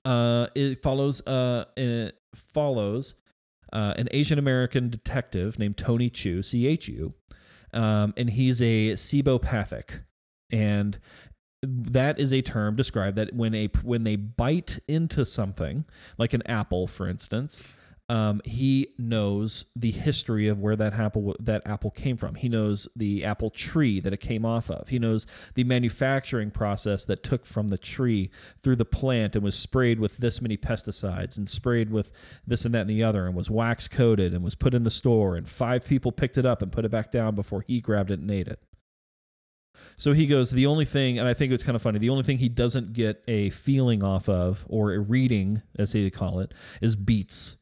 [0.05, 3.15] uh, it follows uh, it follows
[3.71, 7.15] uh, an Asian American detective named Tony Chu, C H U,
[7.73, 10.01] um, and he's a cibopathic,
[10.51, 10.99] and
[11.63, 15.85] that is a term described that when a when they bite into something
[16.17, 17.63] like an apple, for instance.
[18.09, 22.35] um, he knows the history of where that apple that apple came from.
[22.35, 24.89] He knows the apple tree that it came off of.
[24.89, 25.25] He knows
[25.55, 28.29] the manufacturing process that took from the tree
[28.61, 32.11] through the plant and was sprayed with this many pesticides and sprayed with
[32.45, 34.91] this and that and the other and was wax coated and was put in the
[34.91, 38.11] store and five people picked it up and put it back down before he grabbed
[38.11, 38.59] it and ate it.
[39.97, 42.23] So he goes, the only thing, and I think it's kind of funny, the only
[42.23, 46.53] thing he doesn't get a feeling off of, or a reading, as they call it,
[46.81, 47.57] is beets.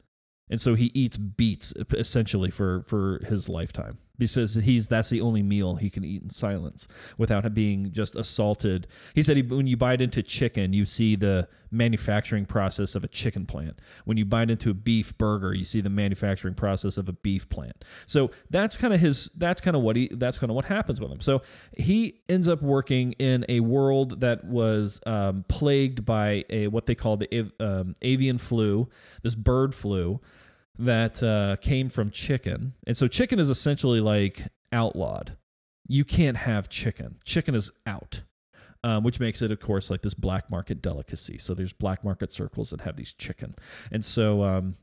[0.49, 5.41] And so he eats beets essentially for for his lifetime because he's that's the only
[5.41, 6.87] meal he can eat in silence
[7.17, 8.85] without being just assaulted.
[9.15, 13.07] He said he, when you bite into chicken, you see the manufacturing process of a
[13.07, 13.79] chicken plant.
[14.05, 17.49] When you bite into a beef burger, you see the manufacturing process of a beef
[17.49, 17.83] plant.
[18.05, 19.29] So that's kind of his.
[19.29, 20.07] That's kind of what he.
[20.11, 21.19] That's kind of what happens with him.
[21.19, 21.41] So
[21.75, 26.93] he ends up working in a world that was um, plagued by a what they
[26.93, 28.87] call the um, avian flu,
[29.23, 30.21] this bird flu
[30.77, 32.73] that uh, came from chicken.
[32.87, 35.37] And so chicken is essentially like outlawed.
[35.87, 37.19] You can't have chicken.
[37.23, 38.21] Chicken is out.
[38.83, 41.37] Um, which makes it, of course, like this black market delicacy.
[41.37, 43.53] So there's black market circles that have these chicken,
[43.91, 44.73] and so um,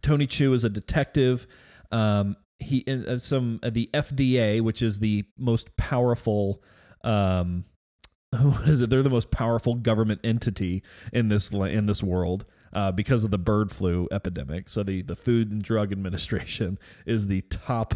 [0.00, 1.46] Tony Chu is a detective.
[1.92, 2.84] Um, he
[3.18, 6.64] some uh, the FDA, which is the most powerful.
[7.04, 7.62] Um,
[8.40, 8.90] what is it?
[8.90, 10.82] They're the most powerful government entity
[11.12, 14.68] in this in this world uh, because of the bird flu epidemic.
[14.68, 17.94] So the the Food and Drug Administration is the top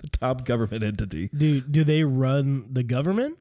[0.00, 1.30] the top government entity.
[1.34, 3.38] Do do they run the government?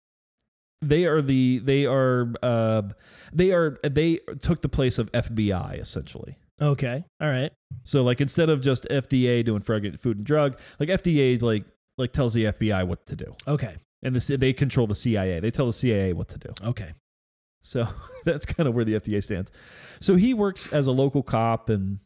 [0.82, 2.84] They are the they are uh,
[3.34, 6.38] they are they took the place of FBI essentially.
[6.62, 7.52] Okay, all right.
[7.84, 11.66] So like instead of just FDA doing food and drug, like FDA like
[11.98, 13.36] like tells the FBI what to do.
[13.48, 13.76] Okay.
[14.02, 15.42] And the, they control the CIA.
[15.42, 16.54] They tell the CIA what to do.
[16.64, 16.94] Okay.
[17.62, 17.88] So
[18.26, 19.52] that's kind of where the FDA stands.
[20.00, 22.00] So he works as a local cop and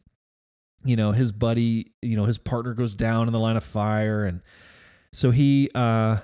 [0.86, 4.24] you know, his buddy, you know, his partner goes down in the line of fire
[4.24, 4.42] and
[5.12, 6.18] so he uh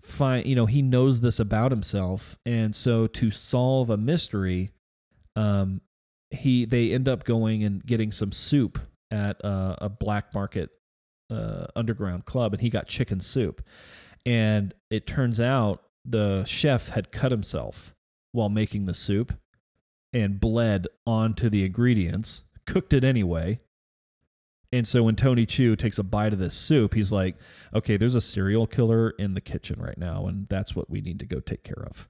[0.00, 2.38] find you know, he knows this about himself.
[2.46, 4.70] And so to solve a mystery
[5.36, 5.80] um
[6.30, 8.78] he they end up going and getting some soup
[9.10, 10.70] at uh, a black market
[11.30, 13.62] uh, underground club and he got chicken soup.
[14.26, 17.94] And it turns out the chef had cut himself
[18.32, 19.34] while making the soup
[20.12, 23.58] and bled onto the ingredients, cooked it anyway.
[24.72, 27.36] And so when Tony Chu takes a bite of this soup, he's like,
[27.74, 31.18] okay, there's a serial killer in the kitchen right now, and that's what we need
[31.18, 32.08] to go take care of.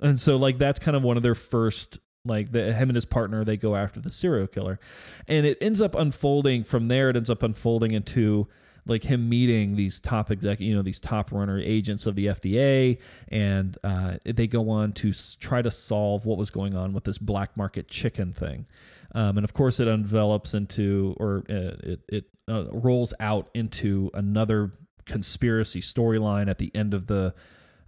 [0.00, 3.04] And so, like, that's kind of one of their first, like, the, him and his
[3.04, 4.78] partner, they go after the serial killer.
[5.26, 8.46] And it ends up unfolding from there, it ends up unfolding into
[8.86, 12.98] like him meeting these top exec, you know, these top runner agents of the FDA,
[13.28, 17.18] and uh, they go on to try to solve what was going on with this
[17.18, 18.66] black market chicken thing.
[19.14, 24.10] Um, and of course, it envelops into, or uh, it it uh, rolls out into
[24.14, 24.70] another
[25.04, 27.34] conspiracy storyline at the end of the.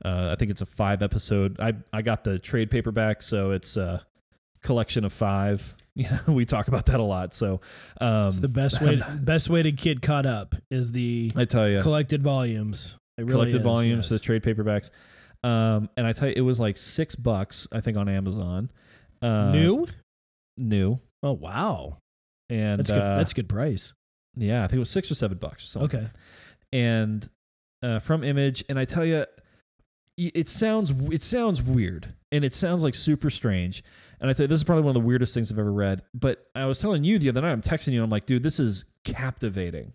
[0.04, 1.60] Uh, I think it's a five episode.
[1.60, 4.04] I I got the trade paperback, so it's a
[4.62, 7.34] collection of five You know, we talk about that a lot.
[7.34, 7.60] So
[8.00, 11.44] um, it's the best way to, best way to get caught up is the I
[11.44, 12.96] tell you collected volumes.
[13.18, 14.08] It really collected is, volumes, yes.
[14.08, 14.90] the trade paperbacks.
[15.44, 18.70] Um, and I tell you, it was like six bucks, I think, on Amazon.
[19.20, 19.86] Uh, new.
[20.56, 21.98] new, Oh wow,
[22.48, 23.00] and that's good.
[23.00, 23.92] uh, that's a good price.
[24.34, 25.64] yeah, I think it was six or seven bucks.
[25.64, 26.00] Or something.
[26.00, 26.10] Okay.
[26.72, 27.28] and
[27.82, 29.26] uh, from Image, and I tell you,
[30.16, 33.84] it sounds it sounds weird, and it sounds like super strange.
[34.22, 36.02] And I you, this is probably one of the weirdest things I've ever read.
[36.14, 38.60] But I was telling you the other night, I'm texting you, I'm like, dude, this
[38.60, 39.92] is captivating.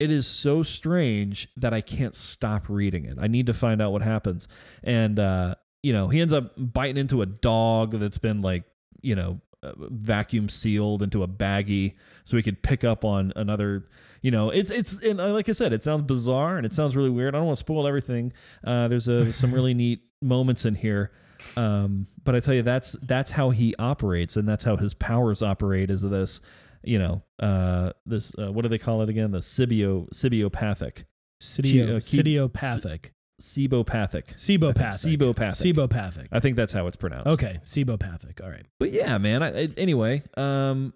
[0.00, 3.18] It is so strange that I can't stop reading it.
[3.20, 4.48] I need to find out what happens.
[4.82, 8.64] And uh, you know, he ends up biting into a dog that's been like,
[9.02, 13.88] you know, uh, vacuum sealed into a baggie so he could pick up on another
[14.22, 16.94] you know it's it's and uh, like i said it sounds bizarre and it sounds
[16.94, 18.32] really weird i don't want to spoil everything
[18.62, 21.10] uh, there's a some really neat moments in here
[21.56, 25.42] um, but i tell you that's that's how he operates and that's how his powers
[25.42, 26.40] operate is this
[26.82, 31.04] you know uh, this uh, what do they call it again the sibio sibiopathic
[31.40, 33.10] Cydio, uh, cibopathic
[33.40, 34.34] Cibopathic.
[34.34, 35.54] Cibopathic.
[35.54, 36.26] Cibopathic.
[36.32, 37.60] i think that's how it's pronounced Okay.
[37.64, 38.42] Cibopathic.
[38.42, 38.66] All right.
[38.80, 39.44] but yeah, man.
[39.44, 40.92] I, I- anyway, um,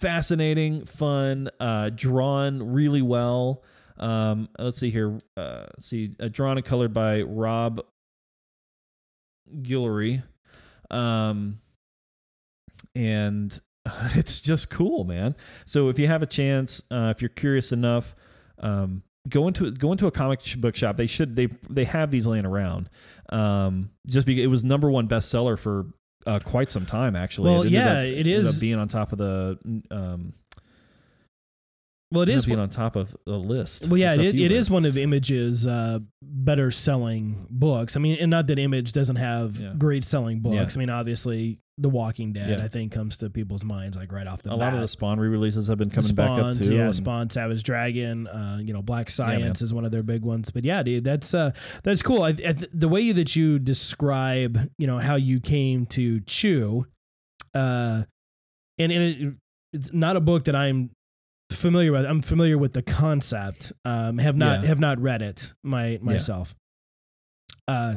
[0.00, 3.64] fascinating, fun, uh, drawn really well.
[3.98, 5.18] Um, let's see here.
[5.36, 7.80] Uh, let's see, uh, drawn and colored by Rob
[9.62, 10.22] Guillory.
[10.90, 11.60] Um,
[12.94, 13.60] and
[14.14, 15.36] it's just cool, man.
[15.66, 18.14] So if you have a chance, uh, if you're curious enough,
[18.60, 20.96] um, go into go into a comic book shop.
[20.96, 22.88] They should they they have these laying around.
[23.30, 25.86] Um, just because it was number one bestseller for
[26.26, 27.50] uh, quite some time actually.
[27.50, 29.58] Well, ended yeah, up- it up being on top of the
[29.90, 30.32] um.
[32.10, 33.88] Well, it is being on top of the list.
[33.88, 34.96] Well, yeah, it, it is one of.
[34.96, 37.96] Image's uh, better selling books.
[37.96, 39.74] I mean, and not that Image doesn't have Yeah.
[39.76, 40.54] great selling books.
[40.54, 40.66] Yeah.
[40.74, 42.64] I mean, obviously, The Walking Dead, Yeah.
[42.64, 44.58] I think, comes to people's minds like right off the a bat.
[44.58, 46.74] lot of the Spawn re-releases have been coming back up Spawns, too.
[46.76, 49.10] Yeah, Spawn, Savage Dragon, uh, you know, Black.
[49.10, 50.50] Science is one of their big ones.
[50.50, 51.50] But yeah, dude, that's uh,
[51.84, 52.22] that's cool.
[52.22, 56.86] I, I, th- the way that you describe, you know, how you came to Chew,
[57.54, 58.04] uh,
[58.78, 59.34] and, and it,
[59.74, 60.90] it's not a book that I'm
[61.50, 62.04] familiar with.
[62.06, 63.72] I'm familiar with the concept.
[63.84, 64.68] Um, have not Yeah.
[64.68, 66.54] have not read it my myself.
[67.66, 67.96] Uh,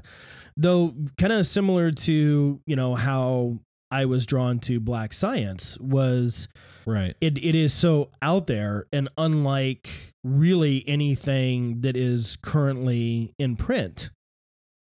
[0.57, 3.59] though kind of similar to you know how
[3.89, 6.47] I was drawn to Black Science was
[6.85, 7.15] right.
[7.21, 14.11] it it is so out there and unlike really anything that is currently in print.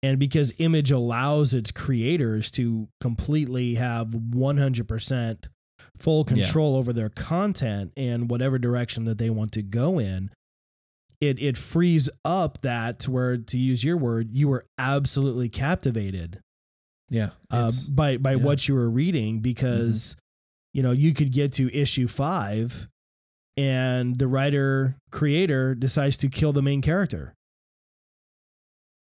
[0.02, 5.44] And because Image allows its creators to completely have 100%
[6.02, 6.34] full Yeah.
[6.34, 10.30] control over their content and whatever direction that they want to go in,
[11.20, 16.40] it it frees up that to where to use your word, you were absolutely captivated
[17.10, 17.30] Yeah.
[17.50, 18.36] uh, by by yeah.
[18.36, 18.44] Mm-hmm.
[18.46, 20.16] what you were reading because
[20.72, 22.88] you know you could get to issue five
[23.56, 27.34] and the writer creator decides to kill the main character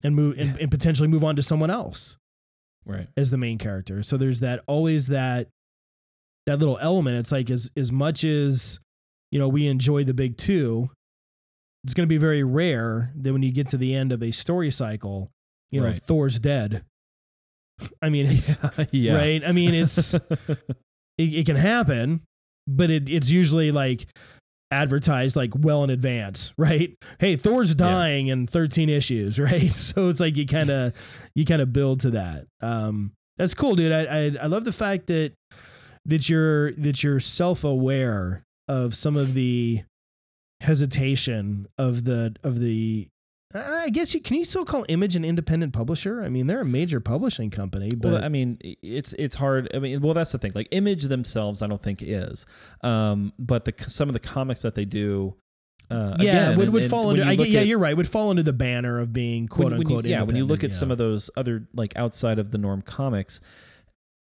[0.04, 2.18] and move and, and potentially move on to someone else
[2.86, 3.08] right.
[3.16, 5.48] as the main character so there's that always that
[6.46, 8.80] that little element it's like as as much as
[9.32, 10.90] you know we enjoy the big two
[11.84, 14.32] it's going to be very rare that when you get to the end of a
[14.32, 15.32] story cycle
[15.72, 15.98] you know Right.
[15.98, 16.84] thor's dead
[18.02, 18.58] i mean it's
[18.92, 19.16] yeah.
[19.16, 19.42] right?
[19.46, 20.20] I mean, it's it,
[21.18, 22.22] it can happen,
[22.68, 24.06] but it, it's usually like
[24.70, 26.96] advertised like well in advance, right?
[27.20, 29.72] Hey, Thor's dying in 13 issues, right?
[29.72, 30.94] So it's like you kind of
[31.34, 32.46] you kind of build to that.
[32.62, 33.92] Um, that's cool, dude.
[33.92, 35.34] I, I I love the fact that
[36.06, 39.84] that you're that you're self aware of some of the
[40.61, 43.07] hesitation of the of the.
[43.53, 46.23] I guess you can you still call Image an independent publisher?
[46.23, 49.69] I mean, they're a major publishing company, but well, I mean, it's it's hard.
[49.73, 50.53] I mean, well, that's the thing.
[50.56, 52.45] Like, Image themselves, I don't think is,
[52.82, 55.36] um, but the some of the comics that they do,
[55.90, 57.34] uh, yeah, again, would, would and fall when under.
[57.34, 57.98] you I yeah, at- you're right.
[57.98, 60.06] Would fall under the banner of being quote when, when unquote.
[60.06, 62.57] you, yeah, when you look at independent, some of those other like outside of the
[62.57, 63.41] norm comics,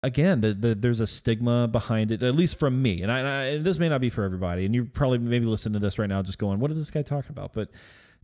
[0.03, 3.01] again, the, the, there's a stigma behind it, at least from me.
[3.01, 4.65] And I, and I and this may not be for everybody.
[4.65, 7.01] And you probably maybe listen to this right now, just going, "What is this guy
[7.01, 7.69] talking about?" But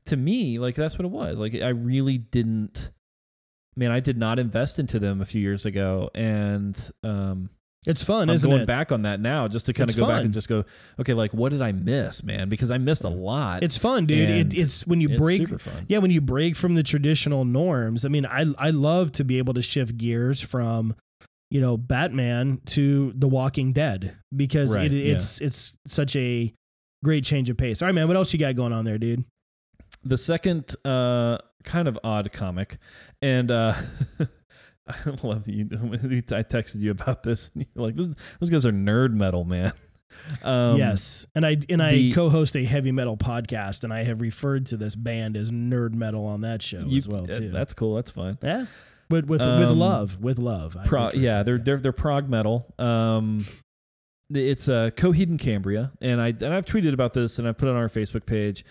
[0.05, 1.37] to me, like that's what it was.
[1.37, 2.91] Like I really didn't.
[3.75, 7.49] Man, I did not invest into them a few years ago, and um,
[7.87, 8.65] it's fun, I'm isn't going it?
[8.67, 10.63] back on that now, just to kind It's of go back and just go,
[10.99, 12.49] okay, like what did I miss, man?
[12.49, 13.63] Because I missed a lot.
[13.63, 14.29] It's fun, dude.
[14.29, 15.41] It, it's when you It's break.
[15.41, 15.85] super fun.
[15.89, 18.05] Yeah, when you break from the traditional norms.
[18.05, 20.93] I mean, I I love to be able to shift gears from,
[21.53, 26.51] you know, Batman to The Walking Dead because Right, it, it's it's such a
[27.03, 27.81] great change of pace.
[27.81, 28.07] All right, man.
[28.07, 29.23] What else you got going on there, dude?
[30.05, 32.77] the second uh kind of odd comic
[33.21, 33.73] and uh
[34.88, 35.67] I love that you.
[35.71, 37.51] I texted you about this.
[37.53, 39.71] And you're like, "Those- those guys are nerd metal, man.
[40.43, 44.21] Um, yes, and I and I the- co-host a heavy metal podcast, and I have
[44.21, 47.49] referred to this band as nerd metal on that show you- as well uh, too.
[47.49, 47.95] That's cool.
[47.95, 48.38] That's fine.
[48.43, 48.65] yeah,
[49.14, 50.76] with with with Um, love, with love.
[50.77, 52.73] I Pro, yeah, they're they're they're prog metal.
[52.80, 53.45] Um,
[54.30, 57.68] it's uh, Coheed and Cambria, and I and I've tweeted about this, and I put
[57.68, 58.65] it on our Facebook page.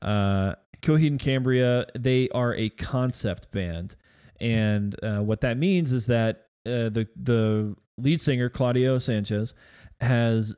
[0.00, 3.96] Uh, Coheed and Cambria, they are a concept band,
[4.40, 9.54] and uh, what that means is that uh, the the lead singer Claudio Sanchez
[10.00, 10.54] has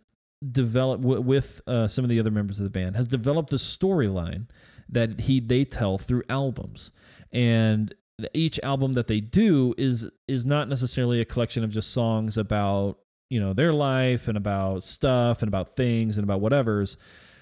[0.52, 3.56] developed w- with uh, some of the other members of the band has developed the
[3.56, 4.46] storyline
[4.88, 6.92] that he they tell through albums
[7.32, 7.94] and
[8.34, 12.98] each album that they do is is not necessarily a collection of just songs about
[13.28, 16.96] you know their life and about stuff and about things and about whatever's.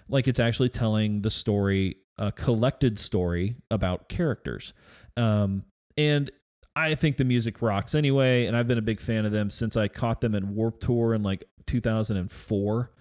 [0.08, 4.72] Like it's actually telling the story a collected story about characters.
[5.16, 5.64] Um
[5.96, 6.30] and
[6.78, 9.76] I think the music rocks anyway, and I've been a big fan of them since
[9.76, 12.92] I caught them in Warped Tour in like 2004.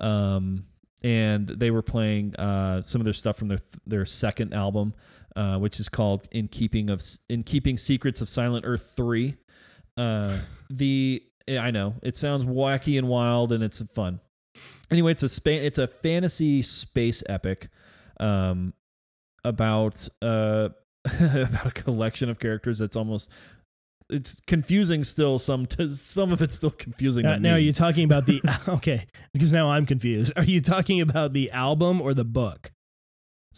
[0.00, 0.64] Um,
[1.02, 4.94] and they were playing uh, some of their stuff from their their second album,
[5.36, 9.34] uh, which is called "In Keeping of In Keeping Secrets of Silent Earth 3.
[9.96, 10.38] Uh,
[10.70, 14.20] the I know it sounds wacky and wild, and it's fun.
[14.90, 17.68] Anyway, it's a spa- it's a fantasy space epic
[18.20, 18.74] um,
[19.44, 20.70] about uh,
[21.20, 23.30] about a collection of characters that's almost
[24.10, 28.04] it's confusing still some to, some of it's still confusing Uh, now, are you talking
[28.04, 29.06] about the okay?
[29.32, 30.32] Because now I'm confused.
[30.36, 32.72] Are you talking about the album or the book?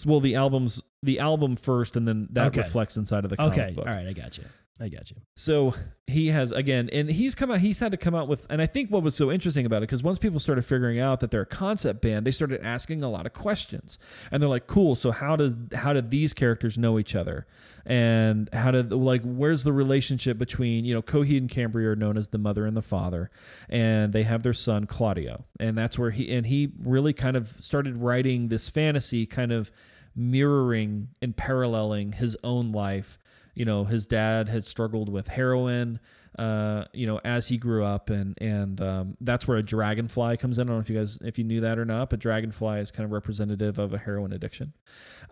[0.06, 2.60] Well the albums the album first and then that Okay.
[2.60, 4.44] reflects inside of the comic Okay, book all right, I got you.
[4.82, 5.18] I got you.
[5.36, 5.74] So
[6.06, 7.60] he has again, and he's come out.
[7.60, 9.80] He's had to come out with, and I think what was so interesting about it
[9.82, 13.10] because once people started figuring out that they're a concept band, they started asking a
[13.10, 13.98] lot of questions,
[14.32, 14.94] and they're like, "Cool.
[14.94, 17.46] So how does how did these characters know each other,
[17.84, 22.16] and how did like where's the relationship between you know Coheed and Cambria are known
[22.16, 23.30] as the mother and the father,
[23.68, 27.48] and they have their son Claudio, and that's where he and he really kind of
[27.58, 29.70] started writing this fantasy, kind of
[30.16, 33.18] mirroring and paralleling his own life
[33.54, 36.00] you know his dad had struggled with heroin
[36.38, 40.58] uh, you know as he grew up and and um, that's where a dragonfly comes
[40.58, 40.68] in.
[40.68, 42.90] I don't know if you guys if you knew that or not but dragonfly is
[42.90, 44.72] kind of representative of a heroin addiction.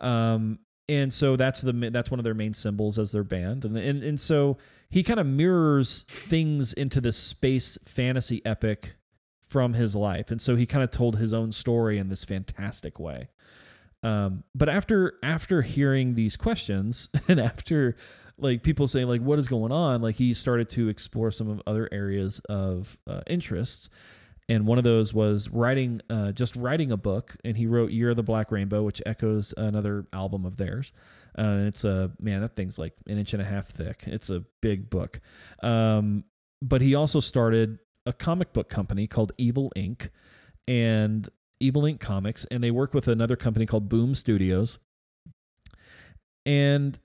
[0.00, 0.58] Um,
[0.88, 3.64] and so that's the that's one of their main symbols as their band.
[3.64, 4.56] And and, and so
[4.88, 8.94] he kind of mirrors things into this space fantasy epic
[9.40, 10.30] from his life.
[10.30, 13.28] And so he kind of told his own story in this fantastic way
[14.02, 17.96] um, but after after hearing these questions and after
[18.38, 21.60] like people saying like what is going on, like he started to explore some of
[21.66, 23.88] other areas of uh, interests.
[24.50, 27.36] And one of those was writing, uh, just writing a book.
[27.44, 30.92] And he wrote "Year of the Black Rainbow," which echoes another album of theirs.
[31.36, 34.04] Uh, and it's a man, that thing's like an inch and a half thick.
[34.06, 35.20] It's a big book.
[35.62, 36.24] Um,
[36.62, 40.10] but he also started a comic book company called Evil Ink.
[40.66, 41.28] And
[41.60, 44.78] Evil Ink Comics, and they work with another company called Boom Studios.
[46.46, 46.98] And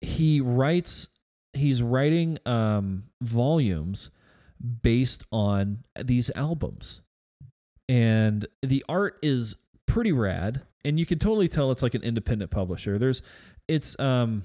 [0.00, 1.08] he writes,
[1.52, 4.10] he's writing um, volumes
[4.82, 7.00] based on these albums.
[7.88, 9.56] And the art is
[9.86, 12.98] pretty rad, and you can totally tell it's like an independent publisher.
[12.98, 13.22] There's,
[13.66, 14.42] it's, um,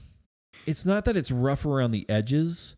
[0.66, 2.76] it's not that it's rough around the edges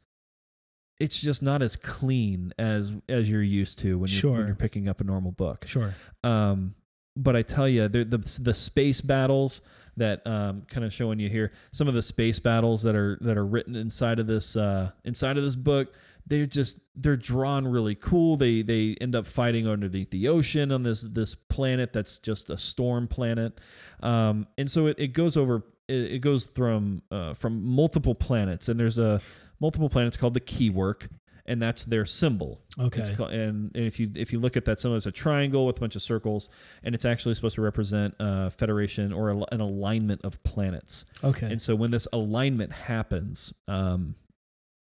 [0.99, 4.37] it's just not as clean as as you're used to when you're, Sure.
[4.37, 5.65] when you're picking up a normal book.
[5.67, 5.93] Sure.
[6.23, 6.75] Um,
[7.17, 9.61] but I tell you, the the the space battles
[9.97, 13.37] that um, kind of showing you here, some of the space battles that are that
[13.37, 15.93] are written inside of this uh, inside of this book,
[16.27, 18.35] they're just they're drawn really cool.
[18.35, 22.57] They they end up fighting underneath the ocean on this this planet that's just a
[22.57, 23.59] storm planet,
[24.01, 28.77] um, and so it, it goes over it, goes from uh, from multiple planets, and
[28.77, 29.21] there's a
[29.59, 31.07] multiple planets called the Keywork,
[31.45, 32.61] and that's their symbol.
[32.79, 33.01] Okay.
[33.01, 35.65] It's called, and, and if you if you look at that symbol, it's a triangle
[35.65, 36.49] with a bunch of circles,
[36.83, 41.05] and it's actually supposed to represent a federation or a, an alignment of planets.
[41.23, 41.47] Okay.
[41.47, 44.15] And so when this alignment happens, um,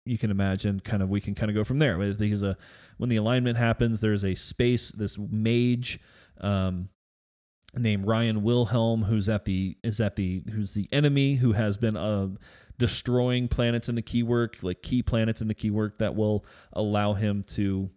[0.06, 1.98] you can imagine kind of we can kind of go from there.
[1.98, 2.57] Because a
[2.98, 4.91] when the alignment happens, there's a space.
[4.91, 5.99] This mage.
[6.41, 6.90] Um,
[7.76, 11.95] named Ryan Wilhelm who's at the is at the who's the enemy who has been
[11.95, 12.30] uh,
[12.80, 17.43] destroying planets in the keywork like key planets in the keywork that will allow him
[17.43, 17.91] to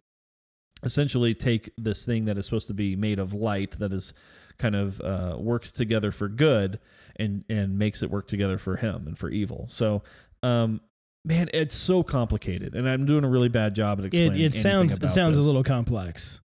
[0.82, 4.12] essentially take this thing that is supposed to be made of light that is
[4.58, 6.78] kind of uh, works together for good
[7.16, 10.02] and and makes it work together for him and for evil so
[10.42, 10.80] um
[11.24, 14.60] man it's so complicated and i'm doing a really bad job at explaining it anything
[14.60, 16.40] sounds it sounds this a little complex.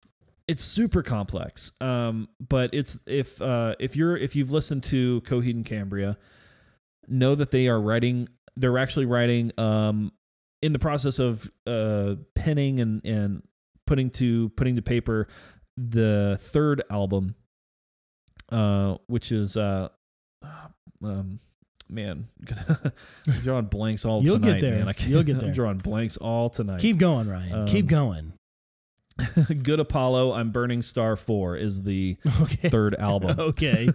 [0.47, 5.51] it's super complex um but it's if uh if you're if you've listened to coheed
[5.51, 6.17] and cambria
[7.07, 10.11] know that they are writing they're actually writing um
[10.61, 13.43] in the process of uh penning and and
[13.87, 15.27] putting to putting to paper
[15.77, 17.35] the third album
[18.49, 19.89] uh which is uh
[21.03, 21.39] um
[21.89, 22.27] man
[23.27, 24.75] i'm drawing blanks all You'll get there.
[24.77, 25.47] man I can't, You'll get there.
[25.49, 27.67] i'm drawing blanks all tonight Keep going, Ryan.
[27.67, 28.33] Keep Um, going.
[29.63, 32.69] Good Apollo, I'm Burning Star 4 is the Okay.
[32.69, 33.39] third album.
[33.39, 33.87] okay.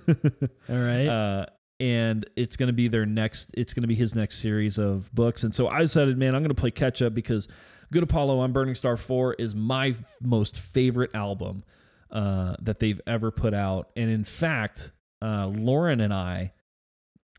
[0.69, 1.07] All right.
[1.09, 1.47] uh,
[1.81, 5.13] and it's going to be their next, it's going to be his next series of
[5.15, 5.43] books.
[5.43, 7.49] And so I decided, man, I'm going to play catch up because
[7.91, 11.65] Good Apollo, I'm Burning Star 4 is my f- most favorite album
[12.11, 13.89] uh, that they've ever put out.
[13.97, 14.93] And in fact,
[15.23, 16.53] uh, Lauren and I,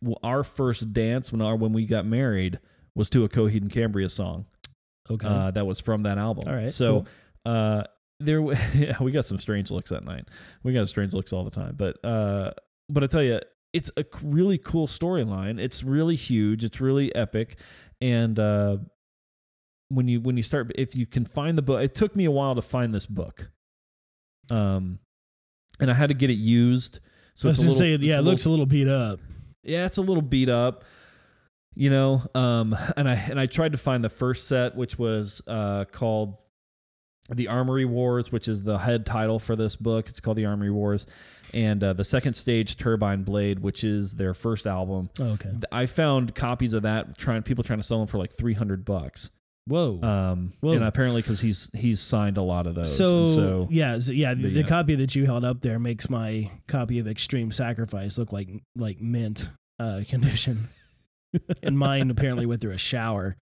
[0.01, 2.59] well, our first dance when our when we got married
[2.95, 4.45] was to a Coheed and Cambria song
[5.09, 5.27] okay.
[5.27, 6.47] uh, that was from that album.
[6.47, 7.05] All right, So
[7.45, 7.53] cool.
[7.53, 7.83] uh,
[8.19, 8.41] there,
[8.73, 10.27] yeah, we got some strange looks that night.
[10.63, 11.75] We got strange looks all the time.
[11.77, 12.51] But uh,
[12.89, 13.39] but I tell you,
[13.73, 15.59] it's a really cool storyline.
[15.59, 16.63] It's really huge.
[16.63, 17.57] It's really epic.
[18.01, 18.77] And uh,
[19.89, 22.31] when you when you start, if you can find the book, it took me a
[22.31, 23.49] while to find this book.
[24.49, 24.99] Um,
[25.79, 26.99] and I had to get it used.
[27.35, 29.19] So I it's was little, say, yeah, it little- looks a little beat up.
[29.63, 30.83] yeah, it's a little beat up,
[31.75, 32.23] you know.
[32.35, 36.35] Um, and I and I tried to find the first set, which was uh, called
[37.29, 40.09] the Amory Wars, which is the head title for this book.
[40.09, 41.05] It's called the Amory Wars,
[41.53, 45.09] and uh, the second stage Turbine Blade, which is their first album.
[45.19, 45.51] Oh, okay.
[45.71, 48.85] I found copies of that trying people trying to sell them for like three hundred
[48.85, 49.29] bucks.
[49.67, 50.01] Whoa.
[50.01, 50.73] Um, Whoa.
[50.73, 52.95] and apparently because he's he's signed a lot of those.
[52.95, 55.61] so, and so yeah, so, yeah, the, the, the uh, copy that you held up
[55.61, 59.49] there makes my copy of Extreme Sacrifice look like like mint
[59.79, 60.69] uh, condition,
[61.63, 63.37] and mine apparently went through a shower.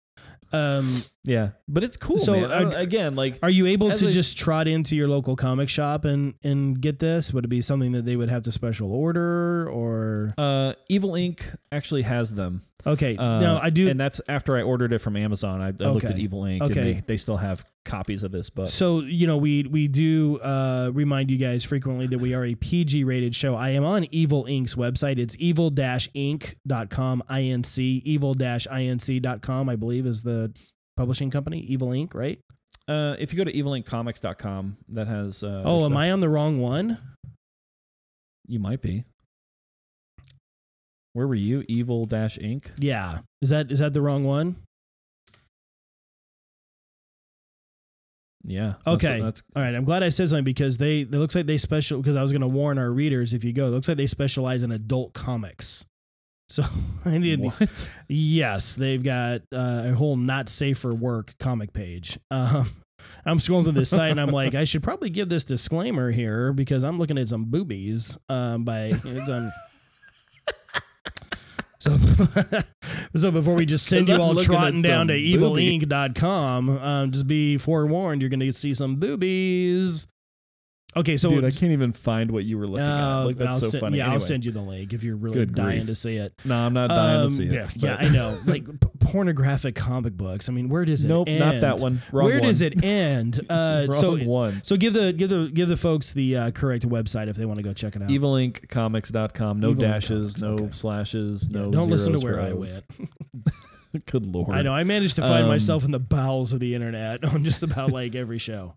[0.53, 2.17] Um, Yeah, but it's cool.
[2.17, 6.05] So, uh, again, like are you able to just trot into your local comic shop
[6.05, 7.33] and and get this?
[7.33, 10.33] Would it be something that they would have to special order or?
[10.37, 12.61] uh, Evil Ink actually has them.
[12.87, 13.89] Okay, Uh, no, I do.
[13.89, 15.61] and that's after I ordered it from Amazon.
[15.61, 16.63] I, I looked at Evil Ink.
[16.63, 16.79] Okay.
[16.79, 18.67] and they, they still have copies of this book.
[18.69, 22.55] So you know we we do uh, remind you guys frequently that we are a
[22.55, 23.55] PG rated show.
[23.55, 25.17] I am on Evil Ink's website.
[25.19, 29.69] It's evil-inc.com, inc evil-inc.com.
[29.69, 30.53] I believe is the
[30.95, 32.13] publishing company, Evil Ink.
[32.15, 32.39] Right?
[32.87, 35.43] Uh, if you go to evilinkcomics.com, that has.
[35.43, 35.99] Uh, oh, am stuff.
[35.99, 36.97] I on the wrong one?
[38.47, 39.03] You might be.
[41.17, 41.65] Where were you?
[41.67, 42.65] Evil Dash Inc.
[42.77, 43.21] Yeah.
[43.41, 44.57] Is that is that the wrong one?
[48.43, 48.75] Yeah.
[48.85, 49.19] Okay.
[49.19, 51.99] That's, All right, I'm glad I said something because they it looks like they special
[51.99, 53.65] because I was going to warn our readers if you go.
[53.65, 55.85] It looks like they specialize in adult comics.
[56.49, 56.63] So
[57.03, 57.91] I need what?
[58.07, 62.17] Yes, they've got uh, a whole not safe for work comic page.
[62.31, 62.69] Um,
[63.25, 66.53] I'm scrolling through this site and I'm like, I should probably give this disclaimer here
[66.53, 68.93] because I'm looking at some boobies um, by
[69.25, 69.51] done.
[71.79, 71.95] So,
[73.15, 75.83] so before we just send you I'm all trotting down to boobies.
[75.83, 80.07] evilinc.com, um, just be forewarned, you're going to see some boobies.
[80.95, 83.25] Okay, so Dude, I can't even find what you were looking uh, at.
[83.25, 83.97] Like that's I'll so send- funny.
[83.99, 85.87] Yeah, I'll send you the link if you're really Good dying grief.
[85.87, 86.33] to see it.
[86.43, 87.51] No, I'm not dying Um, to see it.
[87.51, 88.39] Yeah, yeah, I know.
[88.45, 90.49] Like p- pornographic comic books.
[90.49, 91.39] I mean, where does it Nope, end?
[91.39, 92.01] not that one.
[92.11, 92.47] Wrong where one.
[92.47, 93.39] does it end?
[93.49, 94.61] Uh, Wrong so one.
[94.63, 97.57] so give the give the give the folks the uh, correct website if they want
[97.57, 98.09] to go check it out.
[98.09, 99.59] Evilinkcomics.com.
[99.59, 100.71] No Evil dashes, Comics, no okay.
[100.73, 101.71] slashes, Yeah, no.
[101.71, 102.79] don't listen to where I went.
[104.05, 104.55] Good lord.
[104.55, 104.73] I know.
[104.73, 107.91] I managed to find Um, myself in the bowels of the internet on just about
[107.91, 108.75] like every show.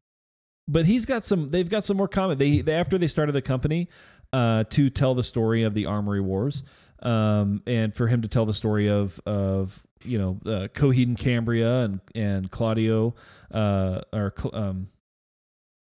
[0.71, 3.43] But he's got some they've got some more comment they, they after they started the
[3.43, 3.89] company
[4.33, 6.63] uh, to tell the story of the amory wars
[7.03, 11.19] um, and for him to tell the story of of you know uh, coheed and
[11.19, 13.15] cambria and and claudio
[13.51, 14.89] uh, or um,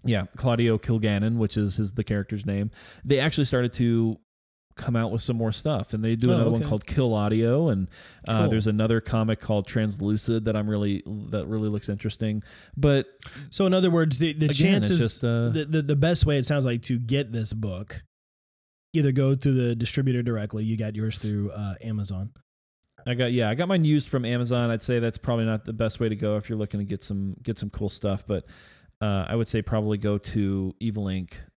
[0.03, 2.71] yeah claudio kilgannon which is his the character's name
[3.03, 4.19] they actually started to
[4.77, 7.69] come out with some more stuff and they do Oh, another one called kill audio
[7.69, 7.87] and
[8.27, 8.49] uh, Cool.
[8.51, 12.43] there's another comic called translucid that i'm really that really looks interesting
[12.77, 13.07] but
[13.49, 16.37] So in other words, the, the again chances just uh, the, the the best way
[16.37, 18.03] it sounds like to get this book,
[18.93, 20.63] either go through the distributor directly.
[20.63, 22.31] You got yours through uh, Amazon.
[23.05, 24.69] I got yeah, I got mine used from Amazon.
[24.69, 27.03] I'd say that's probably not the best way to go if you're looking to get
[27.03, 28.45] some get some cool stuff, but
[29.01, 30.73] uh, I would say probably go to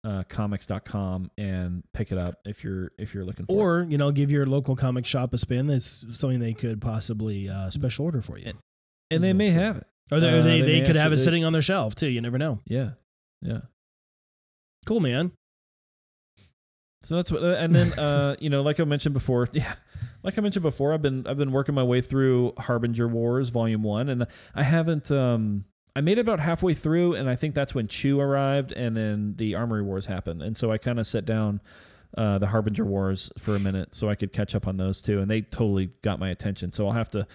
[0.05, 3.55] evilink.comics.com and pick it up if you're if you're looking for it.
[3.55, 5.67] Or you know, give your local comic shop a spin.
[5.67, 8.53] That's something they could possibly uh, special order for you.
[9.11, 9.87] And they may have it.
[10.11, 12.07] Or they, Uh, they, they they could have it sitting on their shelf too.
[12.07, 12.59] You never know.
[12.65, 12.91] Yeah.
[13.41, 13.61] Yeah.
[14.85, 15.31] Cool, man.
[17.01, 19.73] So that's what, uh, and then uh, you know, like I mentioned before, yeah,
[20.23, 23.83] like I mentioned before, I've been I've been working my way through Harbinger Wars Volume
[23.83, 25.09] One, and I haven't.
[25.11, 25.65] Um,
[25.99, 29.33] I made it about halfway through, and I think that's when Chew arrived, and then
[29.35, 31.59] the Amory Wars happened, and so I kind of set down
[32.17, 35.19] uh, the Harbinger Wars for a minute so I could catch up on those two,
[35.19, 36.71] and they totally got my attention.
[36.71, 37.27] So I'll have to.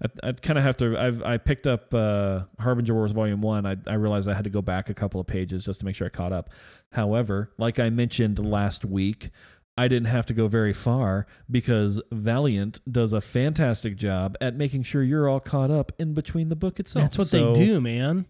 [0.00, 0.96] I, I kind of have to.
[0.96, 3.66] I've I picked up uh, Harbinger Wars Volume One.
[3.66, 5.96] I, I realized I had to go back a couple of pages just to make
[5.96, 6.50] sure I caught up.
[6.92, 9.30] However, like I mentioned last week,
[9.76, 14.82] I didn't have to go very far because Valiant does a fantastic job at making
[14.82, 17.04] sure you're all caught up in between the book itself.
[17.04, 18.26] That's what So, they do, man.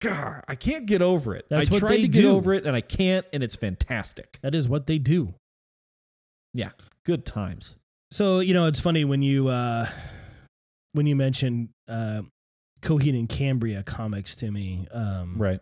[0.00, 1.46] God, I can't get over it.
[1.48, 2.30] That's I tried to get do.
[2.30, 4.38] over it and I can't, and it's fantastic.
[4.42, 5.34] That is what they do.
[6.52, 6.70] Yeah,
[7.06, 7.76] good times.
[8.10, 9.86] So you know, it's funny when you uh,
[10.92, 12.22] when you mention uh,
[12.80, 14.88] Coheed and Cambria comics to me.
[14.92, 15.60] Um, Right.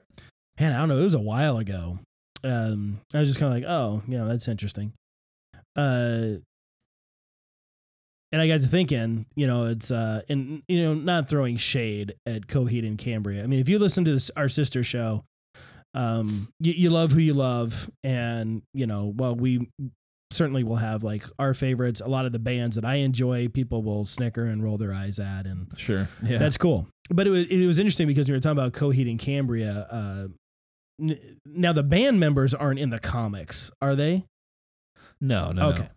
[0.59, 0.99] man, I don't know.
[0.99, 1.99] It was a while ago.
[2.43, 4.95] Um, I was just kind of like, oh, you know, that's interesting.
[5.81, 6.39] Uh,
[8.33, 12.15] and I got to thinking, you know, it's uh, and you know, not throwing shade
[12.27, 13.43] at Coheed and Cambria.
[13.43, 15.25] I mean, if you listen to this, our sister show,
[15.95, 19.69] um, you, you love who you love, and you know, well, we
[20.31, 22.01] certainly will have like our favorites.
[22.01, 25.19] A lot of the bands that I enjoy, people will snicker and roll their eyes
[25.19, 26.09] at, and Sure.
[26.23, 26.39] Yeah.
[26.39, 26.87] that's cool.
[27.13, 29.89] But it was, it was interesting because we were talking about Coheed and Cambria.
[29.91, 30.29] Uh,
[31.01, 34.25] n- now the band members aren't in the comics, are they?
[35.21, 35.83] No, no, okay.
[35.83, 35.89] no.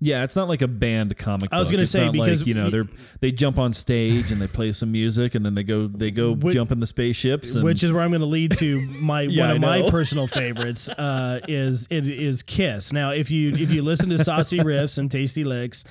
[0.00, 1.50] Yeah, it's not like a band comic.
[1.52, 2.88] I was gonna It's say because like, you know they're
[3.20, 6.32] they jump on stage and they play some music and then they go they go
[6.32, 9.20] Which- jump in the spaceships and Which is where I'm going to lead to my
[9.30, 12.92] Yeah, one of my personal favorites uh, is it is Kiss.
[12.92, 15.84] Now, if you if you listen to Saucy Riffs and Tasty Licks,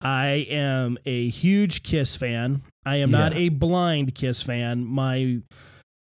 [0.00, 2.62] I am a huge Kiss fan.
[2.84, 4.84] I am not a blind Kiss fan.
[4.84, 5.40] My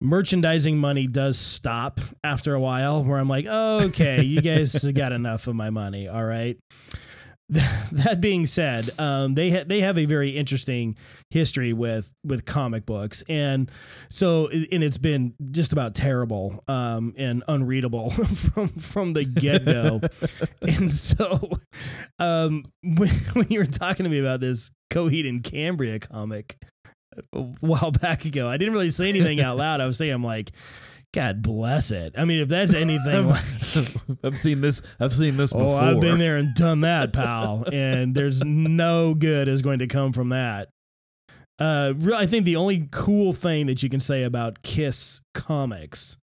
[0.02, 5.48] merchandising money does stop after a while where I'm like, okay, you guys got enough
[5.48, 6.08] of my money.
[6.08, 6.58] All right.
[7.50, 10.98] that being said, um, they ha- they have a very interesting
[11.30, 13.72] history with with comic books, and
[14.10, 20.02] so and it's been just about terrible um, and unreadable from from the get go.
[20.62, 21.52] and so,
[22.20, 26.58] um, when, when you were talking to me about this Coheed and Cambria comic
[27.34, 29.82] a while back ago, I didn't really say anything out loud.
[29.82, 30.52] I was thinking, I'm like.
[31.14, 32.16] God bless it.
[32.18, 33.44] I mean, if that's anything like
[34.24, 34.82] I've seen this.
[35.00, 35.80] I've seen this before.
[35.82, 37.64] Oh, I've been there and done that, pal.
[37.72, 40.68] and there's no good is going to come from that.
[41.60, 46.18] Uh, I think the only cool thing that you can say about Kiss comics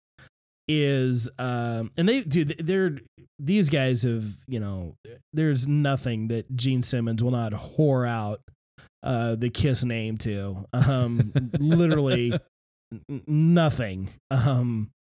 [0.69, 2.99] is, um, and they do, they're
[3.39, 4.97] these guys have, you know,
[5.33, 8.41] there's nothing that Gene Simmons will not whore out
[9.05, 10.65] uh, the Kiss name to.
[10.73, 12.33] Um, literally
[13.27, 14.09] nothing.
[14.31, 14.91] Um,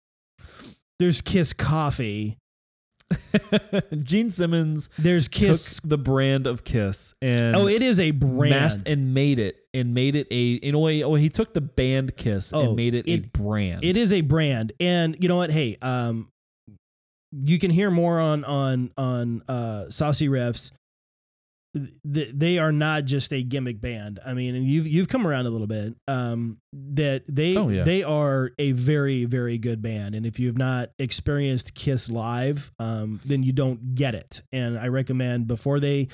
[0.98, 2.39] there's Kiss coffee.
[4.02, 5.78] Gene Simmons There's Kiss.
[5.81, 8.82] the brand of Kiss and oh, it is a brand.
[8.89, 11.02] and made it and made it a in a way.
[11.02, 13.85] Oh, he took the band Kiss Oh, and made it, a brand.
[13.85, 15.51] It is a brand, and you know what?
[15.51, 16.28] Hey, um,
[17.31, 20.72] you can hear more on on on uh, Saucy Riffs.
[22.12, 24.20] Th- They are not just a gimmick band.
[24.24, 25.94] I mean, and you've you've come around a little bit.
[26.06, 27.82] Um, that they Oh, yeah.
[27.82, 32.70] they are a very very good band, and if you have not experienced Kiss live,
[32.78, 34.42] um, then you don't get it.
[34.52, 36.09] And I recommend before they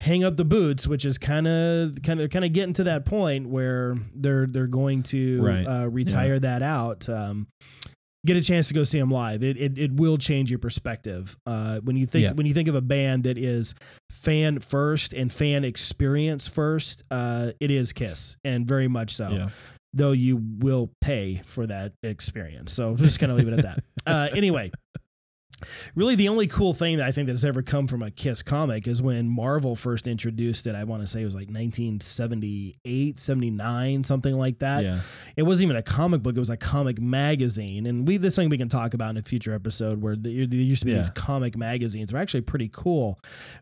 [0.00, 3.04] hang up the boots, which is kind of kind of kind of getting to that
[3.04, 5.64] point where they're they're going to Right.
[5.66, 7.08] uh, retire that out.
[7.08, 7.46] Um,
[8.24, 9.42] get a chance to go see them live.
[9.42, 11.36] It it, it will change your perspective.
[11.46, 12.32] Uh, when you think Yeah.
[12.32, 13.74] when you think of a band that is
[14.22, 19.28] fan first and fan experience first, uh, it is Kiss, and very much so.
[19.30, 19.48] yeah.
[19.94, 22.72] Though you will pay for that experience.
[22.72, 23.84] So I'm just gonna leave it at that.
[24.04, 24.72] Uh, anyway.
[25.94, 28.42] Really, the only cool thing that I think that has ever come from a Kiss
[28.42, 30.74] comic is when Marvel first introduced it.
[30.74, 35.00] I want to say it was like 1978, 79, something like that yeah.
[35.36, 37.86] it wasn't even a comic book; it was a comic magazine.
[37.86, 40.58] And we this thing we can talk about in a future episode where there there
[40.60, 40.98] used to be Yeah.
[40.98, 42.10] these comic magazines.
[42.12, 43.18] They're actually pretty cool,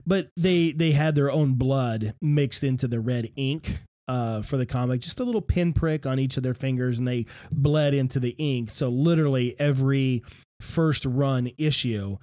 [0.06, 3.80] but they they had their own blood mixed into the red ink.
[4.08, 7.24] Uh, for the comic, just a little pinprick on each of their fingers, and they
[7.52, 8.68] bled into the ink.
[8.68, 10.24] So literally every
[10.60, 12.18] first run issue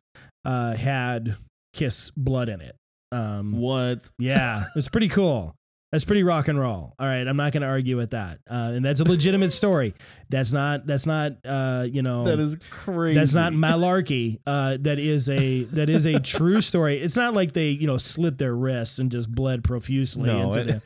[0.46, 1.36] uh, had
[1.74, 2.76] Kiss blood in it.
[3.12, 4.10] Um, What?
[4.20, 5.54] yeah, it's pretty cool.
[5.92, 6.94] That's pretty rock and roll.
[7.00, 9.94] All right, I'm not going to argue with that, uh, and that's a legitimate story.
[10.28, 10.86] That's not.
[10.86, 11.38] That's not.
[11.46, 12.26] Uh, you know.
[12.26, 13.18] That is crazy.
[13.18, 14.36] That's not malarkey.
[14.46, 16.98] Uh, that is a that is a true story.
[16.98, 20.60] It's not like they you know slit their wrists and just bled profusely No, into
[20.60, 20.82] it- the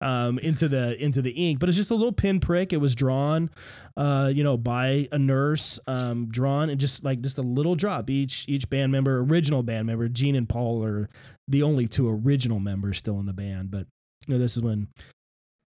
[0.00, 2.72] um, into the into the ink, but it's just a little pinprick.
[2.72, 3.50] It was drawn,
[3.96, 8.10] uh, you know, by a nurse, um, drawn and just like just a little drop.
[8.10, 11.08] Each each band member, original band member, Gene and Paul are
[11.48, 13.70] the only two original members still in the band.
[13.70, 13.86] But
[14.26, 14.88] you know, this is when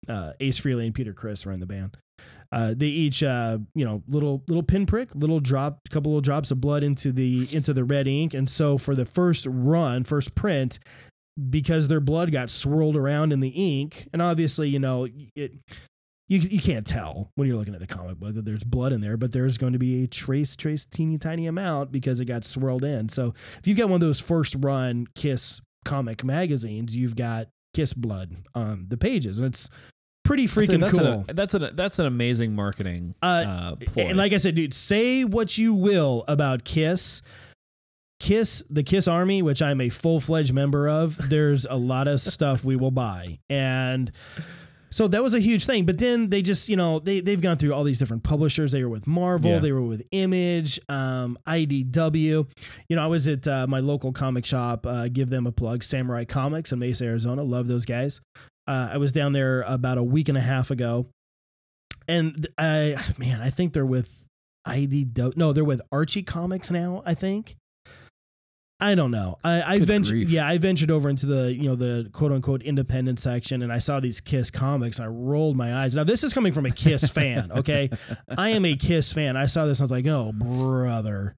[0.08, 1.96] uh, Ace Frehley and Peter Criss were in the band.
[2.50, 6.60] Uh, they each, uh, you know, little little pinprick, little drop, couple little drops of
[6.60, 10.78] blood into the into the red ink, and so for the first run, first print,
[11.50, 15.52] because their blood got swirled around in the ink, and obviously, you know, it.
[16.30, 19.00] You, you can't tell when you're looking at the comic book that there's blood in
[19.00, 22.44] there, but there's going to be a trace, trace, teeny tiny amount because it got
[22.44, 23.08] swirled in.
[23.08, 27.94] So if you've got one of those first run Kiss comic magazines, you've got Kiss
[27.94, 29.70] blood on the pages, and it's
[30.22, 31.24] pretty freaking that's cool.
[31.28, 34.08] An, that's an that's an amazing marketing uh, Uh, ploy.
[34.08, 37.22] And like I said, dude, say what you will about Kiss.
[38.20, 42.20] Kiss, the Kiss Army, which I'm a full fledged member of, there's a lot of
[42.20, 43.38] stuff we will buy.
[43.48, 44.10] And
[44.90, 45.86] so that was a huge thing.
[45.86, 48.72] But then they just, you know, they, they've gone through all these different publishers.
[48.72, 49.58] They were with Marvel, Yeah.
[49.60, 52.48] they were with Image, um, IDW.
[52.88, 55.82] You know, I was at uh, my local comic shop, uh, give them a plug,
[55.84, 57.42] Samurai Comics in Mesa, Arizona.
[57.42, 58.20] Love those guys.
[58.66, 61.06] Uh, I was down there about a week and a half ago.
[62.08, 64.24] And I, man, I think they're with
[64.66, 65.36] IDW.
[65.36, 67.54] No, they're with Archie Comics now, I think.
[68.80, 69.38] I don't know.
[69.42, 70.30] I, I Good ventured, grief.
[70.30, 73.80] yeah, I ventured over into the you know the quote unquote independent section, and I
[73.80, 75.96] saw these Kiss comics, and I rolled my eyes.
[75.96, 77.90] Now this is coming from a Kiss fan, okay?
[78.36, 79.36] I am a Kiss fan.
[79.36, 81.34] I saw this, and I was like, oh brother,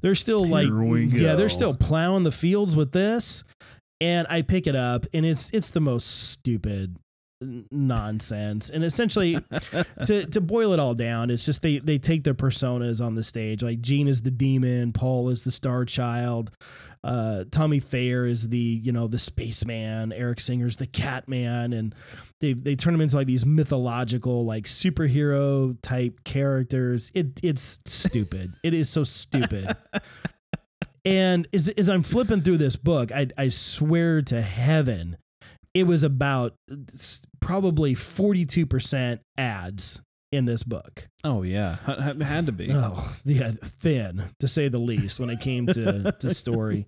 [0.00, 0.66] they're still like,
[1.12, 3.44] yeah, they're still plowing the fields with this,
[4.00, 6.96] and I pick it up, and it's it's the most stupid
[7.40, 9.34] nonsense, and essentially
[10.04, 13.24] to to boil it all down, it's just they they take their personas on the
[13.24, 13.62] stage.
[13.62, 16.50] Like Gene is the demon, Paul is the star child,
[17.04, 21.94] uh, Tommy Thayer is the you know the spaceman, Eric Singer's the Catman, and
[22.40, 27.10] they they turn them into like these mythological like superhero type characters.
[27.14, 28.52] It it's stupid.
[28.62, 29.76] it is so stupid.
[31.04, 35.16] And as, as I'm flipping through this book, I, I swear to heaven,
[35.74, 36.54] it was about
[37.40, 40.00] probably 42% ads
[40.30, 41.08] in this book.
[41.24, 42.70] Oh yeah, H- had to be.
[42.72, 46.86] Oh, yeah, thin to say the least when it came to, to story.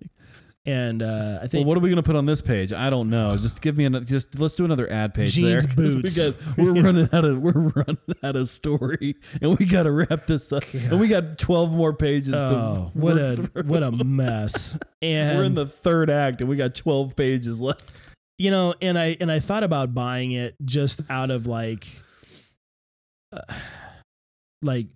[0.63, 2.71] And uh, I Well, think what are we gonna put on this page?
[2.71, 3.35] I don't know.
[3.35, 4.05] Just give me another.
[4.05, 5.75] Just let's do another ad page Jeans, there.
[5.75, 6.15] boots.
[6.15, 10.27] Got, we're running out of we're running out of story, and we got to wrap
[10.27, 10.63] this up.
[10.75, 13.63] And we got twelve more pages oh, to what a through.
[13.63, 14.77] what a mess.
[15.01, 18.10] And We're in the third act, and we got twelve pages left.
[18.41, 21.85] You know and i and i thought about buying it just out of like
[23.31, 23.41] uh,
[24.61, 24.87] like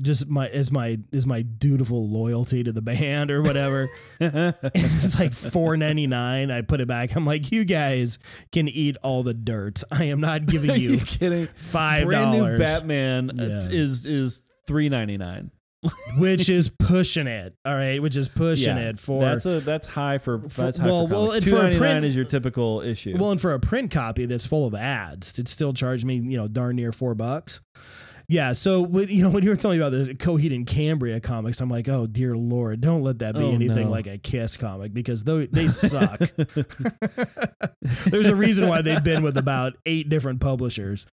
[0.00, 3.88] just my as my is my dutiful loyalty to the band or whatever
[4.20, 8.18] it's like 4.99 i put it back i'm like you guys
[8.52, 11.46] can eat all the dirt i am not giving you you kidding?
[11.48, 13.68] five Brand new dollars Batman uh, Yeah.
[13.70, 15.50] is is three ninety nine.
[16.18, 20.18] Which is pushing it all right which is pushing it for that's a that's high
[20.18, 22.24] for that's high well, for well, and for a Two ninety nine print- is your
[22.24, 23.16] typical issue.
[23.18, 26.36] Well, and for a print copy that's full of ads, it still charged me, you
[26.36, 27.60] know, darn near four bucks.
[28.28, 31.20] Yeah, so when, you know when you were telling me about the Coheed and Cambria
[31.20, 33.90] comics, I'm like, oh dear lord, don't let that be Oh, anything no.
[33.90, 36.20] like a Kiss comic because they they suck.
[38.06, 41.06] There's a reason why they've been with about eight different publishers,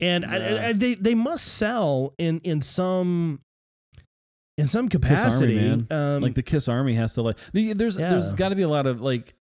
[0.00, 0.66] and I, Yeah.
[0.68, 3.40] I, they they must sell in in some
[4.58, 5.54] in some Army, capacity.
[5.56, 5.86] man.
[5.90, 8.36] Um, like the Kiss Army has to like the, there's there's Yeah.
[8.36, 9.34] got to be a lot of like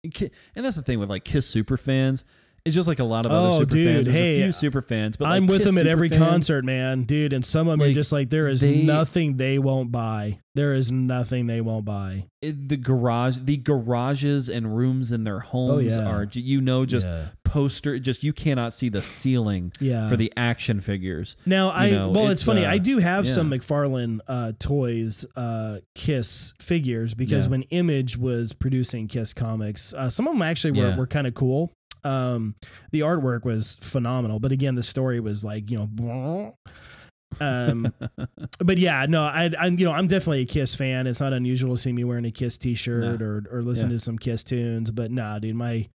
[0.54, 2.24] and that's the thing with like Kiss super fans.
[2.68, 4.04] It's just like a lot of Oh, other super dude, fans.
[4.04, 6.18] There's hey, a few super fans, but I'm like, with Kiss them at every superfans-
[6.18, 7.32] concert, man, dude.
[7.32, 10.38] And some of them are just like, there is they- nothing they won't buy.
[10.54, 12.24] There is nothing they won't buy.
[12.42, 16.08] It, the garage, the garages and rooms in their homes Oh, yeah.
[16.08, 17.26] are you know just yeah.
[17.44, 17.98] poster.
[18.00, 20.08] Just you cannot see the ceiling Yeah.
[20.08, 21.36] for the action figures.
[21.46, 22.64] now I know, well, it's, it's, funny.
[22.64, 28.52] uh, I do have some McFarlane uh, toys, uh, Kiss figures because when Image was
[28.52, 31.72] producing Kiss comics, uh, some of them actually were, were kind of cool.
[32.04, 32.54] Um,
[32.92, 36.54] the artwork was phenomenal, but again, the story was like you know.
[37.42, 37.92] um
[38.58, 41.76] but yeah no I, i'm you know i'm definitely a kiss fan it's not unusual
[41.76, 43.24] to see me wearing a kiss t-shirt No.
[43.26, 43.98] or or listen Yeah.
[43.98, 45.88] to some kiss tunes but nah dude my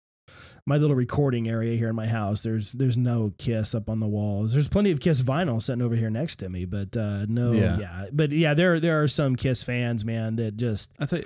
[0.67, 4.07] my little recording area here in my house there's there's no kiss up on the
[4.07, 7.51] walls there's plenty of kiss vinyl sitting over here next to me but uh no
[7.51, 7.79] Yeah.
[7.79, 11.23] yeah, but yeah there there are some kiss fans man that just I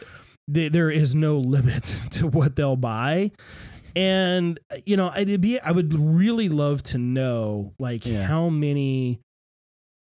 [0.48, 3.32] they, there is no limit to what they'll buy
[3.98, 8.24] and you know i'd be i would really love to know like Yeah.
[8.24, 9.19] how many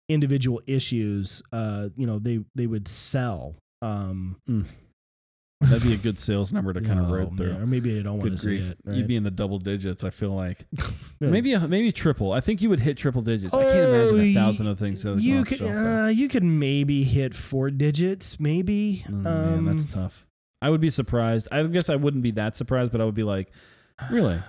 [0.09, 4.37] individual issues uh you know they they would sell um
[5.61, 7.53] that'd be a good sales number to kind of oh, ride through.
[7.53, 8.95] man, or maybe i don't want Good to see it right?
[8.97, 10.03] you'd be in the double digits.
[10.03, 10.65] I feel like
[11.19, 12.31] maybe a, maybe triple.
[12.31, 13.53] I think you would hit triple digits.
[13.53, 15.03] I can't imagine a Oh, thousand of things.
[15.03, 20.25] you could uh, you could maybe hit four digits maybe Mm, um man, that's tough.
[20.61, 21.47] I would be surprised.
[21.51, 23.51] I guess I wouldn't be that surprised, but I would be like,
[24.09, 24.41] really?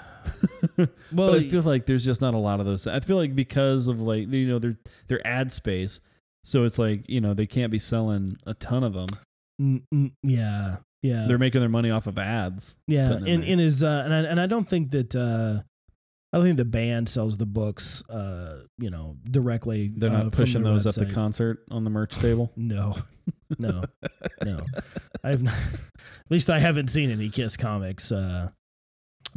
[1.13, 2.87] well I feel like there's just not a lot of those.
[2.87, 4.77] I feel like because of like you know their
[5.07, 6.01] their ad space,
[6.45, 9.07] so it's like you know they can't be selling a ton of them.
[9.61, 12.79] n- n- yeah yeah They're making their money off of ads.
[12.87, 15.63] Yeah, and in his uh, and I, and I don't think that uh,
[16.33, 19.91] I don't think the band sells the books, uh, you know, directly.
[19.95, 22.53] They're uh, not from pushing those at the concert on the merch table.
[22.57, 22.97] No,
[23.59, 23.85] no,
[24.45, 24.61] no.
[25.25, 28.13] I've not, at least I haven't seen any Kiss comics.
[28.13, 28.51] Uh,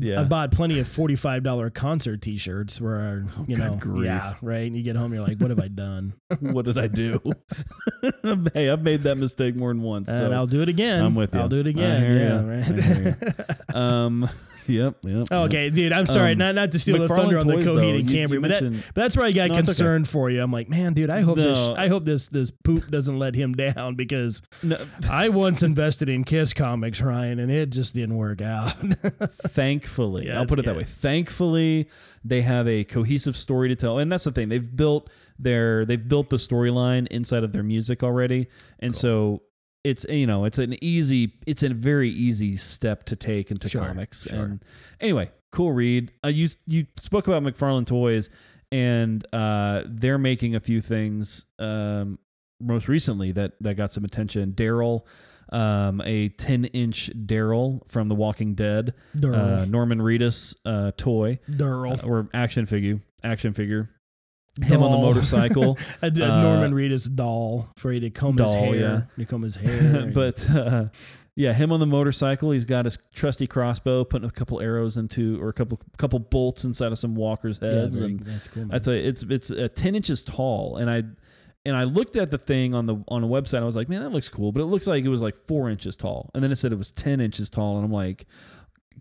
[0.04, 3.72] Yeah, I bought plenty of forty five dollar concert T shirts where Oh, you good
[3.72, 4.06] know, grief.
[4.06, 4.66] yeah, right.
[4.66, 6.14] And you get home, you're like, what have I done?
[6.40, 7.22] what did I do?
[8.54, 10.10] hey, I've made that mistake more than once.
[10.10, 10.32] and So.
[10.32, 11.06] I'll do it again.
[11.06, 11.40] I'm with you.
[11.40, 12.18] I'll do it again.
[12.18, 13.14] yeah, ya.
[13.76, 13.76] right.
[13.76, 14.28] Um,
[14.68, 15.28] yep, yep.
[15.32, 15.92] Okay, dude.
[15.92, 17.90] I'm sorry, Um, not not to steal the McFarlane thunder on the Toys, Coheed though,
[17.96, 19.76] and you- Cambria, you but that, But that's where I got No, it's okay.
[19.78, 20.42] concerned for you.
[20.42, 23.54] I'm like, man, dude, I hope this I hope this this poop doesn't let him
[23.56, 24.78] down because No,
[25.10, 28.72] I once invested in Kiss Comics, Ryan, and it just didn't work out.
[29.42, 30.84] thankfully, Yeah, I'll put it that way.
[30.84, 31.90] Thankfully,
[32.24, 34.50] they have a cohesive story to tell, and that's the thing.
[34.50, 35.10] They've built
[35.40, 38.48] their they've built the storyline inside of their music already,
[38.80, 39.42] and so
[39.84, 43.86] it's you know it's an easy it's a very easy step to take into Sure,
[43.86, 44.28] comics.
[44.30, 44.44] sure.
[44.44, 44.66] And
[45.00, 46.12] anyway, cool read.
[46.24, 48.30] Uh, you you spoke about McFarlane Toys,
[48.72, 52.20] and uh, they're making a few things um,
[52.60, 54.54] most recently that that got some attention.
[54.54, 55.02] Daryl.
[55.54, 62.02] Um, a 10 inch Daryl from The Walking Dead, uh, Norman Reedus uh, toy Durl,
[62.02, 63.90] uh, or action figure, action figure.
[64.62, 68.52] Him on the motorcycle, a, a uh, Norman Reedus doll for you to comb his
[68.52, 69.08] doll, hair.
[69.18, 70.86] To comb his hair, but uh,
[71.36, 72.52] yeah, him on the motorcycle.
[72.52, 76.66] He's got his trusty crossbow, putting a couple arrows into or a couple couple bolts
[76.66, 78.64] inside of some walkers' heads, very- and that's cool.
[78.64, 78.70] Man.
[78.70, 81.04] that's a it's it's uh, ten inches tall, and I
[81.66, 83.62] and I looked at the thing on the on a website.
[83.62, 85.70] I was like, man, that looks cool, but it looks like it was like four
[85.70, 88.26] inches tall, and then it said it was ten inches tall, and I'm like,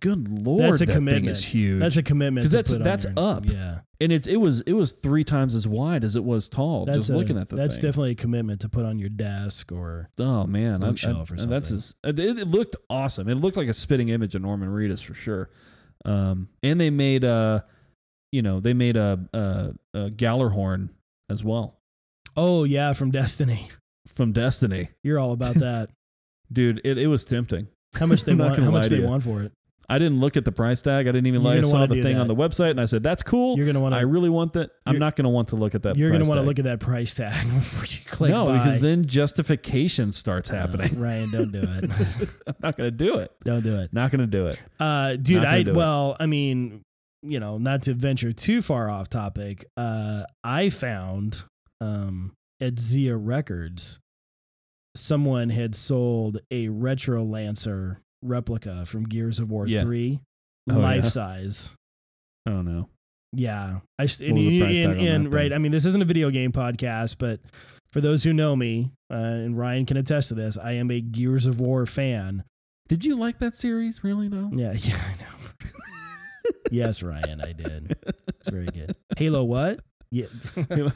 [0.00, 1.80] good lord, That's a that thing is huge.
[1.80, 2.44] That's a commitment.
[2.44, 3.48] 'Cause to that's- that's your- up.
[3.48, 6.86] Yeah, and it's it was it was three times as wide as it was tall.
[6.86, 7.82] that's just a- looking at the That's thing.
[7.88, 10.10] definitely a commitment to put on your desk or.
[10.18, 12.16] Oh man, I- I- bookshelf or and that's something.
[12.16, 13.28] his, it, it looked awesome.
[13.28, 15.50] It looked like a spitting image of Norman Reedus for sure.
[16.04, 17.64] Um, and they made a,
[18.32, 20.88] you know, they made a, a, a Gjallarhorn
[21.28, 21.76] as well
[22.36, 23.68] Oh yeah, from Destiny.
[24.08, 25.90] from Destiny, You're all about that.
[26.50, 26.80] dude.
[26.84, 27.68] It, it was tempting.
[27.94, 28.56] How much they want?
[28.58, 29.06] How much they you.
[29.06, 29.52] want for it?
[29.90, 31.08] I didn't look at the price tag.
[31.08, 31.58] I didn't even like.
[31.58, 32.20] I saw the thing that.
[32.20, 34.70] on the website, and I said, "That's cool." You're gonna want I really want that.
[34.86, 35.96] I'm not going to want to look at that.
[35.96, 38.58] You're gonna want to look at that price tag before you click no, buy.
[38.58, 40.98] because then justification starts No, happening.
[41.00, 41.90] Ryan, don't do it.
[42.46, 43.32] I'm not going to do it.
[43.42, 43.92] don't do it.
[43.92, 44.58] Not going to do it.
[44.78, 45.76] Uh, dude, I do it.
[45.76, 46.82] well, I mean,
[47.22, 49.66] you know, not to venture too far off topic.
[49.76, 51.42] Uh, I found
[51.80, 53.98] um at Zia Records,
[54.94, 59.80] someone had sold a Retro Lancer replica from Gears of War Yeah.
[59.82, 60.20] Three,
[60.70, 61.10] Oh, life yeah?
[61.10, 61.74] size.
[62.46, 62.88] Oh no.
[63.32, 65.52] Yeah, I What and, was the you- price tag and- and, right.
[65.52, 67.40] I mean, this isn't a video game podcast, but
[67.92, 71.00] for those who know me, uh, and Ryan can attest to this, I am a
[71.00, 72.44] Gears of War fan.
[72.88, 74.02] Did you like that series?
[74.02, 74.50] Really though?
[74.52, 75.70] Yeah, yeah, I know.
[76.70, 77.96] yes, Ryan, I did.
[78.40, 78.96] It's very good.
[79.16, 79.80] Halo, what?
[80.12, 80.26] Yeah.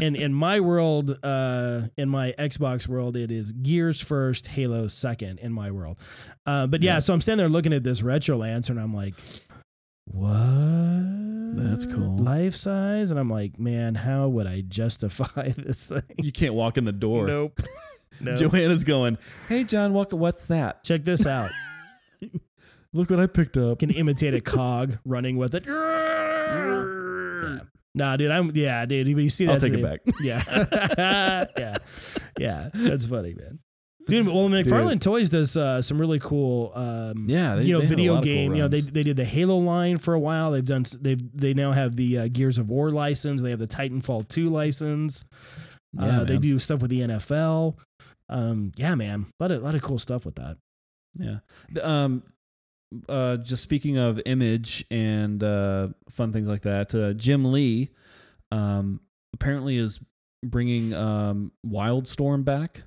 [0.00, 5.38] in in my world, uh, in my Xbox world, it is Gears first, Halo second.
[5.38, 5.98] In my world,
[6.46, 7.00] uh, but yeah, Yeah.
[7.00, 9.14] so I'm standing there looking at this retro Lancer, and I'm like,
[10.06, 10.34] what?
[11.56, 12.18] That's cool.
[12.18, 16.02] Life size, and I'm like, man, how would I justify this thing?
[16.18, 17.26] you can't walk in the door.
[17.26, 17.60] Nope.
[18.20, 18.36] No.
[18.36, 19.18] Joanna's going,
[19.48, 20.84] "Hey, John, what, what's that?
[20.84, 21.50] Check this out.
[22.92, 25.64] Look what I picked up." Can imitate a cog running with it.
[25.66, 27.58] Yeah.
[27.94, 29.06] Nah, dude, I'm yeah, dude.
[29.06, 30.00] When you see that, I'll take it back.
[30.20, 30.42] Yeah,
[31.56, 31.78] yeah,
[32.38, 32.68] yeah.
[32.74, 33.60] That's funny, man.
[34.06, 38.14] Dude, well, McFarlane Toys does uh, some really cool, um, Yeah, they- you know, video
[38.14, 38.54] of cool game.
[38.54, 40.50] you know, they they did the Halo line for a while.
[40.50, 43.40] They've done they they now have the uh, Gears of War license.
[43.40, 45.24] They have the Titanfall two license.
[45.94, 47.76] Yeah, uh, they do stuff with the NFL.
[48.28, 50.56] Um, yeah, man, a lot of lot of cool stuff with that.
[51.18, 51.38] Yeah.
[51.80, 52.24] Um,
[53.08, 57.90] uh, just speaking of image and uh, fun things like that, uh, Jim Lee,
[58.50, 59.00] um,
[59.32, 60.00] apparently is
[60.44, 62.82] bringing um Wildstorm back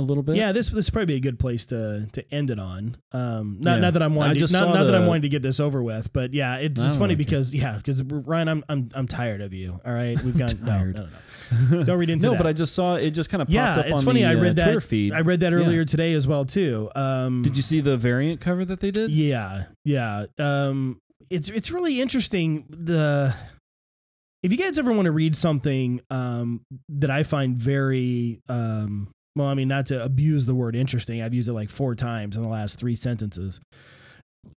[0.00, 0.36] a little bit.
[0.36, 2.96] Yeah, this this is probably a good place to to end it on.
[3.12, 3.78] Um, not Yeah.
[3.80, 5.28] not that I'm I wanting to, just not, saw not that I'm the- wanting to
[5.28, 7.24] get this over with, but yeah, it's I it's don't funny like it.
[7.26, 9.80] because yeah, because Ryan, I'm I'm I'm tired of you.
[9.84, 10.94] All right, we've got no, tired.
[10.96, 11.02] no,
[11.70, 11.84] no, no.
[11.84, 12.28] Don't read into it.
[12.30, 12.38] no, that.
[12.42, 14.22] but I just saw it just kind of popped yeah, up it's on funny.
[14.22, 14.82] the I read uh, that.
[14.82, 15.12] Feed.
[15.12, 15.58] I read that Yeah.
[15.58, 16.90] earlier today as well too.
[16.94, 19.10] Um, Did you see the variant cover that they did?
[19.10, 20.26] Yeah, yeah.
[20.38, 21.00] Um,
[21.30, 22.64] it's it's really interesting.
[22.70, 23.34] The
[24.42, 29.46] if you guys ever want to read something um, that I find very um, well,
[29.48, 31.22] I mean, not to abuse the word interesting.
[31.22, 33.60] I've used it like four times in the last three sentences.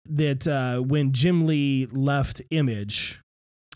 [0.06, 3.20] That uh, when Jim Lee left Image,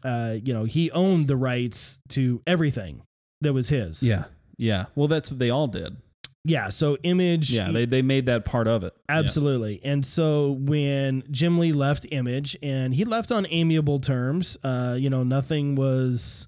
[0.03, 3.01] uh, you know, he owned the rights to everything
[3.41, 4.01] that was his.
[4.03, 4.25] Yeah.
[4.57, 4.85] Yeah.
[4.95, 5.97] Well, that's what they all did.
[6.45, 6.69] yeah.
[6.69, 8.93] So Image, Yeah, they they made that part of it.
[9.09, 9.17] Yeah.
[9.17, 9.81] Absolutely.
[9.83, 15.09] And so when Jim Lee left Image, and he left on amiable terms, uh, you
[15.09, 16.47] know, nothing was,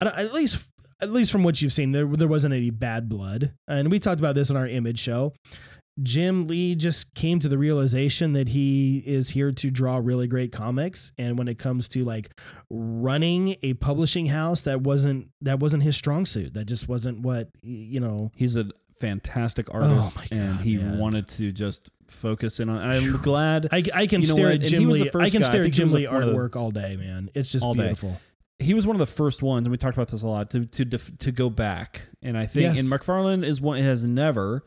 [0.00, 0.66] at least,
[1.00, 3.52] at least from what you've seen, there there wasn't any bad blood.
[3.66, 5.32] And we talked about this on our Image show.
[6.00, 10.52] Jim Lee just came to the realization that he is here to draw really great
[10.52, 12.30] comics, and when it comes to like
[12.70, 16.54] running a publishing house, that wasn't that wasn't his strong suit.
[16.54, 18.30] That just wasn't what you know.
[18.36, 18.66] He's a
[19.00, 20.98] fantastic oh artist, Oh my and he man.
[20.98, 22.80] wanted to just focus in on.
[22.80, 24.54] And I'm glad I, I can You know stare what?
[24.54, 25.10] at Jim Lee.
[25.16, 25.48] I can guy.
[25.48, 27.28] Stare at Jim Lee artwork all day, man.
[27.34, 27.94] It's just All day.
[28.58, 30.66] He was one of the first ones, and we talked about this a lot to
[30.66, 32.08] to def, to go back.
[32.22, 32.80] And I think Yes.
[32.80, 34.64] and McFarlane is one has never,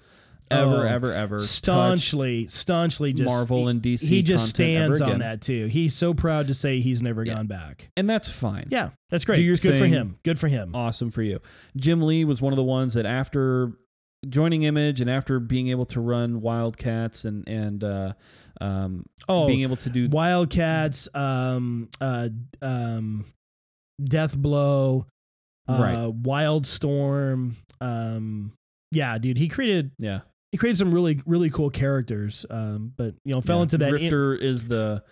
[0.49, 4.07] ever, Oh, ever, ever staunchly, staunchly just Marvel and DC.
[4.07, 5.65] he just stands on that too.
[5.67, 7.35] He's so proud to say he's never Yeah.
[7.35, 7.89] gone back.
[7.97, 8.67] and that's fine.
[8.69, 9.47] Yeah, that's great.
[9.47, 10.17] It's good for him.
[10.23, 10.71] Good for him.
[10.75, 11.39] awesome for you.
[11.75, 13.73] Jim Lee was one of the ones that after
[14.29, 18.13] joining Image and after being able to run Wildcats and and uh,
[18.61, 22.29] um, Oh, being able to do Wildcats, um, uh,
[22.61, 23.25] um,
[24.03, 25.05] Deathblow,
[25.67, 26.23] uh, Right.
[26.23, 27.53] Wildstorm.
[27.79, 28.53] Um,
[28.91, 30.21] yeah, dude, he created yeah,
[30.51, 32.45] he created some really really cool characters.
[32.49, 33.63] Um, but you know, fell yeah.
[33.63, 33.93] into that.
[33.95, 35.03] in- is the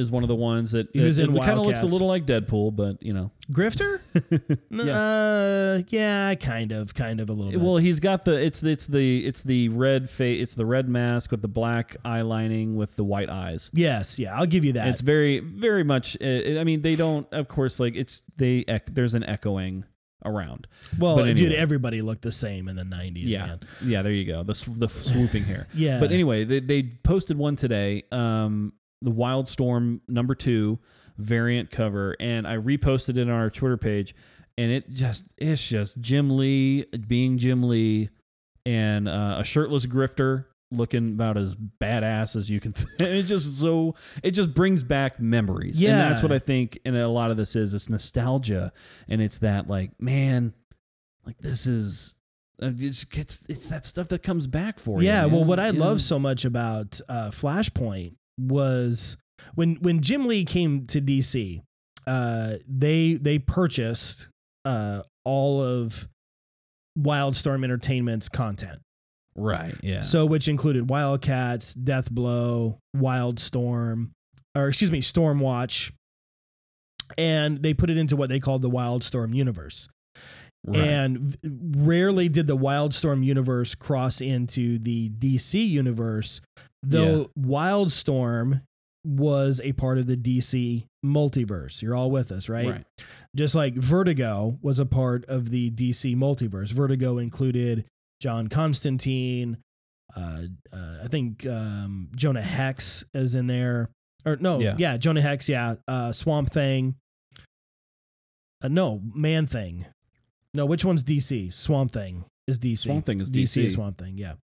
[0.00, 2.08] is one of the ones that He was it, in kind of looks a little
[2.08, 4.00] like Deadpool, but you know, Grifter?
[4.70, 4.92] yeah.
[5.00, 7.60] Uh, yeah, kind of, kind of a little bit.
[7.60, 11.30] Well, he's got the it's it's the it's the red face it's the red mask
[11.30, 13.70] with the black eye lining with the white eyes.
[13.72, 14.88] yes, yeah, I'll give you that.
[14.88, 16.16] It's very very much.
[16.20, 19.84] uh, I mean, they don't of course like it's they ec- there's an echoing
[20.24, 20.66] around.
[20.98, 23.60] Well, But dude, everybody looked the same in the '90s, yeah, man.
[23.82, 24.02] yeah.
[24.02, 24.42] There you go.
[24.42, 25.66] The sw- the swooping hair.
[25.72, 30.78] Yeah, But anyway, they, they posted one today, um, the Wildstorm number two
[31.16, 34.14] variant cover, and I reposted it on our Twitter page,
[34.56, 38.10] and it just it's just Jim Lee being Jim Lee,
[38.66, 42.74] and uh, a shirtless grifter looking about as badass as you can.
[43.00, 46.78] it just so it just brings back memories, and that's what I think.
[46.84, 48.72] And a lot of this is it's nostalgia,
[49.08, 50.54] and it's that like man,
[51.26, 52.14] like this is.
[52.62, 55.08] It just gets it's that stuff that comes back for you.
[55.08, 55.24] yeah.
[55.24, 59.16] Well, what I You love so much about uh, Flashpoint was
[59.54, 61.62] when when Jim Lee came to DC.
[62.06, 64.28] Uh, they they purchased
[64.64, 66.08] uh, all of
[66.98, 68.80] Wildstorm Entertainment's content.
[69.36, 69.74] Right.
[69.82, 70.00] Yeah.
[70.00, 74.10] So, which included Wildcats, Deathblow, Wildstorm,
[74.56, 75.92] or excuse me, Stormwatch,
[77.16, 79.88] and they put it into what they called the Wildstorm universe.
[80.66, 80.78] right.
[80.78, 86.40] And rarely did the Wildstorm universe cross into the DC universe,
[86.82, 88.62] though Wildstorm
[89.04, 91.80] was a part of the DC multiverse.
[91.82, 92.68] You're all with us, right?
[92.68, 92.84] right.
[93.34, 96.70] Just like Vertigo was a part of the DC multiverse.
[96.72, 97.86] Vertigo included
[98.20, 99.58] John Constantine.
[100.14, 100.42] Uh,
[100.72, 103.90] uh, I think um, Jonah Hex is in there.
[104.26, 104.74] Or no, Yeah.
[104.78, 105.76] yeah, Jonah Hex, yeah.
[105.88, 106.96] Uh, Swamp Thing.
[108.62, 109.86] Uh, no, Man Thing.
[110.52, 111.54] No, which one's DC?
[111.54, 112.78] Swamp Thing is DC.
[112.80, 113.42] Swamp Thing is DC.
[113.42, 113.70] is DC.
[113.76, 114.34] Swamp Thing, yeah.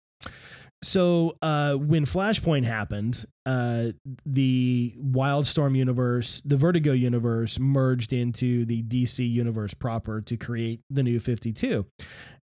[0.84, 3.88] So uh, when Flashpoint happened, uh,
[4.26, 11.02] the Wildstorm universe, the Vertigo universe merged into the DC universe proper to create the
[11.02, 11.86] new 52.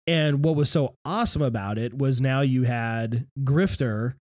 [0.07, 4.15] And what was so awesome about it was now you had Grifter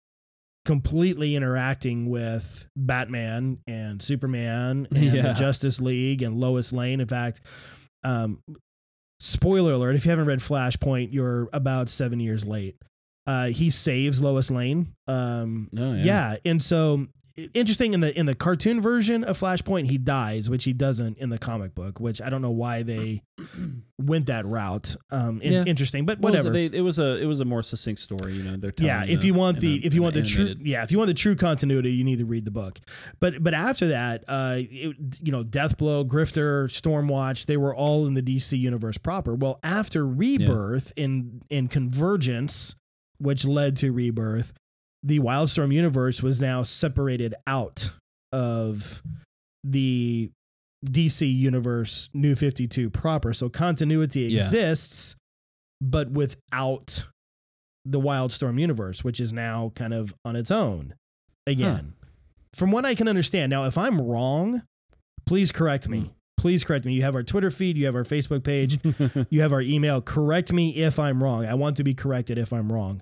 [0.66, 5.22] completely interacting with Batman and Superman and Yeah.
[5.22, 7.00] the Justice League and Lois Lane.
[7.00, 7.42] In fact,
[8.04, 8.42] um,
[9.20, 12.76] spoiler alert: if you haven't read Flashpoint, you're about seven years late.
[13.30, 14.82] Uh, he saves Lois Lane.
[15.08, 15.94] Um, No.
[15.94, 16.04] Yeah.
[16.04, 16.38] yeah.
[16.52, 17.08] and so
[17.54, 21.30] interesting in the in the cartoon version of Flashpoint, he dies, which he doesn't in
[21.30, 22.00] the comic book.
[22.00, 23.22] Which I don't know why they
[23.98, 24.96] went that route.
[25.12, 25.64] Um, Yeah.
[25.66, 26.58] interesting, but What was whatever.
[26.58, 26.72] it?
[26.72, 28.34] They, it was a it was a more succinct story.
[28.34, 30.28] You know, they're telling yeah, if you want the a- if you want a the
[30.28, 32.80] true yeah if you want the true continuity, you need to read the book.
[33.22, 38.16] But but after that, uh, it, you know, Deathblow, Grifter, Stormwatch, they were all in
[38.16, 39.34] the DC universe proper.
[39.36, 42.76] Well, after Rebirth in in Convergence,
[43.20, 44.54] which led to Rebirth,
[45.04, 47.92] the Wildstorm universe was now separated out
[48.32, 49.02] of
[49.64, 50.32] the
[50.86, 53.34] DC universe New 52 proper.
[53.34, 54.40] So continuity Yeah.
[54.44, 55.16] exists,
[55.82, 57.06] but without
[57.86, 60.96] the Wildstorm universe, which is now kind of on its own
[61.48, 61.94] again.
[62.54, 63.50] From what I can understand.
[63.52, 64.64] Now, if I'm wrong,
[65.26, 66.00] please correct me.
[66.02, 66.08] Hmm.
[66.38, 66.94] Please correct me.
[66.94, 68.80] You have our Twitter feed, you have our Facebook page,
[69.30, 70.02] you have our email.
[70.02, 71.46] Correct me if I'm wrong.
[71.46, 73.02] I want to be corrected if I'm wrong.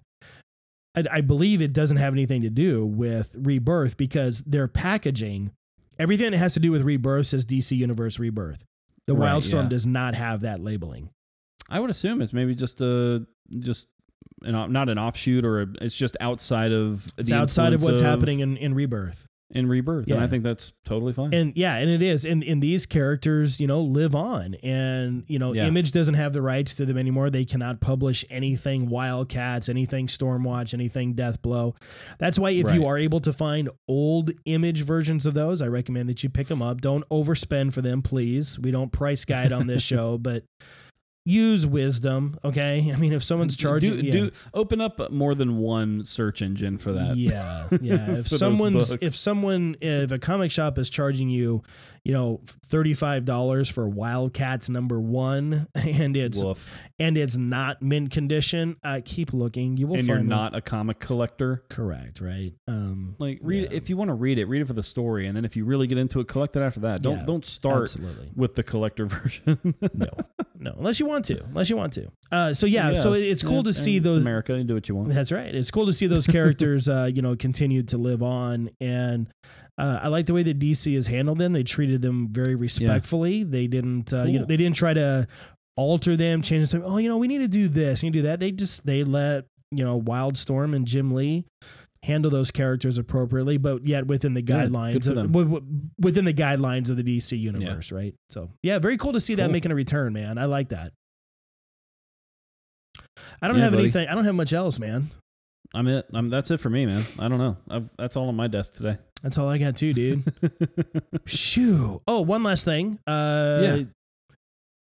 [0.97, 5.51] I, I believe it doesn't have anything to do with rebirth because their packaging,
[5.99, 8.63] everything that has to do with rebirth says DC Universe Rebirth.
[9.05, 9.69] The Right, Wildstorm yeah.
[9.69, 11.11] does not have that labeling.
[11.69, 13.25] I would assume it's maybe just a
[13.59, 13.89] just
[14.43, 18.39] an, not an offshoot or a, it's just outside of It's outside of what's happening
[18.39, 19.27] in, in rebirth.
[19.49, 21.33] In rebirth, and I think that's totally fine.
[21.33, 22.25] And yeah, and it is.
[22.25, 24.55] And, and these characters, you know, live on.
[24.55, 25.67] And, you know, Yeah.
[25.67, 27.29] Image doesn't have the rights to them anymore.
[27.29, 31.75] They cannot publish anything Wildcats, anything Stormwatch, anything Deathblow.
[32.19, 36.09] That's why if you are able to find old image versions of those, I recommend
[36.09, 36.81] that you pick them up.
[36.81, 38.59] Don't overspend for them, please.
[38.59, 40.43] We don't price guide on this show, but
[41.27, 42.37] use wisdom.
[42.43, 42.91] Okay.
[42.93, 44.11] I mean, if someone's charging, do, yeah.
[44.11, 47.17] do open up more than one search engine for that.
[47.17, 47.97] Yeah, yeah.
[48.17, 51.63] If someone's if someone if a comic shop is charging you,
[52.07, 56.79] you know, thirty five dollars for Wildcats number one, and it's Woof.
[56.97, 59.75] and it's not mint condition, uh, keep looking.
[59.75, 60.27] You will And find you're one.
[60.29, 61.65] not a comic collector.
[61.69, 62.53] correct, right?
[62.65, 63.77] Um, Like read Yeah.
[63.77, 65.65] if you want to read it, read it for the story, and then if you
[65.65, 67.01] really get into it, collect it after that.
[67.01, 69.59] Don't Yeah, don't start absolutely with the collector version.
[69.93, 70.07] no,
[70.57, 72.07] no, unless you want to, unless you want to.
[72.31, 73.23] Uh, so yeah, so Yes.
[73.23, 74.57] it's cool Yeah, to see those America.
[74.57, 75.09] You do what you want.
[75.09, 75.53] That's right.
[75.53, 78.69] It's cool to see those characters, uh, you know, continue to live on.
[78.79, 79.27] And
[79.77, 81.53] uh, I like the way that DC has handled them.
[81.53, 83.43] They treated them very respectfully.
[83.43, 85.27] They didn't, uh, you know, they didn't try to
[85.75, 86.81] alter them, change them.
[86.83, 88.39] Oh, you know, we need to do this, you do that.
[88.39, 91.45] They just they let you know Wildstorm and Jim Lee
[92.03, 96.33] handle those characters appropriately, but yet within the guidelines for of, w- w- within the
[96.33, 98.15] guidelines of the DC universe, right?
[98.29, 100.37] So yeah, very cool to see that making a return, man.
[100.37, 100.93] I like that.
[103.41, 103.83] I don't Yeah, have buddy.
[103.83, 104.07] anything.
[104.07, 105.11] I don't have much else, man.
[105.73, 106.05] I'm it.
[106.13, 107.03] I'm, that's it for me, man.
[107.19, 107.57] I don't know.
[107.69, 108.97] I've, that's all on my desk today.
[109.23, 110.23] That's all I got too, dude.
[111.25, 112.01] Shoo.
[112.07, 112.99] Oh, one last thing.
[113.07, 113.83] Uh, Yeah.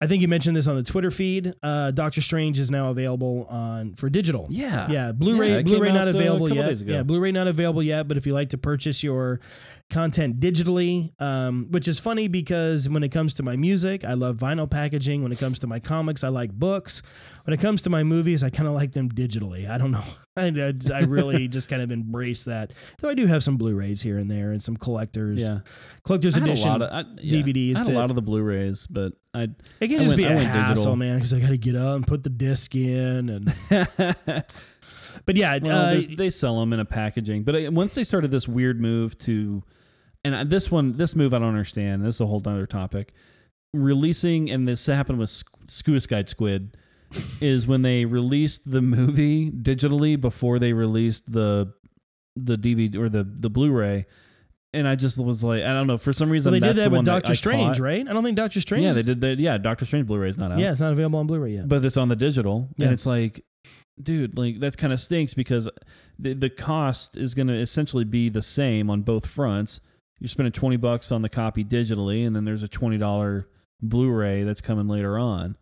[0.01, 1.55] I think you mentioned this on the Twitter feed.
[1.63, 4.49] Uh, Doctor Strange is now available on for digital.
[4.51, 4.91] Yeah.
[4.91, 6.77] Yeah, Blu-ray Yeah, Blu-ray not available yet.
[6.81, 9.39] Yeah, Blu-ray not available yet, but if you like to purchase your
[9.93, 14.39] content digitally, um, which is funny because when it comes to my music, I love
[14.39, 15.23] vinyl packaging.
[15.23, 17.03] When it comes to my comics, I like books.
[17.45, 19.69] When it comes to my movies, I kind of like them digitally.
[19.71, 20.03] I don't know.
[20.37, 22.73] I, I, I really just kind of embrace that.
[23.01, 25.61] Though I do have some Blu-rays here and there and some collectors, Yeah.
[26.05, 26.69] collector's edition.
[26.69, 29.43] a lot of I, yeah, DVDs I had a lot of the Blu-rays, but I
[29.79, 30.97] it can just went- be a hassle, digital.
[30.97, 33.29] man, because I got to get up and put the disc in.
[33.29, 33.55] And
[35.27, 37.43] but yeah, well, uh, they sell them in a packaging.
[37.45, 39.63] But uh, once they started this weird move to,
[40.25, 42.05] and this one, this move I don't understand.
[42.05, 43.13] This is a whole other topic.
[43.75, 45.31] Releasing, and this happened with
[45.67, 46.77] Squid,
[47.41, 51.73] is when they released the movie digitally before they released the
[52.37, 54.07] the DVD or the the Blu-ray.
[54.75, 56.85] And I just was like, I don't know, for some well, reason they did that
[56.85, 58.09] the with that Doctor Strange, right?
[58.09, 58.85] I don't think Doctor Strange.
[58.85, 59.39] Yeah, they did that.
[59.39, 60.59] Yeah, Doctor Strange Blu-ray is not out.
[60.59, 61.69] Yeah, it's not available on Blu-ray yet.
[61.69, 62.87] but it's on the digital Yeah.
[62.87, 63.45] and it's like
[64.03, 65.69] dude like that kind of stinks because
[66.19, 69.81] the, the cost is going to essentially be the same on both fronts
[70.23, 73.45] you're spending 20 bucks on the copy digitally and then there's a $20
[73.83, 75.57] blu-ray that's coming later on.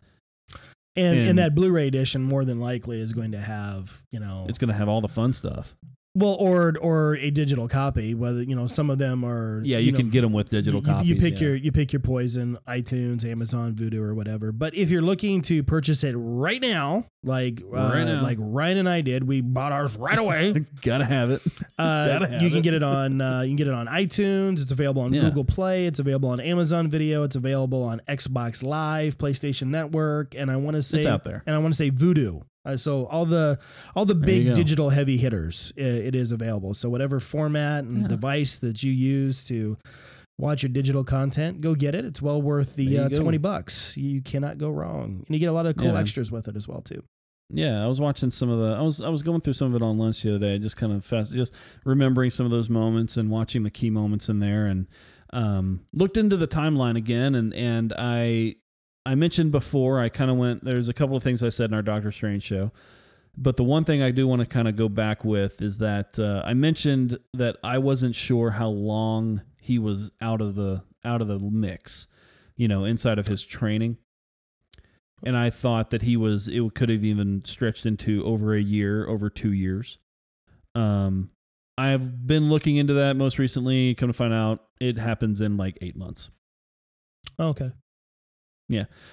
[0.95, 4.45] And and and- that Blu-ray edition more than likely is going to have you know
[4.49, 5.73] it's going to have all the fun stuff
[6.13, 8.13] well or or a digital copy.
[8.13, 10.81] Whether you know some of them are yeah you, know, can get them with digital
[10.81, 11.47] you, you- copies You pick yeah.
[11.47, 14.51] your you pick your poison, iTunes, Amazon, Vudu, or whatever.
[14.51, 18.21] But if you're looking to purchase it right now, like uh, now.
[18.21, 20.65] like Ryan and I did, we bought ours right away.
[20.81, 21.41] gotta have it
[21.79, 24.61] Uh, Gotta have you can get it on uh, you can get it on iTunes.
[24.61, 25.21] It's available on Yeah.
[25.21, 25.85] Google Play.
[25.87, 27.23] It's available on Amazon Video.
[27.23, 31.43] It's available on Xbox Live, PlayStation Network, and I want to say It's out there.
[31.45, 32.43] And I want to say Vudu.
[32.63, 33.57] Uh, so all the
[33.95, 36.73] all the There big digital heavy hitters, i it is available.
[36.73, 38.07] So whatever format and Yeah.
[38.07, 39.77] device that you use to
[40.37, 42.05] watch your digital content, go get it.
[42.05, 43.97] It's well worth the uh, twenty bucks.
[43.97, 45.99] You cannot go wrong, and you get a lot of cool Yeah.
[45.99, 47.03] extras with it as well too.
[47.53, 48.75] Yeah, I was watching some of the.
[48.77, 50.57] I was I was going through some of it on lunch the other day.
[50.59, 54.29] Just kind of fast, just remembering some of those moments and watching the key moments
[54.29, 54.87] in there, and
[55.33, 57.35] um, looked into the timeline again.
[57.35, 58.55] And and I
[59.05, 60.63] I mentioned before, I kind of went.
[60.63, 62.71] There's a couple of things I said in our Doctor Strange show,
[63.37, 66.19] but the one thing I do want to kind of go back with is that
[66.19, 71.21] uh, I mentioned that I wasn't sure how long he was out of the out
[71.21, 72.07] of the mix,
[72.55, 73.97] you know, inside of his training
[75.23, 79.07] and I thought that he was it could have even stretched into over a year,
[79.07, 79.97] over two years.
[80.73, 81.31] Um,
[81.77, 83.95] I've been looking into that most recently.
[83.95, 86.29] Come to find out, it happens in like eight months.
[87.39, 87.71] Okay.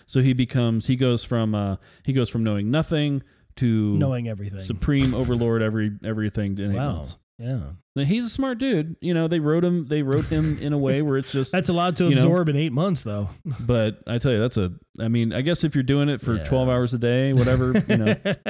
[0.07, 3.23] So he becomes he goes from uh he goes from knowing nothing
[3.57, 4.61] to Knowing everything.
[4.61, 7.05] supreme overlord every everything in eight wow.
[7.41, 7.61] Yeah.
[7.95, 8.97] Now, he's a smart dude.
[9.01, 11.53] You know they wrote him they wrote him in a way where it's just.
[11.53, 12.23] That's a lot to You know?
[12.23, 13.31] absorb in eight months, though.
[13.61, 14.73] but I tell you, that's a.
[14.99, 16.43] I mean, I guess if you're doing it for Yeah.
[16.45, 18.43] 12 hours a day, whatever, you know, uh,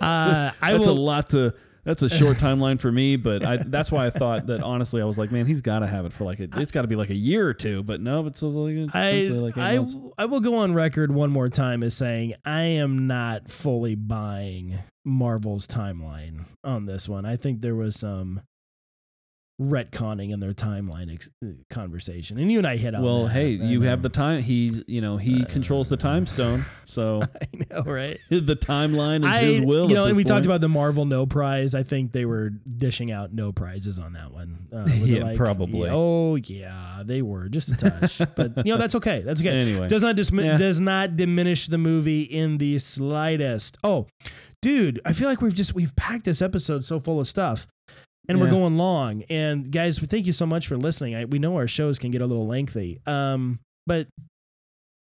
[0.00, 0.90] I that's will.
[0.90, 4.46] a lot to that's a short timeline for me but I, that's why i thought
[4.46, 6.72] that honestly i was like man he's got to have it for like a, it's
[6.72, 9.56] got to be like a year or two but no it's like, it's I, like
[9.56, 9.60] eight
[10.18, 10.22] I.
[10.22, 14.78] I will go on record one more time as saying I am not fully buying
[15.04, 17.26] Marvel's timeline on this one.
[17.26, 18.40] I think there was some
[19.60, 23.02] retconning in their timeline ex- uh, conversation, and you and I hit on.
[23.04, 23.32] well that.
[23.34, 27.22] hey you have the time he you know he Uh, controls the time stone so
[27.22, 28.18] I know, right?
[28.30, 31.24] the timeline is I, his will you know, and we talked about the Marvel no
[31.24, 31.74] prize.
[31.74, 34.66] I think they were dishing out no prizes on that one.
[34.72, 35.88] Uh, Yeah, probably.
[35.92, 39.20] Oh yeah, they were just a touch, but you know that's okay.
[39.20, 39.50] That's okay.
[39.50, 40.56] anyway does not dismi- Yeah.
[40.56, 43.78] does not diminish the movie in the slightest.
[43.84, 44.08] Oh,
[44.60, 47.68] dude, I feel like we've just we've packed this episode so full of stuff.
[48.28, 49.22] And we're going long.
[49.28, 51.14] And guys, we thank you so much for listening.
[51.14, 53.00] I, we know our shows can get a little lengthy.
[53.06, 54.08] Um, but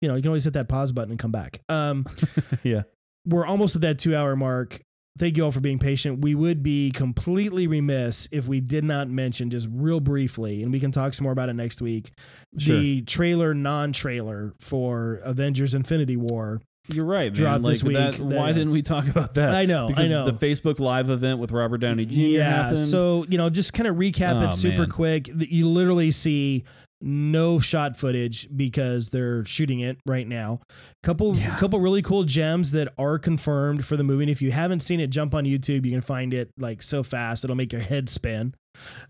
[0.00, 1.60] you know, you can always hit that pause button and come back.
[1.68, 2.06] Um,
[2.62, 2.82] yeah
[3.28, 4.80] we're almost at that two hour mark.
[5.18, 6.20] Thank you all for being patient.
[6.20, 10.78] We would be completely remiss if we did not mention just real briefly, and we
[10.78, 12.12] can talk some more about it next week.
[12.52, 16.62] The trailer, non trailer for Avengers Infinity War.
[16.88, 17.96] You're right man like this week.
[17.96, 20.30] that why didn't we talk about that I know, because I know.
[20.30, 22.50] the facebook live event with robert downey jr yeah.
[22.62, 22.78] happened.
[22.80, 24.90] So, you know, just kind of recap Oh, it super man.
[24.90, 25.28] quick.
[25.38, 26.64] You literally see
[27.00, 30.60] no shot footage because they're shooting it right now.
[31.04, 31.56] Couple Yeah.
[31.58, 34.24] couple really cool gems that are confirmed for the movie.
[34.24, 35.84] And if you haven't seen it, jump on YouTube.
[35.84, 38.54] You can find it like so fast it'll make your head spin.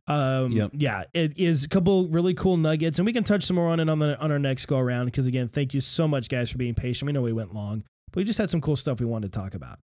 [0.07, 0.71] Um, Yep.
[0.75, 3.81] yeah, it is a couple really cool nuggets, and we can touch some more on
[3.81, 5.07] it on the on our next go around.
[5.07, 7.07] Because again, thank you so much, guys, for being patient.
[7.07, 9.39] We know we went long, but we just had some cool stuff we wanted to
[9.39, 9.79] talk about.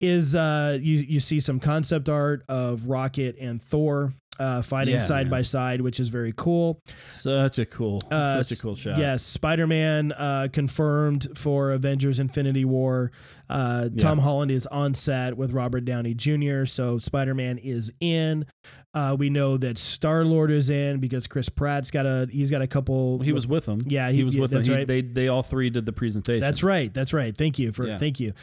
[0.00, 5.00] Is uh, you you see some concept art of Rocket and Thor uh, fighting Yeah,
[5.00, 5.30] side man.
[5.30, 6.80] by side, which is very cool.
[7.06, 8.98] Such a cool, Uh, such a cool shot.
[8.98, 13.12] Yes, Spider Man uh, confirmed for Avengers Infinity War.
[13.48, 18.46] Uh, Tom Holland is on set with Robert Downey Jr., so Spider Man is in.
[18.94, 22.62] Uh, we know that Star Lord is in because Chris Pratt's got a he's got
[22.62, 23.18] a couple.
[23.18, 23.82] He was with them.
[23.86, 24.62] Yeah, he, he- was yeah, with them.
[24.62, 24.86] He- right.
[24.86, 26.40] They they all three did the presentation.
[26.40, 26.94] That's right.
[26.94, 27.36] That's right.
[27.36, 27.98] Thank you for Yeah.
[27.98, 28.34] thank you.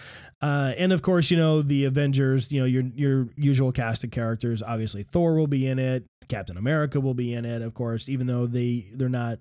[0.41, 2.52] Uh, and of course, you know the Avengers.
[2.52, 4.61] You know your your usual cast of characters.
[4.61, 6.06] Obviously, Thor will be in it.
[6.28, 7.61] Captain America will be in it.
[7.61, 9.40] Of course, even though they they're not,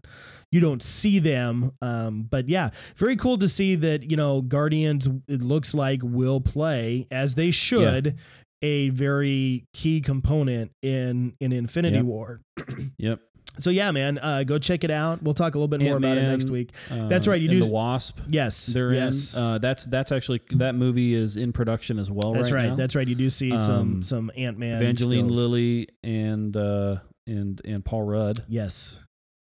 [0.52, 1.72] you don't see them.
[1.82, 5.08] Um, but yeah, very cool to see that you know Guardians.
[5.26, 8.16] It looks like will play as they should.
[8.62, 12.04] A very key component in in Infinity Yep.
[12.04, 12.40] War.
[12.98, 13.20] Yep.
[13.58, 15.22] So yeah, man, uh, go check it out.
[15.22, 16.70] We'll talk a little bit more about it next week.
[16.90, 18.18] Uh, That's right, you do- the Wasp.
[18.28, 19.34] Yes, They're yes.
[19.34, 19.42] in.
[19.42, 22.32] Uh, that's that's actually that movie is in production as well.
[22.32, 22.68] That's right.
[22.70, 22.74] now.
[22.76, 23.06] That's right.
[23.06, 24.80] You do see some Um, some Ant Man.
[24.80, 28.44] Evangeline Lilly and uh, and and Paul Rudd.
[28.48, 29.00] Yes.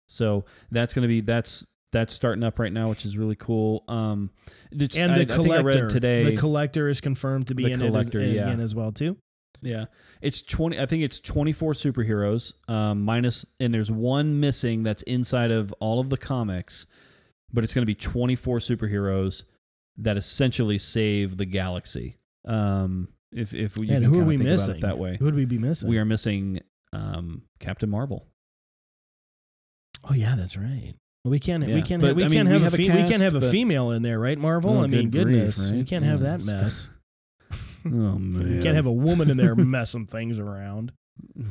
[0.09, 3.85] So that's gonna be that's that's starting up right now, which is really cool.
[3.89, 4.31] Um,
[4.75, 6.23] it's- And I, the I I collector read today.
[6.25, 8.51] The collector is confirmed to be in it as, yeah.
[8.51, 9.17] in as well too.
[9.63, 9.87] Yeah,
[10.21, 10.79] it's twenty.
[10.79, 15.73] I think it's twenty four superheroes um, minus, and there's one missing that's inside of
[15.81, 16.87] all of the comics,
[17.51, 19.45] but it's going to be twenty four superheroes
[19.97, 22.19] that essentially save the galaxy.
[22.45, 24.77] Um, if if you and who are we missing?
[24.77, 25.89] it that way, Who would we be missing?
[25.89, 26.61] we are missing
[26.93, 28.27] um, Captain Marvel.
[30.09, 30.93] Oh yeah, that's right.
[31.25, 31.67] We can't.
[31.67, 32.01] We can't.
[32.03, 33.35] but, have, we I mean, can't we have, have a a fe- we can't have
[33.35, 34.39] a female in there, right?
[34.39, 34.79] Marvel.
[34.79, 36.91] Oh, I mean, good grief, goodness, we can't have that mess.
[37.87, 40.93] Oh man, We can't have a woman in there messing things around.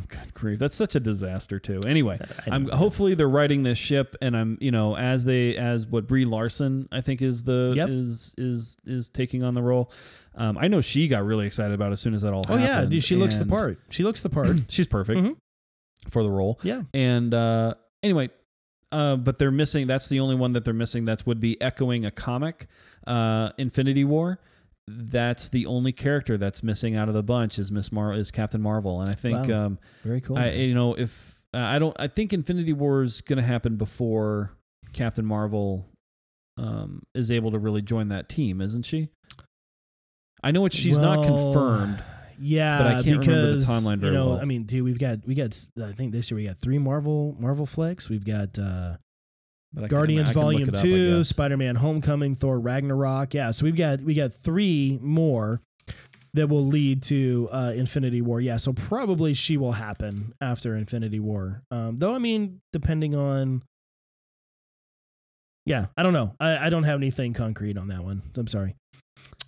[0.08, 1.80] Good grief, that's such a disaster too.
[1.88, 2.20] Anyway.
[2.48, 6.26] I'm hopefully they're writing this ship, and I'm you know as they as what Brie
[6.26, 7.90] Larson I think is the Yep.
[7.90, 9.92] is is is taking on the role.
[10.36, 12.58] Um, I know she got really excited about it as soon as that all Oh
[12.58, 12.84] happened.
[12.84, 13.80] yeah, dude, she looks the part.
[13.90, 14.58] She looks the part.
[14.70, 15.36] She's perfect Mhm.
[16.10, 16.60] for the role.
[16.64, 16.82] yeah.
[16.94, 18.32] And uh, anyway,
[18.94, 19.88] uh, but they're missing.
[19.88, 21.06] That's the only one that they're missing.
[21.06, 22.68] That's would be echoing a comic,
[23.08, 24.40] uh, Infinity War.
[24.88, 28.62] That's the only character that's missing out of the bunch is Miss Mar is Captain
[28.62, 29.66] Marvel, and I think Wow.
[29.66, 30.38] um, Very cool.
[30.38, 33.78] I you know if uh, I don't I think Infinity War is going to happen
[33.78, 34.52] before
[34.92, 35.88] Captain Marvel
[36.58, 39.10] um, is able to really join that team, isn't she?
[40.44, 42.04] I know it's she's not confirmed.
[42.40, 44.40] Yeah, but I can't remember the because timeline very you know, well.
[44.40, 47.36] I mean, dude, we've got we got I think this year we got three Marvel
[47.40, 48.10] Marvel flicks.
[48.10, 48.98] We've got uh
[49.74, 51.24] But Guardians can Volume up, Two.
[51.24, 53.34] Spider Man Homecoming, Thor Ragnarok.
[53.34, 55.62] Yeah, so we've got we got three more
[56.34, 58.42] that will lead to uh, Infinity War.
[58.42, 61.62] Yeah, so probably she will happen after Infinity War.
[61.70, 63.62] Um, though I mean, depending on.
[65.66, 66.36] Yeah, I don't know.
[66.42, 68.22] I, I don't have anything concrete on that one.
[68.36, 68.76] I'm sorry,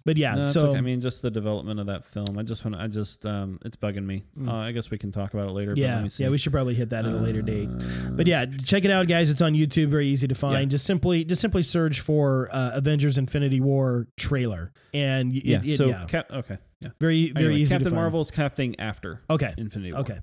[0.05, 0.35] but yeah.
[0.35, 0.77] No, so okay.
[0.77, 2.37] I mean, just the development of that film.
[2.37, 2.77] I just want.
[2.77, 3.25] I just.
[3.25, 4.23] Um, it's bugging me.
[4.39, 4.49] Mm.
[4.49, 5.73] Uh, I guess we can talk about it later.
[5.75, 7.69] yeah, yeah, we should probably hit that at a later date.
[7.69, 9.29] Uh, But yeah, check it out, guys.
[9.29, 9.87] It's on YouTube.
[9.87, 10.61] Very easy to find.
[10.71, 10.75] Yeah.
[10.75, 15.61] Just simply, just simply search for uh, Avengers: Infinity War trailer, and yeah.
[15.63, 16.57] it, so yeah, Cap, okay.
[16.81, 16.89] Yeah.
[16.99, 17.95] very, very Anyway, easy Captain to find.
[18.01, 20.01] Marvel's captain after Okay, Infinity War.
[20.01, 20.19] okay.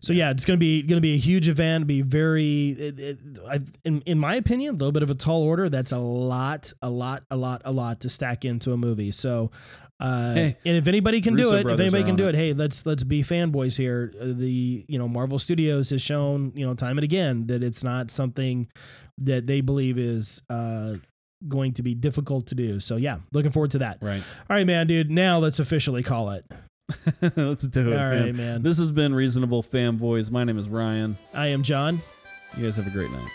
[0.00, 1.86] So yeah, it's gonna be gonna be a huge event.
[1.86, 3.18] Be very, it, it,
[3.48, 5.68] I, in in my opinion, a little bit of a tall order.
[5.68, 9.12] That's a lot, a lot, a lot, a lot to stack into a movie.
[9.12, 9.50] So.
[10.00, 12.36] Uh, Hey, and if anybody can Russo do it, if anybody can do it.
[12.36, 14.12] it, hey, let's let's be fanboys here.
[14.14, 17.82] Uh, the you know Marvel Studios has shown you know time and again that it's
[17.82, 18.68] not something
[19.18, 20.94] that they believe is uh,
[21.48, 22.78] going to be difficult to do.
[22.78, 23.98] So yeah, looking forward to that.
[24.00, 24.22] Right.
[24.48, 25.10] All right, man, dude.
[25.10, 26.46] Now let's officially call it.
[27.36, 27.92] Let's do it.
[27.92, 28.22] All man.
[28.24, 28.62] right, man.
[28.62, 30.30] This has been Reasonable Fanboys.
[30.30, 31.18] My name is Ryan.
[31.34, 32.00] I am John.
[32.56, 33.30] You guys have a great night.